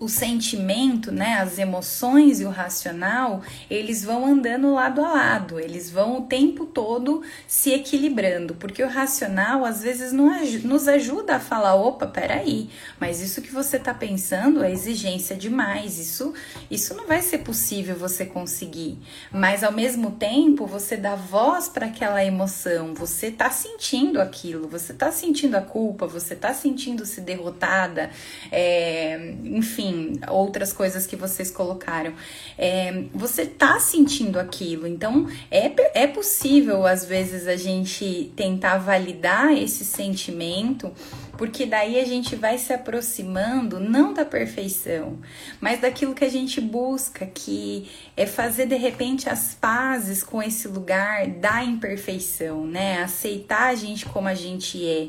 o 0.00 0.08
sentimento, 0.08 1.10
né, 1.10 1.40
as 1.40 1.58
emoções 1.58 2.40
e 2.40 2.44
o 2.44 2.50
racional, 2.50 3.42
eles 3.68 4.04
vão 4.04 4.24
andando 4.24 4.72
lado 4.72 5.04
a 5.04 5.12
lado, 5.12 5.58
eles 5.58 5.90
vão 5.90 6.18
o 6.18 6.22
tempo 6.22 6.66
todo 6.66 7.22
se 7.48 7.72
equilibrando, 7.72 8.54
porque 8.54 8.82
o 8.82 8.88
racional 8.88 9.64
às 9.64 9.82
vezes 9.82 10.12
nos 10.12 10.86
ajuda 10.86 11.36
a 11.36 11.40
falar, 11.40 11.74
opa, 11.74 12.06
peraí, 12.06 12.70
mas 13.00 13.20
isso 13.20 13.42
que 13.42 13.50
você 13.50 13.76
está 13.76 13.92
pensando 13.92 14.62
é 14.62 14.70
exigência 14.70 15.34
demais, 15.34 15.98
isso, 15.98 16.32
isso 16.70 16.94
não 16.94 17.06
vai 17.08 17.20
ser 17.20 17.38
possível 17.38 17.96
você 17.96 18.24
conseguir, 18.24 18.98
mas 19.32 19.64
ao 19.64 19.72
mesmo 19.72 20.12
tempo 20.12 20.64
você 20.64 20.96
dá 20.96 21.16
voz 21.16 21.68
para 21.68 21.86
aquela 21.86 22.24
emoção, 22.24 22.94
você 22.94 23.26
está 23.26 23.50
sentindo 23.50 24.20
aquilo, 24.20 24.68
você 24.68 24.92
está 24.92 25.10
sentindo 25.10 25.56
a 25.56 25.60
culpa, 25.60 26.06
você 26.06 26.34
está 26.34 26.54
sentindo-se 26.54 27.20
derrotada, 27.20 28.10
é, 28.52 29.34
enfim, 29.44 29.87
enfim, 29.88 30.20
outras 30.28 30.72
coisas 30.72 31.06
que 31.06 31.16
vocês 31.16 31.50
colocaram. 31.50 32.12
É, 32.56 33.04
você 33.14 33.46
tá 33.46 33.78
sentindo 33.80 34.38
aquilo, 34.38 34.86
então 34.86 35.26
é, 35.50 35.70
é 35.94 36.06
possível 36.06 36.86
às 36.86 37.04
vezes 37.04 37.46
a 37.46 37.56
gente 37.56 38.32
tentar 38.36 38.78
validar 38.78 39.52
esse 39.52 39.84
sentimento, 39.84 40.92
porque 41.36 41.66
daí 41.66 42.00
a 42.00 42.04
gente 42.04 42.36
vai 42.36 42.58
se 42.58 42.72
aproximando 42.72 43.80
não 43.80 44.12
da 44.12 44.24
perfeição, 44.24 45.18
mas 45.60 45.80
daquilo 45.80 46.14
que 46.14 46.24
a 46.24 46.30
gente 46.30 46.60
busca, 46.60 47.26
que 47.26 47.88
é 48.16 48.26
fazer 48.26 48.66
de 48.66 48.76
repente 48.76 49.28
as 49.28 49.54
pazes 49.54 50.22
com 50.22 50.42
esse 50.42 50.68
lugar 50.68 51.26
da 51.26 51.62
imperfeição, 51.64 52.66
né? 52.66 53.02
Aceitar 53.02 53.68
a 53.68 53.74
gente 53.74 54.06
como 54.06 54.28
a 54.28 54.34
gente 54.34 54.84
é. 54.86 55.08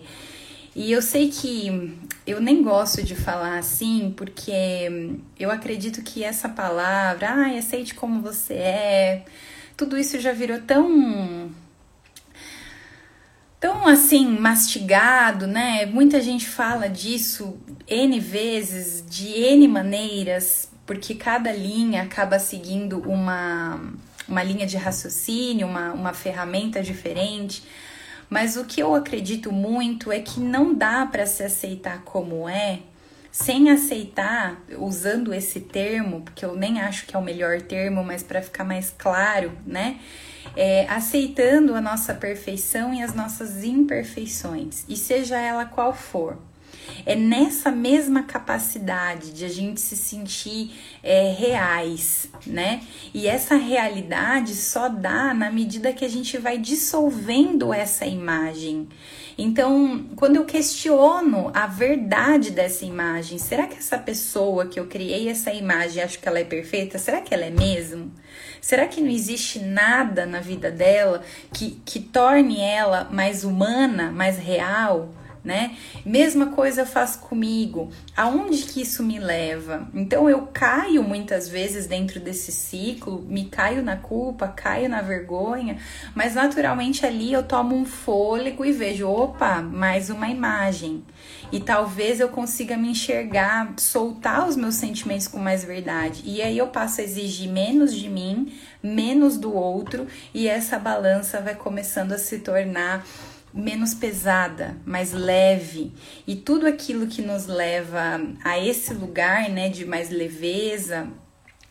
E 0.76 0.92
eu 0.92 1.02
sei 1.02 1.30
que 1.30 1.98
eu 2.26 2.40
nem 2.40 2.62
gosto 2.62 3.04
de 3.04 3.16
falar 3.16 3.58
assim, 3.58 4.14
porque 4.16 5.20
eu 5.40 5.50
acredito 5.50 6.02
que 6.04 6.24
essa 6.24 6.48
palavra, 6.48 7.30
ah, 7.30 7.58
aceite 7.58 7.96
como 7.96 8.22
você 8.22 8.54
é, 8.54 9.26
tudo 9.76 9.98
isso 9.98 10.20
já 10.20 10.32
virou 10.32 10.60
tão 10.62 11.50
tão 13.60 13.88
assim 13.88 14.26
mastigado, 14.40 15.46
né? 15.48 15.86
Muita 15.86 16.22
gente 16.22 16.48
fala 16.48 16.88
disso 16.88 17.58
N 17.88 18.20
vezes, 18.20 19.04
de 19.08 19.28
N 19.28 19.68
maneiras, 19.68 20.70
porque 20.86 21.14
cada 21.14 21.52
linha 21.52 22.04
acaba 22.04 22.40
seguindo 22.40 23.00
uma, 23.00 23.80
uma 24.28 24.44
linha 24.44 24.66
de 24.66 24.78
raciocínio, 24.78 25.68
uma, 25.68 25.92
uma 25.92 26.14
ferramenta 26.14 26.82
diferente. 26.82 27.64
Mas 28.30 28.58
o 28.58 28.66
que 28.66 28.82
eu 28.82 28.94
acredito 28.94 29.52
muito 29.52 30.12
é 30.12 30.20
que 30.20 30.40
não 30.40 30.74
dá 30.74 31.06
para 31.06 31.26
se 31.26 31.44
aceitar 31.44 32.04
como 32.04 32.48
é, 32.48 32.80
sem 33.32 33.70
aceitar, 33.70 34.62
usando 34.78 35.34
esse 35.34 35.60
termo, 35.60 36.22
porque 36.22 36.46
eu 36.46 36.56
nem 36.56 36.80
acho 36.82 37.06
que 37.06 37.16
é 37.16 37.20
o 37.20 37.24
melhor 37.24 37.62
termo, 37.62 38.04
mas 38.04 38.22
para 38.22 38.42
ficar 38.42 38.64
mais 38.64 38.94
claro, 38.98 39.52
né? 39.66 40.00
É, 40.56 40.88
aceitando 40.90 41.76
a 41.76 41.82
nossa 41.82 42.14
perfeição 42.14 42.94
e 42.94 43.02
as 43.02 43.14
nossas 43.14 43.64
imperfeições, 43.64 44.84
e 44.88 44.96
seja 44.96 45.38
ela 45.38 45.66
qual 45.66 45.94
for. 45.94 46.38
É 47.06 47.16
nessa 47.16 47.72
mesma 47.72 48.24
capacidade 48.24 49.32
de 49.32 49.46
a 49.46 49.50
gente 49.50 49.80
se 49.80 49.96
sentir 49.96 50.72
é, 51.02 51.32
reais, 51.32 52.30
né? 52.46 52.82
E 53.14 53.28
essa 53.28 53.56
realidade 53.56 54.56
só 54.56 54.90
dá 54.90 55.34
na 55.34 55.52
medida 55.52 55.94
que 55.94 56.06
a 56.06 56.10
gente 56.10 56.38
vai 56.38 56.58
dissolvendo 56.58 57.74
essa 57.74 58.06
imagem. 58.06 58.88
Então, 59.38 60.06
quando 60.18 60.36
eu 60.36 60.44
questiono 60.44 61.50
a 61.54 61.66
verdade 61.66 62.52
dessa 62.52 62.84
imagem, 62.84 63.38
será 63.38 63.68
que 63.68 63.78
essa 63.78 63.98
pessoa 63.98 64.66
que 64.66 64.78
eu 64.78 64.88
criei 64.88 65.30
essa 65.30 65.54
imagem, 65.54 66.04
acho 66.04 66.20
que 66.20 66.28
ela 66.28 66.40
é 66.40 66.44
perfeita? 66.44 66.98
Será 66.98 67.22
que 67.22 67.34
ela 67.34 67.46
é 67.46 67.50
mesmo? 67.50 68.12
Será 68.60 68.86
que 68.86 69.00
não 69.00 69.10
existe 69.10 69.60
nada 69.60 70.26
na 70.26 70.42
vida 70.42 70.70
dela 70.70 71.22
que, 71.54 71.82
que 71.86 72.02
torne 72.02 72.60
ela 72.60 73.08
mais 73.12 73.46
humana, 73.46 74.12
mais 74.12 74.38
real? 74.38 75.10
Né? 75.50 75.76
Mesma 76.06 76.52
coisa 76.52 76.82
eu 76.82 76.86
faço 76.86 77.22
comigo. 77.22 77.90
Aonde 78.16 78.62
que 78.66 78.84
isso 78.84 79.02
me 79.02 79.18
leva? 79.18 79.90
Então 79.96 80.30
eu 80.30 80.44
caio 80.54 81.02
muitas 81.02 81.50
vezes 81.50 81.88
dentro 81.88 82.20
desse 82.20 82.52
ciclo, 82.52 83.26
me 83.28 83.46
caio 83.46 83.82
na 83.82 83.98
culpa, 83.98 84.48
caio 84.48 84.88
na 84.88 85.02
vergonha, 85.02 85.80
mas 86.14 86.36
naturalmente 86.36 87.04
ali 87.04 87.34
eu 87.34 87.42
tomo 87.42 87.76
um 87.76 87.84
fôlego 87.84 88.64
e 88.64 88.72
vejo, 88.72 89.08
opa, 89.08 89.60
mais 89.60 90.12
uma 90.12 90.30
imagem. 90.30 91.04
E 91.52 91.60
talvez 91.60 92.20
eu 92.20 92.30
consiga 92.30 92.78
me 92.78 92.90
enxergar, 92.90 93.74
soltar 93.78 94.48
os 94.48 94.56
meus 94.56 94.76
sentimentos 94.76 95.28
com 95.28 95.40
mais 95.40 95.64
verdade. 95.64 96.22
E 96.24 96.44
aí 96.44 96.60
eu 96.60 96.68
passo 96.68 97.02
a 97.02 97.04
exigir 97.04 97.50
menos 97.50 97.92
de 97.92 98.08
mim, 98.08 98.54
menos 98.84 99.36
do 99.36 99.52
outro, 99.52 100.06
e 100.32 100.48
essa 100.48 100.78
balança 100.78 101.42
vai 101.42 101.56
começando 101.56 102.12
a 102.12 102.20
se 102.20 102.38
tornar 102.38 103.04
menos 103.54 103.94
pesada, 103.94 104.78
mais 104.86 105.12
leve. 105.12 105.92
E 106.28 106.36
tudo 106.36 106.68
aquilo 106.68 107.08
que 107.08 107.22
nos 107.22 107.48
leva 107.48 108.22
a 108.44 108.60
esse 108.60 108.94
lugar, 108.94 109.50
né, 109.50 109.70
de 109.70 109.86
mais 109.86 110.10
leveza, 110.10 111.08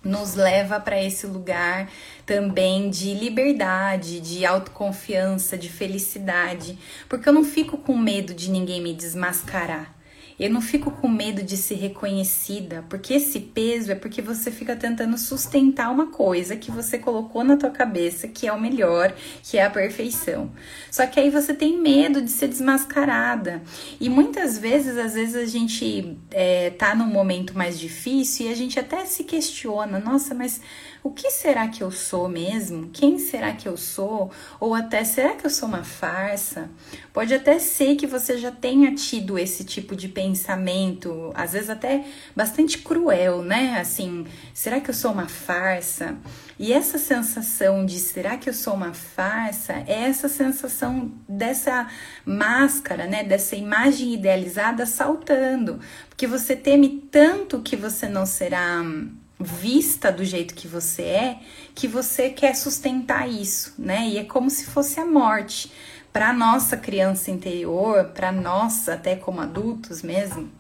nos 0.03 0.35
leva 0.35 0.79
para 0.79 1.03
esse 1.03 1.26
lugar 1.26 1.91
também 2.24 2.89
de 2.89 3.14
liberdade, 3.14 4.20
de 4.20 4.45
autoconfiança, 4.47 5.57
de 5.57 5.68
felicidade, 5.68 6.79
porque 7.09 7.29
eu 7.29 7.33
não 7.33 7.45
fico 7.45 7.76
com 7.79 7.97
medo 7.97 8.33
de 8.33 8.51
ninguém 8.51 8.81
me 8.81 8.95
desmascarar. 8.95 9.97
Eu 10.39 10.51
não 10.51 10.61
fico 10.61 10.91
com 10.91 11.09
medo 11.09 11.43
de 11.43 11.57
ser 11.57 11.74
reconhecida, 11.74 12.84
porque 12.89 13.14
esse 13.14 13.41
peso 13.41 13.91
é 13.91 13.95
porque 13.95 14.22
você 14.22 14.51
fica 14.51 14.76
tentando 14.76 15.18
sustentar 15.18 15.91
uma 15.91 16.07
coisa 16.07 16.55
que 16.55 16.70
você 16.70 16.97
colocou 16.99 17.43
na 17.43 17.57
tua 17.57 17.70
cabeça 17.70 18.28
que 18.28 18.47
é 18.47 18.53
o 18.53 18.61
melhor, 18.61 19.12
que 19.43 19.59
é 19.59 19.64
a 19.64 19.70
perfeição. 19.70 20.51
Só 20.91 21.07
que 21.07 21.18
aí 21.18 21.28
você 21.28 21.53
tem 21.53 21.80
medo 21.80 22.22
de 22.22 22.30
ser 22.30 22.49
desmascarada. 22.49 23.62
E 24.01 24.09
muitas 24.09 24.59
vezes, 24.59 24.97
às 24.97 25.14
vezes 25.14 25.34
a 25.34 25.47
gente 25.47 26.16
é, 26.30 26.70
tá 26.70 26.95
num 26.95 27.07
momento 27.07 27.57
mais 27.57 27.78
difícil 27.78 28.47
e 28.47 28.53
a 28.53 28.55
gente 28.55 28.78
até 28.78 29.05
se 29.07 29.24
questiona, 29.24 29.99
nossa, 29.99 30.34
mas 30.34 30.61
o 31.09 31.11
que 31.11 31.30
será 31.30 31.68
que 31.68 31.82
eu 31.82 31.90
sou 31.90 32.28
mesmo? 32.28 32.90
Quem 32.92 33.18
será 33.18 33.52
que 33.54 33.66
eu 33.66 33.78
sou? 33.78 34.30
Ou 34.61 34.74
até, 34.74 35.04
será 35.04 35.34
que 35.34 35.46
eu 35.46 35.50
sou 35.50 35.66
uma 35.66 35.82
farsa? 35.82 36.68
Pode 37.14 37.32
até 37.32 37.59
ser 37.59 37.96
que 37.96 38.06
você 38.06 38.36
já 38.36 38.52
tenha 38.52 38.94
tido 38.94 39.38
esse 39.38 39.64
tipo 39.64 39.96
de 39.96 40.06
pensamento, 40.06 41.32
às 41.34 41.54
vezes 41.54 41.70
até 41.70 42.04
bastante 42.36 42.76
cruel, 42.76 43.42
né? 43.42 43.80
Assim, 43.80 44.26
será 44.52 44.80
que 44.80 44.90
eu 44.90 44.94
sou 44.94 45.12
uma 45.12 45.26
farsa? 45.26 46.14
E 46.59 46.74
essa 46.74 46.98
sensação 46.98 47.86
de 47.86 47.98
será 47.98 48.36
que 48.36 48.50
eu 48.50 48.54
sou 48.54 48.74
uma 48.74 48.92
farsa 48.92 49.82
é 49.86 50.02
essa 50.02 50.28
sensação 50.28 51.11
dessa 51.26 51.88
máscara, 52.26 53.06
né? 53.06 53.24
Dessa 53.24 53.56
imagem 53.56 54.12
idealizada 54.12 54.84
saltando. 54.84 55.80
Porque 56.11 56.26
você 56.26 56.54
teme 56.54 57.09
tanto 57.11 57.62
que 57.62 57.76
você 57.76 58.06
não 58.09 58.26
será 58.26 58.82
vista 59.39 60.11
do 60.11 60.24
jeito 60.24 60.55
que 60.55 60.66
você 60.66 61.03
é, 61.03 61.41
que 61.74 61.86
você 61.86 62.30
quer 62.30 62.55
sustentar 62.55 63.28
isso, 63.28 63.74
né? 63.78 64.09
E 64.09 64.18
é 64.18 64.24
como 64.24 64.51
se 64.51 64.66
fosse 64.66 64.99
a 64.99 65.07
morte. 65.07 65.72
Para 66.12 66.32
nossa 66.32 66.76
criança 66.76 67.30
interior, 67.30 68.07
para 68.07 68.32
nós, 68.32 68.89
até 68.89 69.14
como 69.14 69.41
adultos 69.41 70.03
mesmo, 70.03 70.51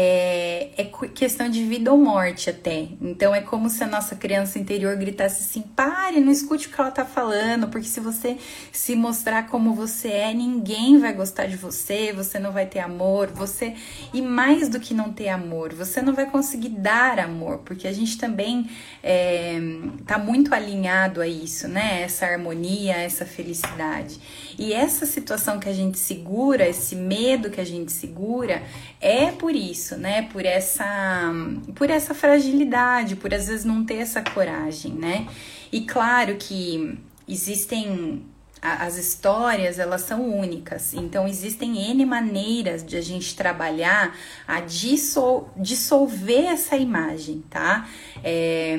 é, 0.00 0.70
é 0.76 0.84
questão 1.12 1.48
de 1.48 1.64
vida 1.64 1.90
ou 1.90 1.98
morte 1.98 2.48
até. 2.48 2.86
Então 3.02 3.34
é 3.34 3.40
como 3.40 3.68
se 3.68 3.82
a 3.82 3.86
nossa 3.86 4.14
criança 4.14 4.56
interior 4.56 4.96
gritasse 4.96 5.42
assim: 5.42 5.60
pare, 5.60 6.20
não 6.20 6.30
escute 6.30 6.68
o 6.68 6.70
que 6.70 6.80
ela 6.80 6.92
tá 6.92 7.04
falando, 7.04 7.66
porque 7.66 7.88
se 7.88 7.98
você 7.98 8.36
se 8.70 8.94
mostrar 8.94 9.48
como 9.48 9.74
você 9.74 10.08
é, 10.08 10.32
ninguém 10.32 10.98
vai 10.98 11.12
gostar 11.12 11.46
de 11.46 11.56
você, 11.56 12.12
você 12.12 12.38
não 12.38 12.52
vai 12.52 12.64
ter 12.64 12.78
amor, 12.78 13.26
você. 13.34 13.74
E 14.14 14.22
mais 14.22 14.68
do 14.68 14.78
que 14.78 14.94
não 14.94 15.12
ter 15.12 15.30
amor, 15.30 15.74
você 15.74 16.00
não 16.00 16.14
vai 16.14 16.26
conseguir 16.30 16.68
dar 16.68 17.18
amor, 17.18 17.58
porque 17.64 17.88
a 17.88 17.92
gente 17.92 18.18
também 18.18 18.70
é, 19.02 19.58
tá 20.06 20.16
muito 20.16 20.54
alinhado 20.54 21.20
a 21.20 21.26
isso, 21.26 21.66
né? 21.66 22.02
Essa 22.02 22.26
harmonia, 22.26 22.94
essa 22.94 23.26
felicidade. 23.26 24.20
E 24.56 24.72
essa 24.72 25.04
situação 25.06 25.58
que 25.58 25.68
a 25.68 25.72
gente 25.72 25.98
segura, 25.98 26.68
esse 26.68 26.94
medo 26.94 27.50
que 27.50 27.60
a 27.60 27.66
gente 27.66 27.90
segura, 27.90 28.62
é 29.00 29.32
por 29.32 29.54
isso, 29.54 29.87
né? 29.96 30.22
Por 30.22 30.44
essa, 30.44 31.32
por 31.74 31.90
essa 31.90 32.14
fragilidade, 32.14 33.16
por 33.16 33.32
às 33.32 33.48
vezes 33.48 33.64
não 33.64 33.84
ter 33.84 33.96
essa 33.96 34.22
coragem, 34.22 34.92
né? 34.92 35.26
E 35.72 35.82
claro 35.82 36.36
que 36.36 36.98
existem 37.26 38.24
as 38.60 38.96
histórias 38.96 39.78
elas 39.78 40.02
são 40.02 40.28
únicas, 40.28 40.92
então 40.94 41.28
existem 41.28 41.90
N 41.90 42.04
maneiras 42.04 42.84
de 42.84 42.96
a 42.96 43.00
gente 43.00 43.36
trabalhar 43.36 44.16
a 44.46 44.60
dissol 44.60 45.50
dissolver 45.56 46.46
essa 46.46 46.76
imagem, 46.76 47.44
tá? 47.48 47.88
É, 48.22 48.76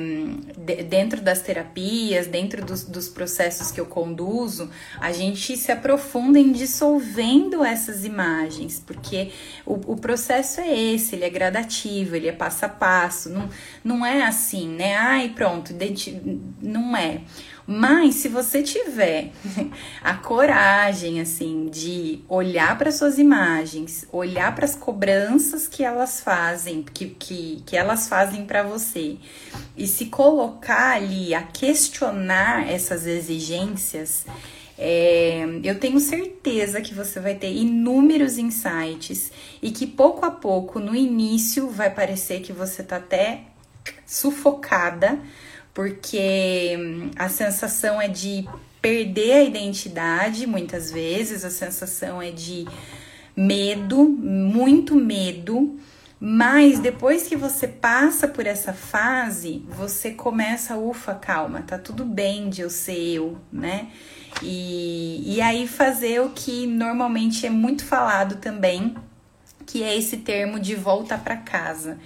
dentro 0.88 1.20
das 1.20 1.40
terapias, 1.40 2.26
dentro 2.26 2.64
dos, 2.64 2.84
dos, 2.84 3.08
processos 3.08 3.70
que 3.70 3.80
eu 3.80 3.86
conduzo, 3.86 4.70
a 5.00 5.12
gente 5.12 5.56
se 5.56 5.72
aprofunda 5.72 6.38
em 6.38 6.52
dissolvendo 6.52 7.64
essas 7.64 8.04
imagens, 8.04 8.82
porque 8.84 9.32
o, 9.64 9.92
o 9.92 9.96
processo 9.96 10.60
é 10.60 10.78
esse, 10.78 11.14
ele 11.14 11.24
é 11.24 11.30
gradativo, 11.30 12.16
ele 12.16 12.28
é 12.28 12.32
passo 12.32 12.66
a 12.66 12.68
passo, 12.68 13.30
não, 13.30 13.48
não 13.82 14.06
é 14.06 14.22
assim, 14.22 14.68
né? 14.68 14.96
Ai, 14.96 15.30
pronto, 15.30 15.74
não 16.60 16.96
é. 16.96 17.22
Mas 17.72 18.16
se 18.16 18.26
você 18.26 18.64
tiver 18.64 19.30
a 20.02 20.14
coragem 20.14 21.20
assim 21.20 21.68
de 21.70 22.18
olhar 22.28 22.76
para 22.76 22.90
suas 22.90 23.16
imagens, 23.16 24.04
olhar 24.10 24.52
para 24.56 24.64
as 24.64 24.74
cobranças 24.74 25.68
que 25.68 25.84
elas 25.84 26.20
fazem, 26.20 26.82
que, 26.82 27.10
que, 27.10 27.62
que 27.64 27.76
elas 27.76 28.08
fazem 28.08 28.44
para 28.44 28.64
você 28.64 29.18
e 29.76 29.86
se 29.86 30.06
colocar 30.06 30.96
ali 30.96 31.32
a 31.32 31.42
questionar 31.42 32.68
essas 32.68 33.06
exigências, 33.06 34.26
é, 34.76 35.46
eu 35.62 35.78
tenho 35.78 36.00
certeza 36.00 36.80
que 36.80 36.92
você 36.92 37.20
vai 37.20 37.36
ter 37.36 37.52
inúmeros 37.52 38.36
insights 38.36 39.30
e 39.62 39.70
que 39.70 39.86
pouco 39.86 40.26
a 40.26 40.30
pouco, 40.32 40.80
no 40.80 40.96
início, 40.96 41.70
vai 41.70 41.88
parecer 41.94 42.40
que 42.40 42.52
você 42.52 42.82
tá 42.82 42.96
até 42.96 43.42
sufocada 44.04 45.20
porque 45.72 46.76
hum, 46.78 47.10
a 47.16 47.28
sensação 47.28 48.00
é 48.00 48.08
de 48.08 48.48
perder 48.80 49.32
a 49.32 49.42
identidade, 49.42 50.46
muitas 50.46 50.90
vezes, 50.90 51.44
a 51.44 51.50
sensação 51.50 52.20
é 52.20 52.30
de 52.30 52.66
medo, 53.36 54.08
muito 54.08 54.94
medo. 54.94 55.78
Mas 56.22 56.78
depois 56.78 57.26
que 57.26 57.34
você 57.34 57.66
passa 57.66 58.28
por 58.28 58.46
essa 58.46 58.74
fase, 58.74 59.64
você 59.70 60.10
começa, 60.10 60.76
ufa, 60.76 61.14
calma, 61.14 61.62
tá 61.62 61.78
tudo 61.78 62.04
bem 62.04 62.50
de 62.50 62.60
eu 62.60 62.68
ser 62.68 63.14
eu, 63.14 63.38
né? 63.50 63.88
E, 64.42 65.36
e 65.36 65.40
aí 65.40 65.66
fazer 65.66 66.20
o 66.20 66.30
que 66.30 66.66
normalmente 66.66 67.46
é 67.46 67.50
muito 67.50 67.86
falado 67.86 68.36
também, 68.36 68.94
que 69.64 69.82
é 69.82 69.96
esse 69.96 70.18
termo 70.18 70.60
de 70.60 70.74
volta 70.74 71.16
para 71.16 71.38
casa 71.38 71.98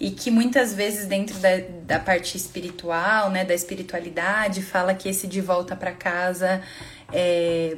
e 0.00 0.10
que 0.10 0.30
muitas 0.30 0.74
vezes 0.74 1.06
dentro 1.06 1.38
da, 1.38 1.50
da 1.82 1.98
parte 1.98 2.36
espiritual, 2.36 3.30
né, 3.30 3.44
da 3.44 3.54
espiritualidade, 3.54 4.62
fala 4.62 4.94
que 4.94 5.08
esse 5.08 5.26
de 5.26 5.40
volta 5.40 5.76
para 5.76 5.92
casa 5.92 6.62
é, 7.12 7.76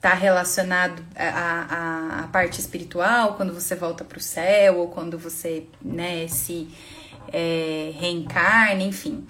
tá 0.00 0.14
relacionado 0.14 1.04
à, 1.16 2.22
à, 2.24 2.28
parte 2.28 2.60
espiritual, 2.60 3.34
quando 3.34 3.52
você 3.52 3.74
volta 3.74 4.04
para 4.04 4.18
o 4.18 4.20
céu 4.20 4.78
ou 4.78 4.88
quando 4.88 5.18
você 5.18 5.64
né, 5.82 6.28
se 6.28 6.68
é, 7.32 7.92
reencarna, 7.98 8.82
enfim. 8.82 9.26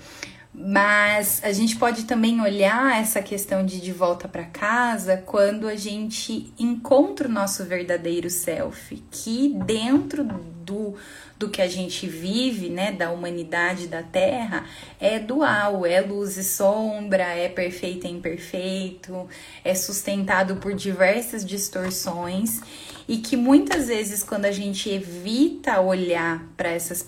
Mas 0.60 1.40
a 1.44 1.52
gente 1.52 1.76
pode 1.76 2.02
também 2.02 2.40
olhar 2.40 3.00
essa 3.00 3.22
questão 3.22 3.64
de 3.64 3.80
de 3.80 3.92
volta 3.92 4.26
para 4.26 4.42
casa 4.42 5.22
quando 5.24 5.68
a 5.68 5.76
gente 5.76 6.52
encontra 6.58 7.28
o 7.28 7.30
nosso 7.30 7.64
verdadeiro 7.64 8.28
self, 8.28 9.00
que 9.08 9.54
dentro 9.64 10.24
do, 10.24 10.96
do 11.38 11.48
que 11.48 11.62
a 11.62 11.68
gente 11.68 12.08
vive, 12.08 12.68
né, 12.68 12.90
da 12.90 13.10
humanidade 13.12 13.86
da 13.86 14.02
Terra, 14.02 14.66
é 15.00 15.20
dual, 15.20 15.86
é 15.86 16.00
luz 16.00 16.36
e 16.36 16.42
sombra, 16.42 17.22
é 17.22 17.48
perfeito 17.48 18.08
e 18.08 18.10
imperfeito, 18.10 19.28
é 19.64 19.76
sustentado 19.76 20.56
por 20.56 20.74
diversas 20.74 21.44
distorções 21.44 22.60
e 23.08 23.16
que 23.16 23.36
muitas 23.36 23.88
vezes 23.88 24.22
quando 24.22 24.44
a 24.44 24.52
gente 24.52 24.90
evita 24.90 25.80
olhar 25.80 26.44
para 26.56 26.68
essas 26.68 27.04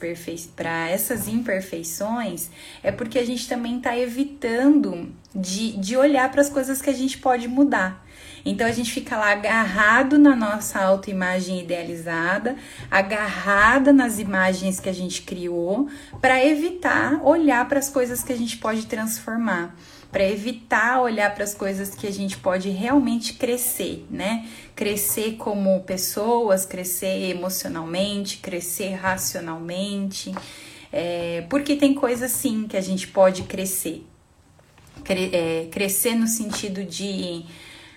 para 0.57 0.89
essas 0.89 1.29
imperfeições, 1.29 2.49
é 2.83 2.91
porque 2.91 3.19
a 3.19 3.27
gente 3.27 3.47
também 3.47 3.77
está 3.77 3.97
evitando 3.97 5.13
de, 5.35 5.77
de 5.77 5.97
olhar 5.99 6.31
para 6.31 6.41
as 6.41 6.49
coisas 6.49 6.81
que 6.81 6.89
a 6.89 6.95
gente 6.95 7.19
pode 7.19 7.47
mudar. 7.47 8.05
Então 8.45 8.67
a 8.67 8.73
gente 8.73 8.91
fica 8.91 9.19
lá 9.19 9.33
agarrado 9.33 10.19
na 10.19 10.35
nossa 10.35 10.81
autoimagem 10.81 11.61
idealizada, 11.61 12.57
agarrada 12.91 13.93
nas 13.93 14.19
imagens 14.19 14.81
que 14.81 14.89
a 14.89 14.95
gente 14.95 15.23
criou, 15.23 15.89
para 16.21 16.43
evitar 16.43 17.21
olhar 17.23 17.69
para 17.69 17.79
as 17.79 17.91
coisas 17.91 18.23
que 18.23 18.33
a 18.33 18.37
gente 18.37 18.57
pode 18.57 18.87
transformar. 18.87 19.77
Para 20.11 20.25
evitar 20.25 21.01
olhar 21.01 21.33
para 21.35 21.45
as 21.45 21.55
coisas 21.55 21.95
que 21.95 22.07
a 22.07 22.13
gente 22.13 22.37
pode 22.37 22.69
realmente 22.71 23.35
crescer, 23.35 24.05
né? 24.11 24.49
Crescer 24.75 25.37
como 25.37 25.81
pessoas, 25.81 26.67
crescer 26.67 27.31
emocionalmente, 27.31 28.39
crescer 28.39 28.95
racionalmente, 28.95 30.35
é, 30.93 31.47
porque 31.49 31.77
tem 31.77 31.95
coisas 31.95 32.33
sim 32.33 32.67
que 32.67 32.77
a 32.77 32.81
gente 32.81 33.07
pode 33.07 33.45
crescer, 33.45 34.05
Cre 35.05 35.31
é, 35.33 35.69
crescer 35.71 36.15
no 36.15 36.27
sentido 36.27 36.85
de 36.85 37.45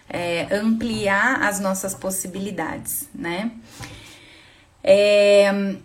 é, 0.10 0.48
ampliar 0.56 1.42
as 1.44 1.60
nossas 1.60 1.94
possibilidades, 1.94 3.10
né? 3.14 3.52
É, 4.84 5.76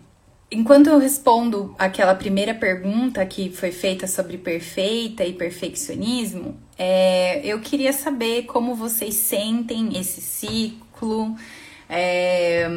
enquanto 0.51 0.89
eu 0.89 0.99
respondo 0.99 1.75
aquela 1.79 2.15
primeira 2.15 2.55
pergunta 2.55 3.25
que 3.27 3.51
foi 3.51 3.71
feita 3.71 4.07
sobre 4.07 4.39
perfeita 4.39 5.25
e 5.25 5.33
perfeccionismo, 5.33 6.57
é, 6.79 7.41
eu 7.45 7.61
queria 7.61 7.93
saber 7.93 8.45
como 8.45 8.75
vocês 8.75 9.15
sentem 9.15 9.99
esse 9.99 10.21
ciclo, 10.21 11.37
é, 11.89 12.69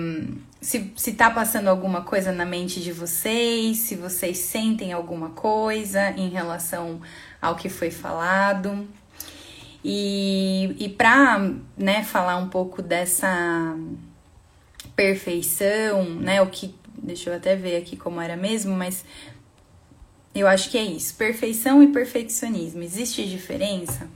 se, 0.60 0.92
se 0.96 1.14
tá 1.14 1.30
passando 1.30 1.68
alguma 1.68 2.02
coisa 2.02 2.32
na 2.32 2.46
mente 2.46 2.82
de 2.82 2.92
vocês, 2.92 3.78
se 3.78 3.96
vocês 3.96 4.38
sentem 4.38 4.94
alguma 4.94 5.30
coisa 5.30 6.12
em 6.12 6.30
relação 6.30 7.02
ao 7.42 7.56
que 7.56 7.70
foi 7.70 7.90
falado. 7.90 8.88
E, 9.84 10.76
e 10.78 10.90
para 10.90 11.52
né, 11.76 12.04
falar 12.04 12.38
um 12.38 12.48
pouco 12.48 12.84
dessa 12.84 13.76
perfeição, 14.96 16.04
né? 16.06 16.42
O 16.42 16.48
que. 16.48 16.76
Deixa 17.02 17.30
eu 17.30 17.36
até 17.36 17.56
ver 17.56 17.78
aqui 17.78 17.98
como 17.98 18.22
era 18.22 18.38
mesmo, 18.38 18.76
mas 18.76 19.04
eu 20.34 20.48
acho 20.48 20.70
que 20.70 20.78
é 20.78 20.84
isso. 20.84 21.16
Perfeição 21.16 21.82
e 21.82 21.88
perfeccionismo. 21.88 22.84
Existe 22.84 23.28
diferença? 23.28 24.08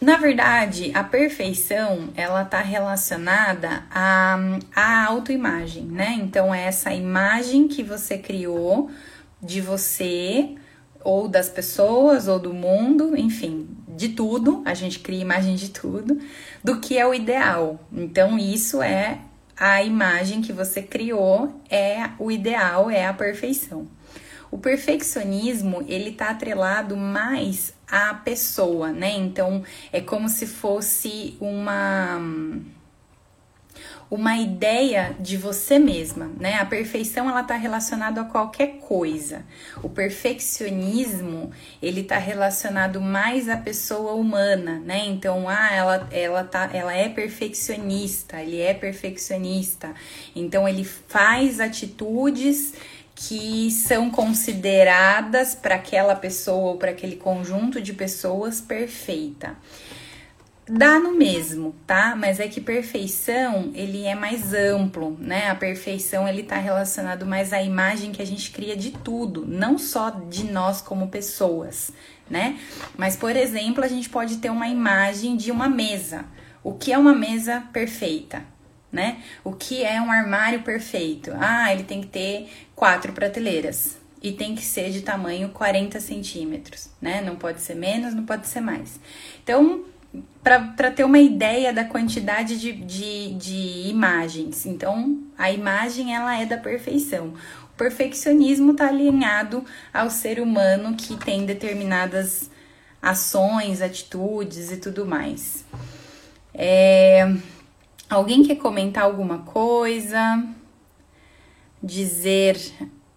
Na 0.00 0.16
verdade, 0.16 0.92
a 0.94 1.02
perfeição 1.02 2.10
ela 2.14 2.42
está 2.42 2.60
relacionada 2.60 3.84
à, 3.90 4.38
à 4.74 5.06
autoimagem, 5.06 5.84
né? 5.84 6.16
Então, 6.20 6.54
é 6.54 6.66
essa 6.66 6.92
imagem 6.94 7.66
que 7.66 7.82
você 7.82 8.16
criou 8.16 8.90
de 9.42 9.60
você 9.60 10.54
ou 11.02 11.28
das 11.28 11.48
pessoas, 11.48 12.28
ou 12.28 12.38
do 12.38 12.52
mundo, 12.52 13.16
enfim, 13.16 13.68
de 13.88 14.10
tudo, 14.10 14.62
a 14.64 14.74
gente 14.74 14.98
cria 14.98 15.20
imagem 15.20 15.56
de 15.56 15.70
tudo, 15.70 16.18
do 16.62 16.80
que 16.80 16.98
é 16.98 17.06
o 17.06 17.14
ideal. 17.14 17.80
Então, 17.92 18.38
isso 18.38 18.82
é 18.82 19.18
a 19.58 19.82
imagem 19.82 20.40
que 20.40 20.52
você 20.52 20.82
criou, 20.82 21.60
é 21.68 22.10
o 22.18 22.30
ideal, 22.30 22.90
é 22.90 23.06
a 23.06 23.12
perfeição. 23.12 23.88
O 24.50 24.58
perfeccionismo, 24.58 25.84
ele 25.86 26.12
tá 26.12 26.30
atrelado 26.30 26.96
mais 26.96 27.74
à 27.86 28.14
pessoa, 28.14 28.90
né? 28.92 29.10
Então, 29.12 29.62
é 29.92 30.00
como 30.00 30.28
se 30.28 30.46
fosse 30.46 31.36
uma 31.40 32.18
uma 34.10 34.38
ideia 34.38 35.14
de 35.20 35.36
você 35.36 35.78
mesma, 35.78 36.30
né? 36.40 36.54
A 36.54 36.64
perfeição 36.64 37.28
ela 37.28 37.42
está 37.42 37.56
relacionada 37.56 38.22
a 38.22 38.24
qualquer 38.24 38.78
coisa. 38.78 39.44
O 39.82 39.88
perfeccionismo 39.88 41.50
ele 41.82 42.00
está 42.00 42.16
relacionado 42.16 43.00
mais 43.00 43.48
à 43.50 43.56
pessoa 43.56 44.12
humana, 44.14 44.80
né? 44.84 45.04
Então, 45.06 45.46
ah, 45.48 45.74
ela 45.74 46.08
ela 46.10 46.44
tá, 46.44 46.70
ela 46.72 46.94
é 46.94 47.08
perfeccionista, 47.08 48.40
ele 48.40 48.60
é 48.60 48.72
perfeccionista. 48.72 49.94
Então, 50.34 50.66
ele 50.66 50.84
faz 50.84 51.60
atitudes 51.60 52.72
que 53.14 53.70
são 53.72 54.10
consideradas 54.10 55.54
para 55.54 55.74
aquela 55.74 56.14
pessoa 56.14 56.70
ou 56.70 56.76
para 56.76 56.92
aquele 56.92 57.16
conjunto 57.16 57.82
de 57.82 57.92
pessoas 57.92 58.60
perfeita 58.60 59.56
dá 60.68 60.98
no 60.98 61.16
mesmo, 61.16 61.74
tá? 61.86 62.14
Mas 62.14 62.38
é 62.38 62.48
que 62.48 62.60
perfeição, 62.60 63.70
ele 63.74 64.04
é 64.04 64.14
mais 64.14 64.52
amplo, 64.52 65.16
né? 65.18 65.48
A 65.48 65.54
perfeição, 65.54 66.28
ele 66.28 66.42
tá 66.42 66.56
relacionado 66.56 67.24
mais 67.24 67.52
à 67.52 67.62
imagem 67.62 68.12
que 68.12 68.22
a 68.22 68.26
gente 68.26 68.50
cria 68.50 68.76
de 68.76 68.90
tudo, 68.90 69.46
não 69.46 69.78
só 69.78 70.10
de 70.10 70.44
nós 70.44 70.80
como 70.80 71.08
pessoas, 71.08 71.90
né? 72.28 72.58
Mas, 72.96 73.16
por 73.16 73.34
exemplo, 73.34 73.82
a 73.82 73.88
gente 73.88 74.08
pode 74.08 74.36
ter 74.36 74.50
uma 74.50 74.68
imagem 74.68 75.36
de 75.36 75.50
uma 75.50 75.68
mesa. 75.68 76.24
O 76.62 76.74
que 76.74 76.92
é 76.92 76.98
uma 76.98 77.14
mesa 77.14 77.62
perfeita? 77.72 78.44
Né? 78.90 79.22
O 79.44 79.52
que 79.52 79.84
é 79.84 80.00
um 80.00 80.10
armário 80.10 80.62
perfeito? 80.62 81.30
Ah, 81.38 81.70
ele 81.70 81.82
tem 81.82 82.00
que 82.00 82.06
ter 82.06 82.48
quatro 82.74 83.12
prateleiras 83.12 83.98
e 84.22 84.32
tem 84.32 84.54
que 84.54 84.64
ser 84.64 84.90
de 84.90 85.02
tamanho 85.02 85.50
40 85.50 86.00
centímetros, 86.00 86.88
né? 87.00 87.20
Não 87.20 87.36
pode 87.36 87.60
ser 87.60 87.74
menos, 87.74 88.14
não 88.14 88.24
pode 88.24 88.46
ser 88.46 88.60
mais. 88.60 88.98
Então, 89.42 89.84
para 90.42 90.90
ter 90.90 91.04
uma 91.04 91.18
ideia 91.18 91.72
da 91.72 91.84
quantidade 91.84 92.58
de, 92.58 92.72
de, 92.72 93.34
de 93.34 93.88
imagens. 93.88 94.64
Então, 94.64 95.22
a 95.36 95.50
imagem 95.50 96.14
ela 96.14 96.40
é 96.40 96.46
da 96.46 96.56
perfeição. 96.56 97.34
O 97.64 97.76
perfeccionismo 97.76 98.72
está 98.72 98.88
alinhado 98.88 99.64
ao 99.92 100.08
ser 100.08 100.40
humano 100.40 100.96
que 100.96 101.16
tem 101.16 101.44
determinadas 101.44 102.50
ações, 103.02 103.82
atitudes 103.82 104.72
e 104.72 104.78
tudo 104.78 105.04
mais. 105.04 105.64
É, 106.54 107.32
alguém 108.08 108.42
quer 108.42 108.56
comentar 108.56 109.04
alguma 109.04 109.40
coisa? 109.40 110.44
Dizer 111.82 112.58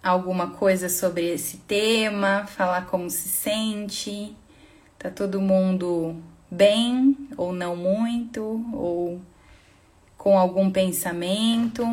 alguma 0.03 0.51
coisa 0.51 0.89
sobre 0.89 1.29
esse 1.29 1.57
tema? 1.57 2.45
Falar 2.45 2.87
como 2.87 3.09
se 3.09 3.29
sente? 3.29 4.35
Tá 4.99 5.09
todo 5.09 5.41
mundo 5.41 6.21
bem 6.51 7.15
ou 7.37 7.53
não 7.53 7.77
muito, 7.77 8.43
ou 8.73 9.21
com 10.17 10.37
algum 10.37 10.69
pensamento. 10.69 11.83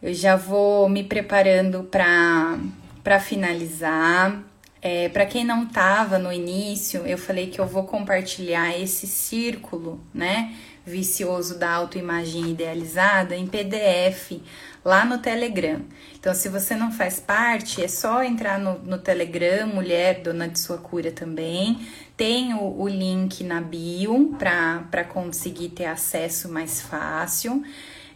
Eu 0.00 0.14
já 0.14 0.34
vou 0.34 0.88
me 0.88 1.04
preparando 1.04 1.84
para 1.84 3.20
finalizar. 3.20 4.42
É, 4.80 5.08
para 5.10 5.26
quem 5.26 5.44
não 5.44 5.62
estava 5.62 6.18
no 6.18 6.32
início, 6.32 7.06
eu 7.06 7.16
falei 7.16 7.46
que 7.46 7.60
eu 7.60 7.66
vou 7.66 7.84
compartilhar 7.84 8.76
esse 8.76 9.06
círculo, 9.06 10.00
né, 10.12 10.56
vicioso 10.84 11.56
da 11.56 11.70
autoimagem 11.70 12.50
idealizada 12.50 13.36
em 13.36 13.46
PDF 13.46 14.40
lá 14.84 15.04
no 15.04 15.18
Telegram. 15.18 15.80
Então, 16.18 16.34
se 16.34 16.48
você 16.48 16.74
não 16.74 16.92
faz 16.92 17.20
parte, 17.20 17.82
é 17.82 17.88
só 17.88 18.22
entrar 18.22 18.58
no, 18.58 18.78
no 18.78 18.98
Telegram, 18.98 19.66
Mulher 19.66 20.22
Dona 20.22 20.48
de 20.48 20.58
Sua 20.58 20.78
Cura 20.78 21.10
também. 21.10 21.86
Tem 22.16 22.54
o, 22.54 22.80
o 22.80 22.88
link 22.88 23.42
na 23.44 23.60
bio 23.60 24.36
para 24.38 25.04
conseguir 25.04 25.70
ter 25.70 25.86
acesso 25.86 26.48
mais 26.48 26.80
fácil. 26.80 27.62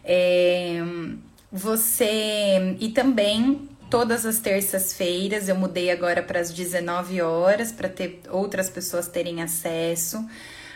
É, 0.03 0.79
você. 1.51 2.75
E 2.79 2.89
também 2.89 3.69
todas 3.89 4.25
as 4.25 4.39
terças-feiras, 4.39 5.47
eu 5.49 5.55
mudei 5.55 5.91
agora 5.91 6.21
para 6.21 6.39
as 6.39 6.51
19 6.51 7.21
horas 7.21 7.71
para 7.71 7.89
ter 7.89 8.21
outras 8.29 8.69
pessoas 8.69 9.07
terem 9.07 9.41
acesso. 9.41 10.25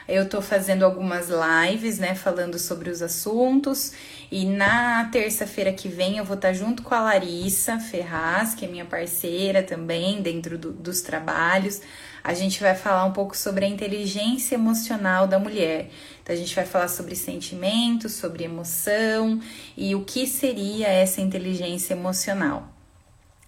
Eu 0.08 0.28
tô 0.28 0.42
fazendo 0.42 0.84
algumas 0.84 1.30
lives, 1.30 2.00
né, 2.00 2.16
falando 2.16 2.58
sobre 2.60 2.90
os 2.90 3.02
assuntos. 3.02 3.94
E 4.32 4.46
na 4.46 5.10
terça-feira 5.12 5.74
que 5.74 5.90
vem 5.90 6.18
eu 6.18 6.24
vou 6.24 6.38
estar 6.38 6.48
tá 6.48 6.54
junto 6.54 6.84
com 6.84 6.96
a 6.96 7.02
Larissa 7.02 7.78
Ferraz, 7.80 8.56
que 8.56 8.64
é 8.64 8.68
minha 8.68 8.86
parceira 8.86 9.62
também 9.62 10.22
dentro 10.22 10.58
do, 10.58 10.72
dos 10.72 11.02
trabalhos. 11.02 11.82
A 12.24 12.34
gente 12.34 12.62
vai 12.62 12.74
falar 12.74 13.04
um 13.04 13.12
pouco 13.12 13.36
sobre 13.36 13.66
a 13.66 13.68
inteligência 13.68 14.56
emocional 14.56 15.28
da 15.28 15.38
mulher. 15.38 15.90
Então, 16.24 16.34
a 16.34 16.38
gente 16.38 16.56
vai 16.56 16.66
falar 16.66 16.88
sobre 16.88 17.14
sentimentos, 17.14 18.14
sobre 18.14 18.46
emoção 18.46 19.42
e 19.76 19.94
o 19.96 20.06
que 20.06 20.26
seria 20.26 20.88
essa 20.88 21.20
inteligência 21.20 21.94
emocional. 21.94 22.70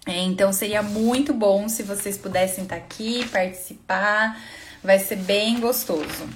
É, 0.06 0.18
então, 0.18 0.52
seria 0.52 0.82
muito 0.82 1.32
bom 1.32 1.66
se 1.66 1.82
vocês 1.82 2.18
pudessem 2.18 2.64
estar 2.64 2.76
tá 2.76 2.82
aqui, 2.82 3.26
participar, 3.28 4.38
vai 4.82 4.98
ser 4.98 5.16
bem 5.16 5.60
gostoso. 5.60 6.28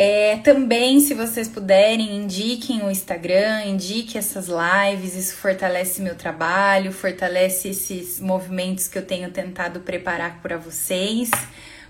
É, 0.00 0.36
também, 0.44 1.00
se 1.00 1.12
vocês 1.12 1.48
puderem, 1.48 2.18
indiquem 2.18 2.84
o 2.84 2.88
Instagram, 2.88 3.64
indique 3.64 4.16
essas 4.16 4.46
lives, 4.46 5.16
isso 5.16 5.34
fortalece 5.34 6.00
meu 6.00 6.14
trabalho, 6.14 6.92
fortalece 6.92 7.70
esses 7.70 8.20
movimentos 8.20 8.86
que 8.86 8.96
eu 8.96 9.04
tenho 9.04 9.28
tentado 9.32 9.80
preparar 9.80 10.40
para 10.40 10.56
vocês. 10.56 11.28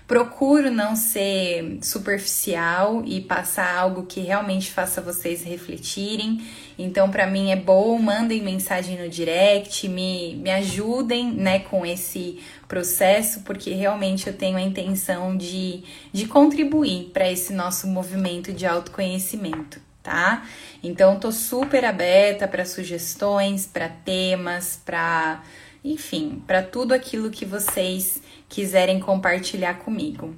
Procuro 0.09 0.71
não 0.71 0.95
ser 0.95 1.77
superficial 1.83 3.03
e 3.05 3.21
passar 3.21 3.77
algo 3.77 4.07
que 4.07 4.19
realmente 4.21 4.71
faça 4.71 4.99
vocês 4.99 5.43
refletirem. 5.43 6.43
Então, 6.79 7.11
para 7.11 7.27
mim 7.27 7.51
é 7.51 7.55
bom, 7.55 7.95
mandem 7.99 8.41
mensagem 8.41 8.99
no 8.99 9.07
direct, 9.07 9.87
me, 9.87 10.35
me 10.37 10.49
ajudem 10.49 11.31
né, 11.31 11.59
com 11.59 11.85
esse 11.85 12.39
processo, 12.67 13.41
porque 13.41 13.69
realmente 13.69 14.25
eu 14.25 14.33
tenho 14.33 14.57
a 14.57 14.61
intenção 14.61 15.37
de, 15.37 15.83
de 16.11 16.25
contribuir 16.25 17.11
para 17.13 17.29
esse 17.29 17.53
nosso 17.53 17.85
movimento 17.85 18.51
de 18.51 18.65
autoconhecimento, 18.65 19.79
tá? 20.01 20.43
Então, 20.81 21.19
tô 21.19 21.31
super 21.31 21.85
aberta 21.85 22.47
para 22.47 22.65
sugestões, 22.65 23.67
para 23.67 23.87
temas, 23.87 24.81
para 24.83 25.43
enfim, 25.83 26.41
para 26.45 26.61
tudo 26.61 26.93
aquilo 26.93 27.29
que 27.29 27.45
vocês 27.45 28.21
quiserem 28.47 28.99
compartilhar 28.99 29.75
comigo. 29.75 30.35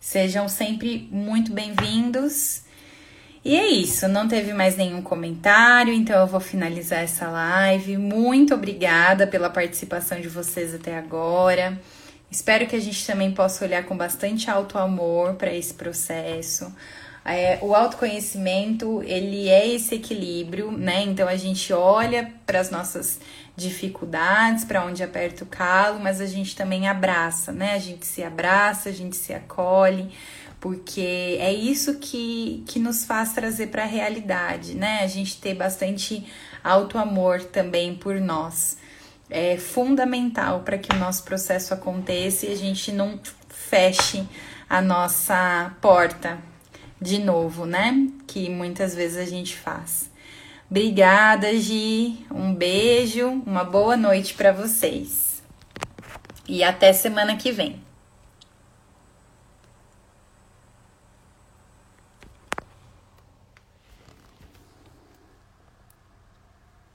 Sejam 0.00 0.48
sempre 0.48 1.08
muito 1.10 1.52
bem-vindos. 1.52 2.62
E 3.44 3.56
é 3.56 3.66
isso, 3.68 4.06
não 4.06 4.28
teve 4.28 4.52
mais 4.52 4.76
nenhum 4.76 5.02
comentário, 5.02 5.92
então 5.92 6.20
eu 6.20 6.26
vou 6.28 6.40
finalizar 6.40 7.00
essa 7.00 7.28
live. 7.28 7.96
Muito 7.96 8.54
obrigada 8.54 9.26
pela 9.26 9.50
participação 9.50 10.20
de 10.20 10.28
vocês 10.28 10.72
até 10.74 10.96
agora. 10.96 11.80
Espero 12.30 12.66
que 12.66 12.76
a 12.76 12.80
gente 12.80 13.04
também 13.04 13.32
possa 13.32 13.64
olhar 13.64 13.84
com 13.84 13.96
bastante 13.96 14.48
alto 14.48 14.78
amor 14.78 15.34
para 15.34 15.52
esse 15.52 15.74
processo. 15.74 16.72
É, 17.24 17.58
o 17.62 17.74
autoconhecimento, 17.74 19.02
ele 19.04 19.48
é 19.48 19.68
esse 19.68 19.96
equilíbrio, 19.96 20.72
né? 20.72 21.02
Então 21.02 21.28
a 21.28 21.36
gente 21.36 21.72
olha 21.72 22.32
para 22.46 22.58
as 22.58 22.70
nossas 22.70 23.20
dificuldades, 23.56 24.64
para 24.64 24.84
onde 24.84 25.02
aperta 25.02 25.44
o 25.44 25.46
calo, 25.46 26.00
mas 26.00 26.20
a 26.20 26.26
gente 26.26 26.56
também 26.56 26.88
abraça, 26.88 27.52
né? 27.52 27.74
A 27.74 27.78
gente 27.78 28.06
se 28.06 28.22
abraça, 28.22 28.88
a 28.88 28.92
gente 28.92 29.16
se 29.16 29.32
acolhe 29.32 30.10
porque 30.62 31.36
é 31.40 31.52
isso 31.52 31.98
que, 31.98 32.62
que 32.68 32.78
nos 32.78 33.04
faz 33.04 33.32
trazer 33.32 33.66
para 33.66 33.82
a 33.82 33.86
realidade, 33.86 34.76
né? 34.76 35.00
A 35.02 35.08
gente 35.08 35.40
ter 35.40 35.54
bastante 35.54 36.24
auto 36.62 36.96
amor 36.98 37.42
também 37.42 37.96
por 37.96 38.20
nós. 38.20 38.78
É 39.28 39.56
fundamental 39.56 40.60
para 40.60 40.78
que 40.78 40.94
o 40.94 40.98
nosso 41.00 41.24
processo 41.24 41.74
aconteça 41.74 42.46
e 42.46 42.52
a 42.52 42.56
gente 42.56 42.92
não 42.92 43.18
feche 43.48 44.24
a 44.70 44.80
nossa 44.80 45.74
porta 45.80 46.38
de 47.00 47.18
novo, 47.18 47.66
né? 47.66 48.06
Que 48.28 48.48
muitas 48.48 48.94
vezes 48.94 49.18
a 49.18 49.28
gente 49.28 49.56
faz. 49.56 50.11
Obrigada, 50.72 51.54
Gi. 51.58 52.24
Um 52.30 52.54
beijo, 52.54 53.28
uma 53.44 53.62
boa 53.62 53.94
noite 53.94 54.32
para 54.32 54.52
vocês. 54.52 55.42
E 56.48 56.64
até 56.64 56.94
semana 56.94 57.36
que 57.36 57.52
vem. 57.52 57.81